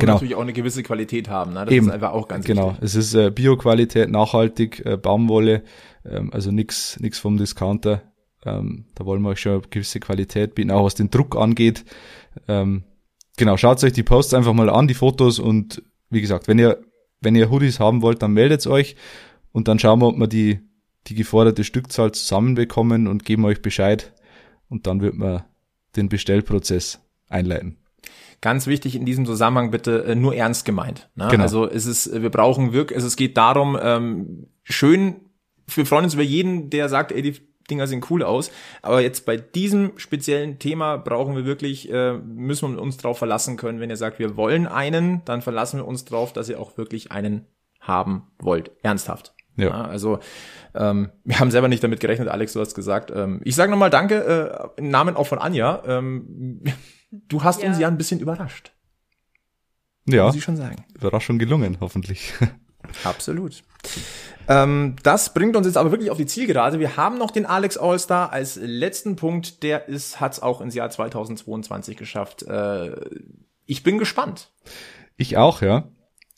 Und 0.00 0.04
genau. 0.04 0.12
natürlich 0.14 0.36
auch 0.36 0.42
eine 0.42 0.52
gewisse 0.52 0.84
Qualität 0.84 1.28
haben. 1.28 1.54
Ne? 1.54 1.64
Das 1.64 1.74
Eben. 1.74 1.86
ist 1.86 1.92
einfach 1.92 2.12
auch 2.12 2.28
ganz 2.28 2.46
genau. 2.46 2.68
wichtig. 2.68 2.76
Genau, 2.78 2.86
es 2.86 2.94
ist 2.94 3.14
äh, 3.14 3.32
Bioqualität, 3.32 4.08
nachhaltig, 4.08 4.86
äh, 4.86 4.96
Baumwolle, 4.96 5.64
ähm, 6.04 6.32
also 6.32 6.52
nix 6.52 7.00
nix 7.00 7.18
vom 7.18 7.36
Discounter. 7.36 8.02
Ähm, 8.44 8.84
da 8.94 9.04
wollen 9.06 9.22
wir 9.22 9.30
euch 9.30 9.40
schon 9.40 9.54
eine 9.54 9.62
gewisse 9.62 9.98
Qualität 9.98 10.54
bieten, 10.54 10.70
auch 10.70 10.84
was 10.84 10.94
den 10.94 11.10
Druck 11.10 11.36
angeht. 11.36 11.84
Ähm, 12.46 12.84
genau, 13.36 13.56
schaut 13.56 13.82
euch 13.82 13.92
die 13.92 14.04
Posts 14.04 14.34
einfach 14.34 14.52
mal 14.52 14.70
an, 14.70 14.86
die 14.86 14.94
Fotos 14.94 15.40
und 15.40 15.82
wie 16.10 16.20
gesagt, 16.20 16.46
wenn 16.46 16.60
ihr 16.60 16.78
wenn 17.20 17.34
ihr 17.34 17.50
Hoodies 17.50 17.80
haben 17.80 18.00
wollt, 18.00 18.22
dann 18.22 18.32
meldet 18.32 18.64
euch 18.68 18.94
und 19.50 19.66
dann 19.66 19.80
schauen 19.80 20.00
wir, 20.00 20.06
ob 20.06 20.16
wir 20.16 20.28
die 20.28 20.60
die 21.08 21.16
geforderte 21.16 21.64
Stückzahl 21.64 22.12
zusammenbekommen 22.12 23.08
und 23.08 23.24
geben 23.24 23.44
euch 23.44 23.62
Bescheid 23.62 24.12
und 24.68 24.86
dann 24.86 25.00
wird 25.00 25.16
man 25.16 25.42
den 25.96 26.08
Bestellprozess 26.08 27.00
einleiten. 27.28 27.78
Ganz 28.40 28.66
wichtig 28.66 28.94
in 28.94 29.04
diesem 29.04 29.26
Zusammenhang 29.26 29.70
bitte 29.70 30.04
äh, 30.04 30.14
nur 30.14 30.34
ernst 30.34 30.64
gemeint. 30.64 31.10
Ne? 31.16 31.28
Genau. 31.30 31.42
Also 31.42 31.68
es 31.68 31.86
ist, 31.86 32.22
wir 32.22 32.30
brauchen 32.30 32.72
wirklich, 32.72 32.96
also 32.96 33.08
es 33.08 33.16
geht 33.16 33.36
darum, 33.36 33.78
ähm, 33.80 34.46
schön, 34.62 35.16
wir 35.66 35.86
freuen 35.86 36.04
uns 36.04 36.14
über 36.14 36.22
jeden, 36.22 36.70
der 36.70 36.88
sagt, 36.88 37.12
ey, 37.12 37.22
die 37.22 37.36
Dinger 37.70 37.86
sehen 37.86 38.04
cool 38.10 38.22
aus. 38.22 38.50
Aber 38.82 39.00
jetzt 39.00 39.26
bei 39.26 39.36
diesem 39.36 39.92
speziellen 39.98 40.58
Thema 40.58 40.96
brauchen 40.96 41.36
wir 41.36 41.44
wirklich, 41.44 41.90
äh, 41.92 42.14
müssen 42.14 42.74
wir 42.74 42.82
uns 42.82 42.96
drauf 42.96 43.18
verlassen 43.18 43.56
können. 43.56 43.80
Wenn 43.80 43.90
ihr 43.90 43.96
sagt, 43.96 44.18
wir 44.18 44.36
wollen 44.36 44.66
einen, 44.66 45.22
dann 45.24 45.42
verlassen 45.42 45.78
wir 45.80 45.86
uns 45.86 46.04
drauf, 46.04 46.32
dass 46.32 46.48
ihr 46.48 46.60
auch 46.60 46.76
wirklich 46.76 47.12
einen 47.12 47.46
haben 47.80 48.28
wollt. 48.38 48.70
Ernsthaft. 48.82 49.34
Ja. 49.56 49.66
ja 49.66 49.84
also 49.84 50.20
ähm, 50.74 51.10
wir 51.24 51.40
haben 51.40 51.50
selber 51.50 51.68
nicht 51.68 51.82
damit 51.82 52.00
gerechnet, 52.00 52.28
Alex, 52.28 52.52
du 52.52 52.60
hast 52.60 52.74
gesagt. 52.74 53.12
Ähm, 53.14 53.40
ich 53.44 53.54
sage 53.54 53.70
nochmal 53.70 53.90
Danke 53.90 54.72
äh, 54.76 54.80
im 54.80 54.90
Namen 54.90 55.16
auch 55.16 55.26
von 55.26 55.38
Anja. 55.38 55.82
Ähm, 55.86 56.62
Du 57.10 57.42
hast 57.42 57.62
ja. 57.62 57.68
uns 57.68 57.78
ja 57.78 57.88
ein 57.88 57.98
bisschen 57.98 58.20
überrascht. 58.20 58.72
Ja. 60.06 60.26
Muss 60.26 60.36
ich 60.36 60.44
schon 60.44 60.56
sagen. 60.56 60.84
Überraschung 60.94 61.38
gelungen, 61.38 61.78
hoffentlich. 61.80 62.32
Absolut. 63.04 63.62
Ähm, 64.48 64.96
das 65.02 65.34
bringt 65.34 65.56
uns 65.56 65.66
jetzt 65.66 65.76
aber 65.76 65.90
wirklich 65.90 66.10
auf 66.10 66.16
die 66.16 66.26
Zielgerade. 66.26 66.78
Wir 66.78 66.96
haben 66.96 67.18
noch 67.18 67.30
den 67.30 67.44
Alex 67.44 67.76
Allstar 67.76 68.32
als 68.32 68.56
letzten 68.56 69.16
Punkt. 69.16 69.62
Der 69.62 69.88
ist, 69.88 70.20
hat 70.20 70.32
es 70.32 70.42
auch 70.42 70.60
ins 70.60 70.74
Jahr 70.74 70.88
2022 70.88 71.96
geschafft. 71.96 72.42
Äh, 72.44 72.92
ich 73.66 73.82
bin 73.82 73.98
gespannt. 73.98 74.50
Ich 75.16 75.36
auch, 75.36 75.60
ja. 75.60 75.90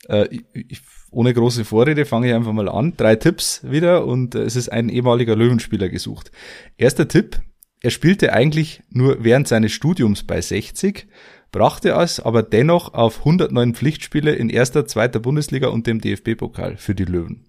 Äh, 0.08 0.26
ich, 0.30 0.44
ich, 0.52 0.82
ohne 1.12 1.32
große 1.32 1.64
Vorrede 1.64 2.04
fange 2.04 2.28
ich 2.28 2.34
einfach 2.34 2.52
mal 2.52 2.68
an. 2.68 2.94
Drei 2.96 3.14
Tipps 3.16 3.60
wieder 3.62 4.04
und 4.06 4.34
äh, 4.34 4.42
es 4.42 4.56
ist 4.56 4.70
ein 4.70 4.88
ehemaliger 4.88 5.36
Löwenspieler 5.36 5.88
gesucht. 5.88 6.32
Erster 6.76 7.06
Tipp, 7.06 7.40
er 7.82 7.90
spielte 7.90 8.32
eigentlich 8.32 8.82
nur 8.90 9.24
während 9.24 9.48
seines 9.48 9.72
Studiums 9.72 10.24
bei 10.24 10.40
60, 10.40 11.08
brachte 11.50 11.90
es 11.90 12.20
aber 12.20 12.42
dennoch 12.42 12.94
auf 12.94 13.20
109 13.20 13.74
Pflichtspiele 13.74 14.34
in 14.34 14.50
erster, 14.50 14.86
zweiter 14.86 15.18
Bundesliga 15.18 15.68
und 15.68 15.86
dem 15.86 16.00
DFB-Pokal 16.00 16.76
für 16.76 16.94
die 16.94 17.04
Löwen. 17.04 17.48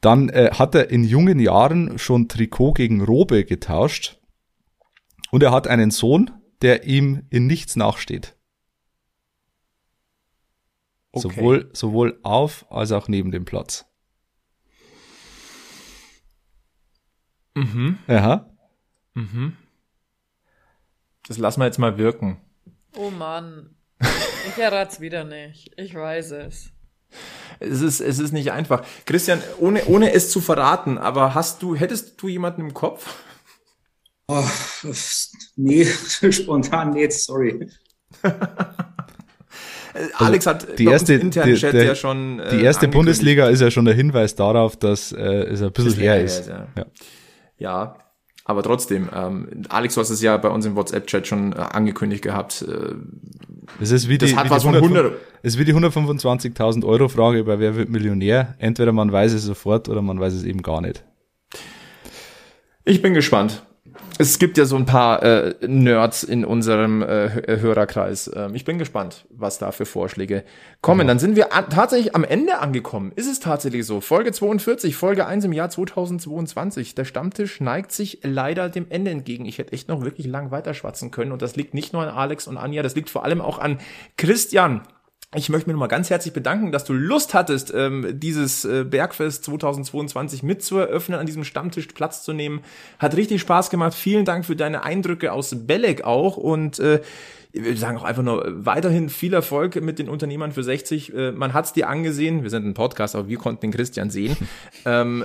Dann 0.00 0.28
äh, 0.30 0.50
hat 0.52 0.74
er 0.74 0.90
in 0.90 1.04
jungen 1.04 1.38
Jahren 1.38 1.98
schon 1.98 2.28
Trikot 2.28 2.74
gegen 2.74 3.02
Robe 3.02 3.44
getauscht 3.44 4.20
und 5.30 5.42
er 5.42 5.52
hat 5.52 5.66
einen 5.66 5.90
Sohn, 5.90 6.30
der 6.60 6.84
ihm 6.84 7.26
in 7.30 7.46
nichts 7.46 7.76
nachsteht. 7.76 8.36
Okay. 11.12 11.28
Sowohl, 11.28 11.70
sowohl 11.72 12.18
auf 12.22 12.66
als 12.70 12.90
auch 12.92 13.08
neben 13.08 13.32
dem 13.32 13.44
Platz. 13.44 13.86
Mhm. 17.54 17.98
Aha. 18.06 18.51
Mhm. 19.14 19.56
Das 21.26 21.38
lassen 21.38 21.60
wir 21.60 21.66
jetzt 21.66 21.78
mal 21.78 21.98
wirken. 21.98 22.40
Oh 22.96 23.10
Mann. 23.10 23.76
Ich 24.48 24.58
errat's 24.58 25.00
wieder 25.00 25.24
nicht. 25.24 25.72
Ich 25.76 25.94
weiß 25.94 26.32
es. 26.32 26.72
es 27.60 27.80
ist, 27.80 28.00
es 28.00 28.18
ist 28.18 28.32
nicht 28.32 28.52
einfach. 28.52 28.84
Christian, 29.06 29.40
ohne, 29.58 29.84
ohne 29.86 30.12
es 30.12 30.30
zu 30.30 30.40
verraten, 30.40 30.98
aber 30.98 31.34
hast 31.34 31.62
du, 31.62 31.76
hättest 31.76 32.20
du 32.20 32.28
jemanden 32.28 32.62
im 32.62 32.74
Kopf? 32.74 33.14
Oh, 34.28 34.44
nee, 35.56 35.84
spontan 36.30 36.90
nicht, 36.90 37.12
sorry. 37.12 37.68
Also 38.22 40.14
Alex 40.14 40.46
hat 40.46 40.78
die 40.78 40.86
erste, 40.86 41.14
internen 41.14 41.56
Chat 41.56 41.74
der, 41.74 41.84
ja 41.84 41.94
schon. 41.94 42.40
Äh, 42.40 42.56
die 42.56 42.64
erste 42.64 42.88
Bundesliga 42.88 43.48
ist 43.48 43.60
ja 43.60 43.70
schon 43.70 43.84
der 43.84 43.94
Hinweis 43.94 44.34
darauf, 44.34 44.76
dass 44.76 45.12
äh, 45.12 45.20
es 45.20 45.62
ein 45.62 45.72
bisschen 45.72 45.94
her 45.94 46.22
ist. 46.22 46.46
Ja. 46.48 46.68
ja. 46.76 46.86
ja. 47.58 47.96
Aber 48.44 48.62
trotzdem, 48.62 49.08
ähm, 49.14 49.64
Alex, 49.68 49.94
du 49.94 50.00
hast 50.00 50.10
es 50.10 50.20
ja 50.20 50.36
bei 50.36 50.48
uns 50.48 50.66
im 50.66 50.74
WhatsApp-Chat 50.74 51.26
schon 51.26 51.52
äh, 51.52 51.56
angekündigt 51.56 52.22
gehabt. 52.22 52.62
Äh, 52.62 52.94
das 53.78 53.92
ist 53.92 54.08
wie 54.08 54.18
die, 54.18 54.26
das 54.26 54.36
hat 54.36 54.46
wie 54.46 54.50
was 54.50 54.62
die 54.62 54.68
von 54.68 54.76
100, 54.76 55.14
ist 55.42 55.58
wie 55.58 55.64
die 55.64 55.74
125.000 55.74 56.84
Euro 56.84 57.08
Frage 57.08 57.44
bei 57.44 57.60
Wer 57.60 57.76
wird 57.76 57.88
Millionär. 57.88 58.56
Entweder 58.58 58.92
man 58.92 59.12
weiß 59.12 59.32
es 59.32 59.44
sofort 59.44 59.88
oder 59.88 60.02
man 60.02 60.18
weiß 60.18 60.32
es 60.32 60.42
eben 60.42 60.62
gar 60.62 60.80
nicht. 60.80 61.04
Ich 62.84 63.00
bin 63.00 63.14
gespannt. 63.14 63.64
Es 64.18 64.38
gibt 64.38 64.58
ja 64.58 64.66
so 64.66 64.76
ein 64.76 64.84
paar 64.84 65.22
äh, 65.22 65.54
Nerds 65.66 66.22
in 66.22 66.44
unserem 66.44 67.02
äh, 67.02 67.30
Hörerkreis. 67.60 68.30
Ähm, 68.34 68.54
ich 68.54 68.64
bin 68.64 68.78
gespannt, 68.78 69.24
was 69.30 69.58
da 69.58 69.72
für 69.72 69.86
Vorschläge 69.86 70.44
kommen. 70.82 71.00
Genau. 71.00 71.08
Dann 71.08 71.18
sind 71.18 71.34
wir 71.34 71.48
tatsächlich 71.48 72.14
am 72.14 72.22
Ende 72.22 72.58
angekommen. 72.58 73.12
Ist 73.16 73.30
es 73.30 73.40
tatsächlich 73.40 73.86
so? 73.86 74.00
Folge 74.00 74.32
42, 74.32 74.96
Folge 74.96 75.26
1 75.26 75.46
im 75.46 75.52
Jahr 75.52 75.70
2022. 75.70 76.94
Der 76.94 77.04
Stammtisch 77.04 77.60
neigt 77.60 77.92
sich 77.92 78.20
leider 78.22 78.68
dem 78.68 78.86
Ende 78.90 79.10
entgegen. 79.10 79.46
Ich 79.46 79.58
hätte 79.58 79.72
echt 79.72 79.88
noch 79.88 80.02
wirklich 80.02 80.26
lang 80.26 80.50
weiterschwatzen 80.50 81.10
können. 81.10 81.32
Und 81.32 81.40
das 81.40 81.56
liegt 81.56 81.72
nicht 81.72 81.92
nur 81.94 82.02
an 82.02 82.10
Alex 82.10 82.46
und 82.46 82.58
Anja, 82.58 82.82
das 82.82 82.94
liegt 82.94 83.08
vor 83.08 83.24
allem 83.24 83.40
auch 83.40 83.58
an 83.58 83.78
Christian. 84.18 84.82
Ich 85.34 85.48
möchte 85.48 85.68
mich 85.68 85.72
nochmal 85.72 85.88
ganz 85.88 86.10
herzlich 86.10 86.34
bedanken, 86.34 86.72
dass 86.72 86.84
du 86.84 86.92
Lust 86.92 87.32
hattest, 87.32 87.72
ähm, 87.74 88.20
dieses 88.20 88.66
äh, 88.66 88.84
Bergfest 88.84 89.44
2022 89.46 90.42
mitzueröffnen, 90.42 91.18
an 91.18 91.24
diesem 91.24 91.44
Stammtisch 91.44 91.86
Platz 91.88 92.22
zu 92.22 92.34
nehmen. 92.34 92.60
Hat 92.98 93.16
richtig 93.16 93.40
Spaß 93.40 93.70
gemacht. 93.70 93.94
Vielen 93.94 94.26
Dank 94.26 94.44
für 94.44 94.56
deine 94.56 94.82
Eindrücke 94.82 95.32
aus 95.32 95.54
Belek 95.66 96.04
auch 96.04 96.36
und 96.36 96.78
äh, 96.80 97.00
wir 97.52 97.76
sagen 97.78 97.96
auch 97.96 98.04
einfach 98.04 98.22
nur 98.22 98.44
weiterhin 98.66 99.08
viel 99.08 99.32
Erfolg 99.32 99.80
mit 99.80 99.98
den 99.98 100.10
Unternehmern 100.10 100.52
für 100.52 100.62
60. 100.62 101.14
Äh, 101.14 101.32
man 101.32 101.54
hat's 101.54 101.72
dir 101.72 101.88
angesehen. 101.88 102.42
Wir 102.42 102.50
sind 102.50 102.66
ein 102.66 102.74
Podcast, 102.74 103.16
aber 103.16 103.28
wir 103.28 103.38
konnten 103.38 103.62
den 103.62 103.72
Christian 103.72 104.10
sehen. 104.10 104.36
ähm, 104.84 105.24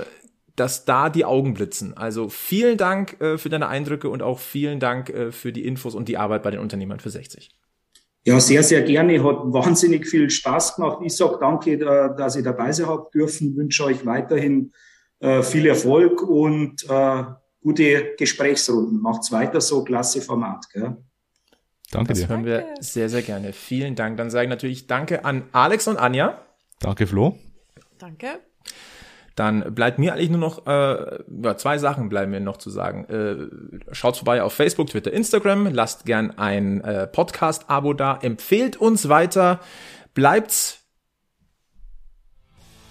dass 0.56 0.86
da 0.86 1.10
die 1.10 1.24
Augen 1.26 1.54
blitzen. 1.54 1.96
Also 1.96 2.30
vielen 2.30 2.78
Dank 2.78 3.20
äh, 3.20 3.36
für 3.36 3.50
deine 3.50 3.68
Eindrücke 3.68 4.08
und 4.08 4.22
auch 4.22 4.38
vielen 4.38 4.80
Dank 4.80 5.10
äh, 5.10 5.32
für 5.32 5.52
die 5.52 5.66
Infos 5.66 5.94
und 5.94 6.08
die 6.08 6.16
Arbeit 6.16 6.42
bei 6.42 6.50
den 6.50 6.60
Unternehmern 6.60 6.98
für 6.98 7.10
60. 7.10 7.50
Ja, 8.28 8.38
sehr, 8.40 8.62
sehr 8.62 8.82
gerne. 8.82 9.24
Hat 9.24 9.38
wahnsinnig 9.44 10.06
viel 10.06 10.28
Spaß 10.28 10.76
gemacht. 10.76 10.98
Ich 11.02 11.16
sage 11.16 11.38
danke, 11.40 11.72
äh, 11.72 12.14
dass 12.14 12.36
ich 12.36 12.44
dabei 12.44 12.70
sein 12.72 12.86
habe 12.86 13.08
dürfen. 13.14 13.56
Wünsche 13.56 13.84
euch 13.84 14.04
weiterhin 14.04 14.70
äh, 15.20 15.42
viel 15.42 15.66
Erfolg 15.66 16.20
und 16.20 16.84
äh, 16.90 17.24
gute 17.62 18.14
Gesprächsrunden. 18.18 19.00
Macht's 19.00 19.32
weiter 19.32 19.62
so, 19.62 19.82
klasse 19.82 20.20
Format. 20.20 20.68
Gell? 20.70 20.98
Danke 21.90 22.08
das 22.08 22.18
dir. 22.18 22.24
Das 22.24 22.30
hören 22.30 22.44
wir 22.44 22.74
sehr, 22.80 23.08
sehr 23.08 23.22
gerne. 23.22 23.54
Vielen 23.54 23.94
Dank. 23.94 24.18
Dann 24.18 24.28
sage 24.28 24.44
ich 24.44 24.50
natürlich 24.50 24.86
Danke 24.86 25.24
an 25.24 25.44
Alex 25.52 25.88
und 25.88 25.96
Anja. 25.96 26.38
Danke, 26.80 27.06
Flo. 27.06 27.38
Danke. 27.96 28.40
Dann 29.38 29.72
bleibt 29.72 30.00
mir 30.00 30.14
eigentlich 30.14 30.30
nur 30.30 30.40
noch 30.40 30.66
äh, 30.66 31.20
ja, 31.44 31.56
zwei 31.56 31.78
Sachen 31.78 32.08
bleiben 32.08 32.32
mir 32.32 32.40
noch 32.40 32.56
zu 32.56 32.70
sagen. 32.70 33.04
Äh, 33.04 33.94
schaut 33.94 34.16
vorbei 34.16 34.42
auf 34.42 34.52
Facebook, 34.52 34.88
Twitter, 34.88 35.12
Instagram, 35.12 35.68
lasst 35.72 36.04
gern 36.06 36.36
ein 36.36 36.80
äh, 36.80 37.06
Podcast-Abo 37.06 37.92
da, 37.92 38.18
empfehlt 38.20 38.78
uns 38.78 39.08
weiter, 39.08 39.60
bleibt 40.12 40.80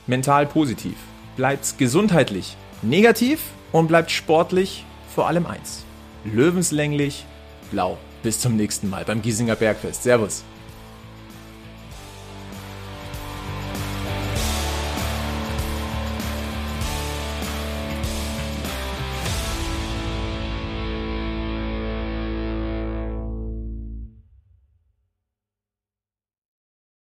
mental 0.05 0.45
positiv, 0.45 0.95
bleibt 1.35 1.77
gesundheitlich 1.77 2.55
negativ 2.81 3.41
und 3.73 3.87
bleibt 3.87 4.09
sportlich 4.09 4.85
vor 5.13 5.27
allem 5.27 5.45
eins. 5.47 5.83
Löwenslänglich 6.23 7.25
blau. 7.71 7.97
Bis 8.23 8.39
zum 8.39 8.55
nächsten 8.55 8.89
Mal 8.89 9.03
beim 9.03 9.21
Giesinger 9.21 9.57
Bergfest. 9.57 10.03
Servus. 10.03 10.45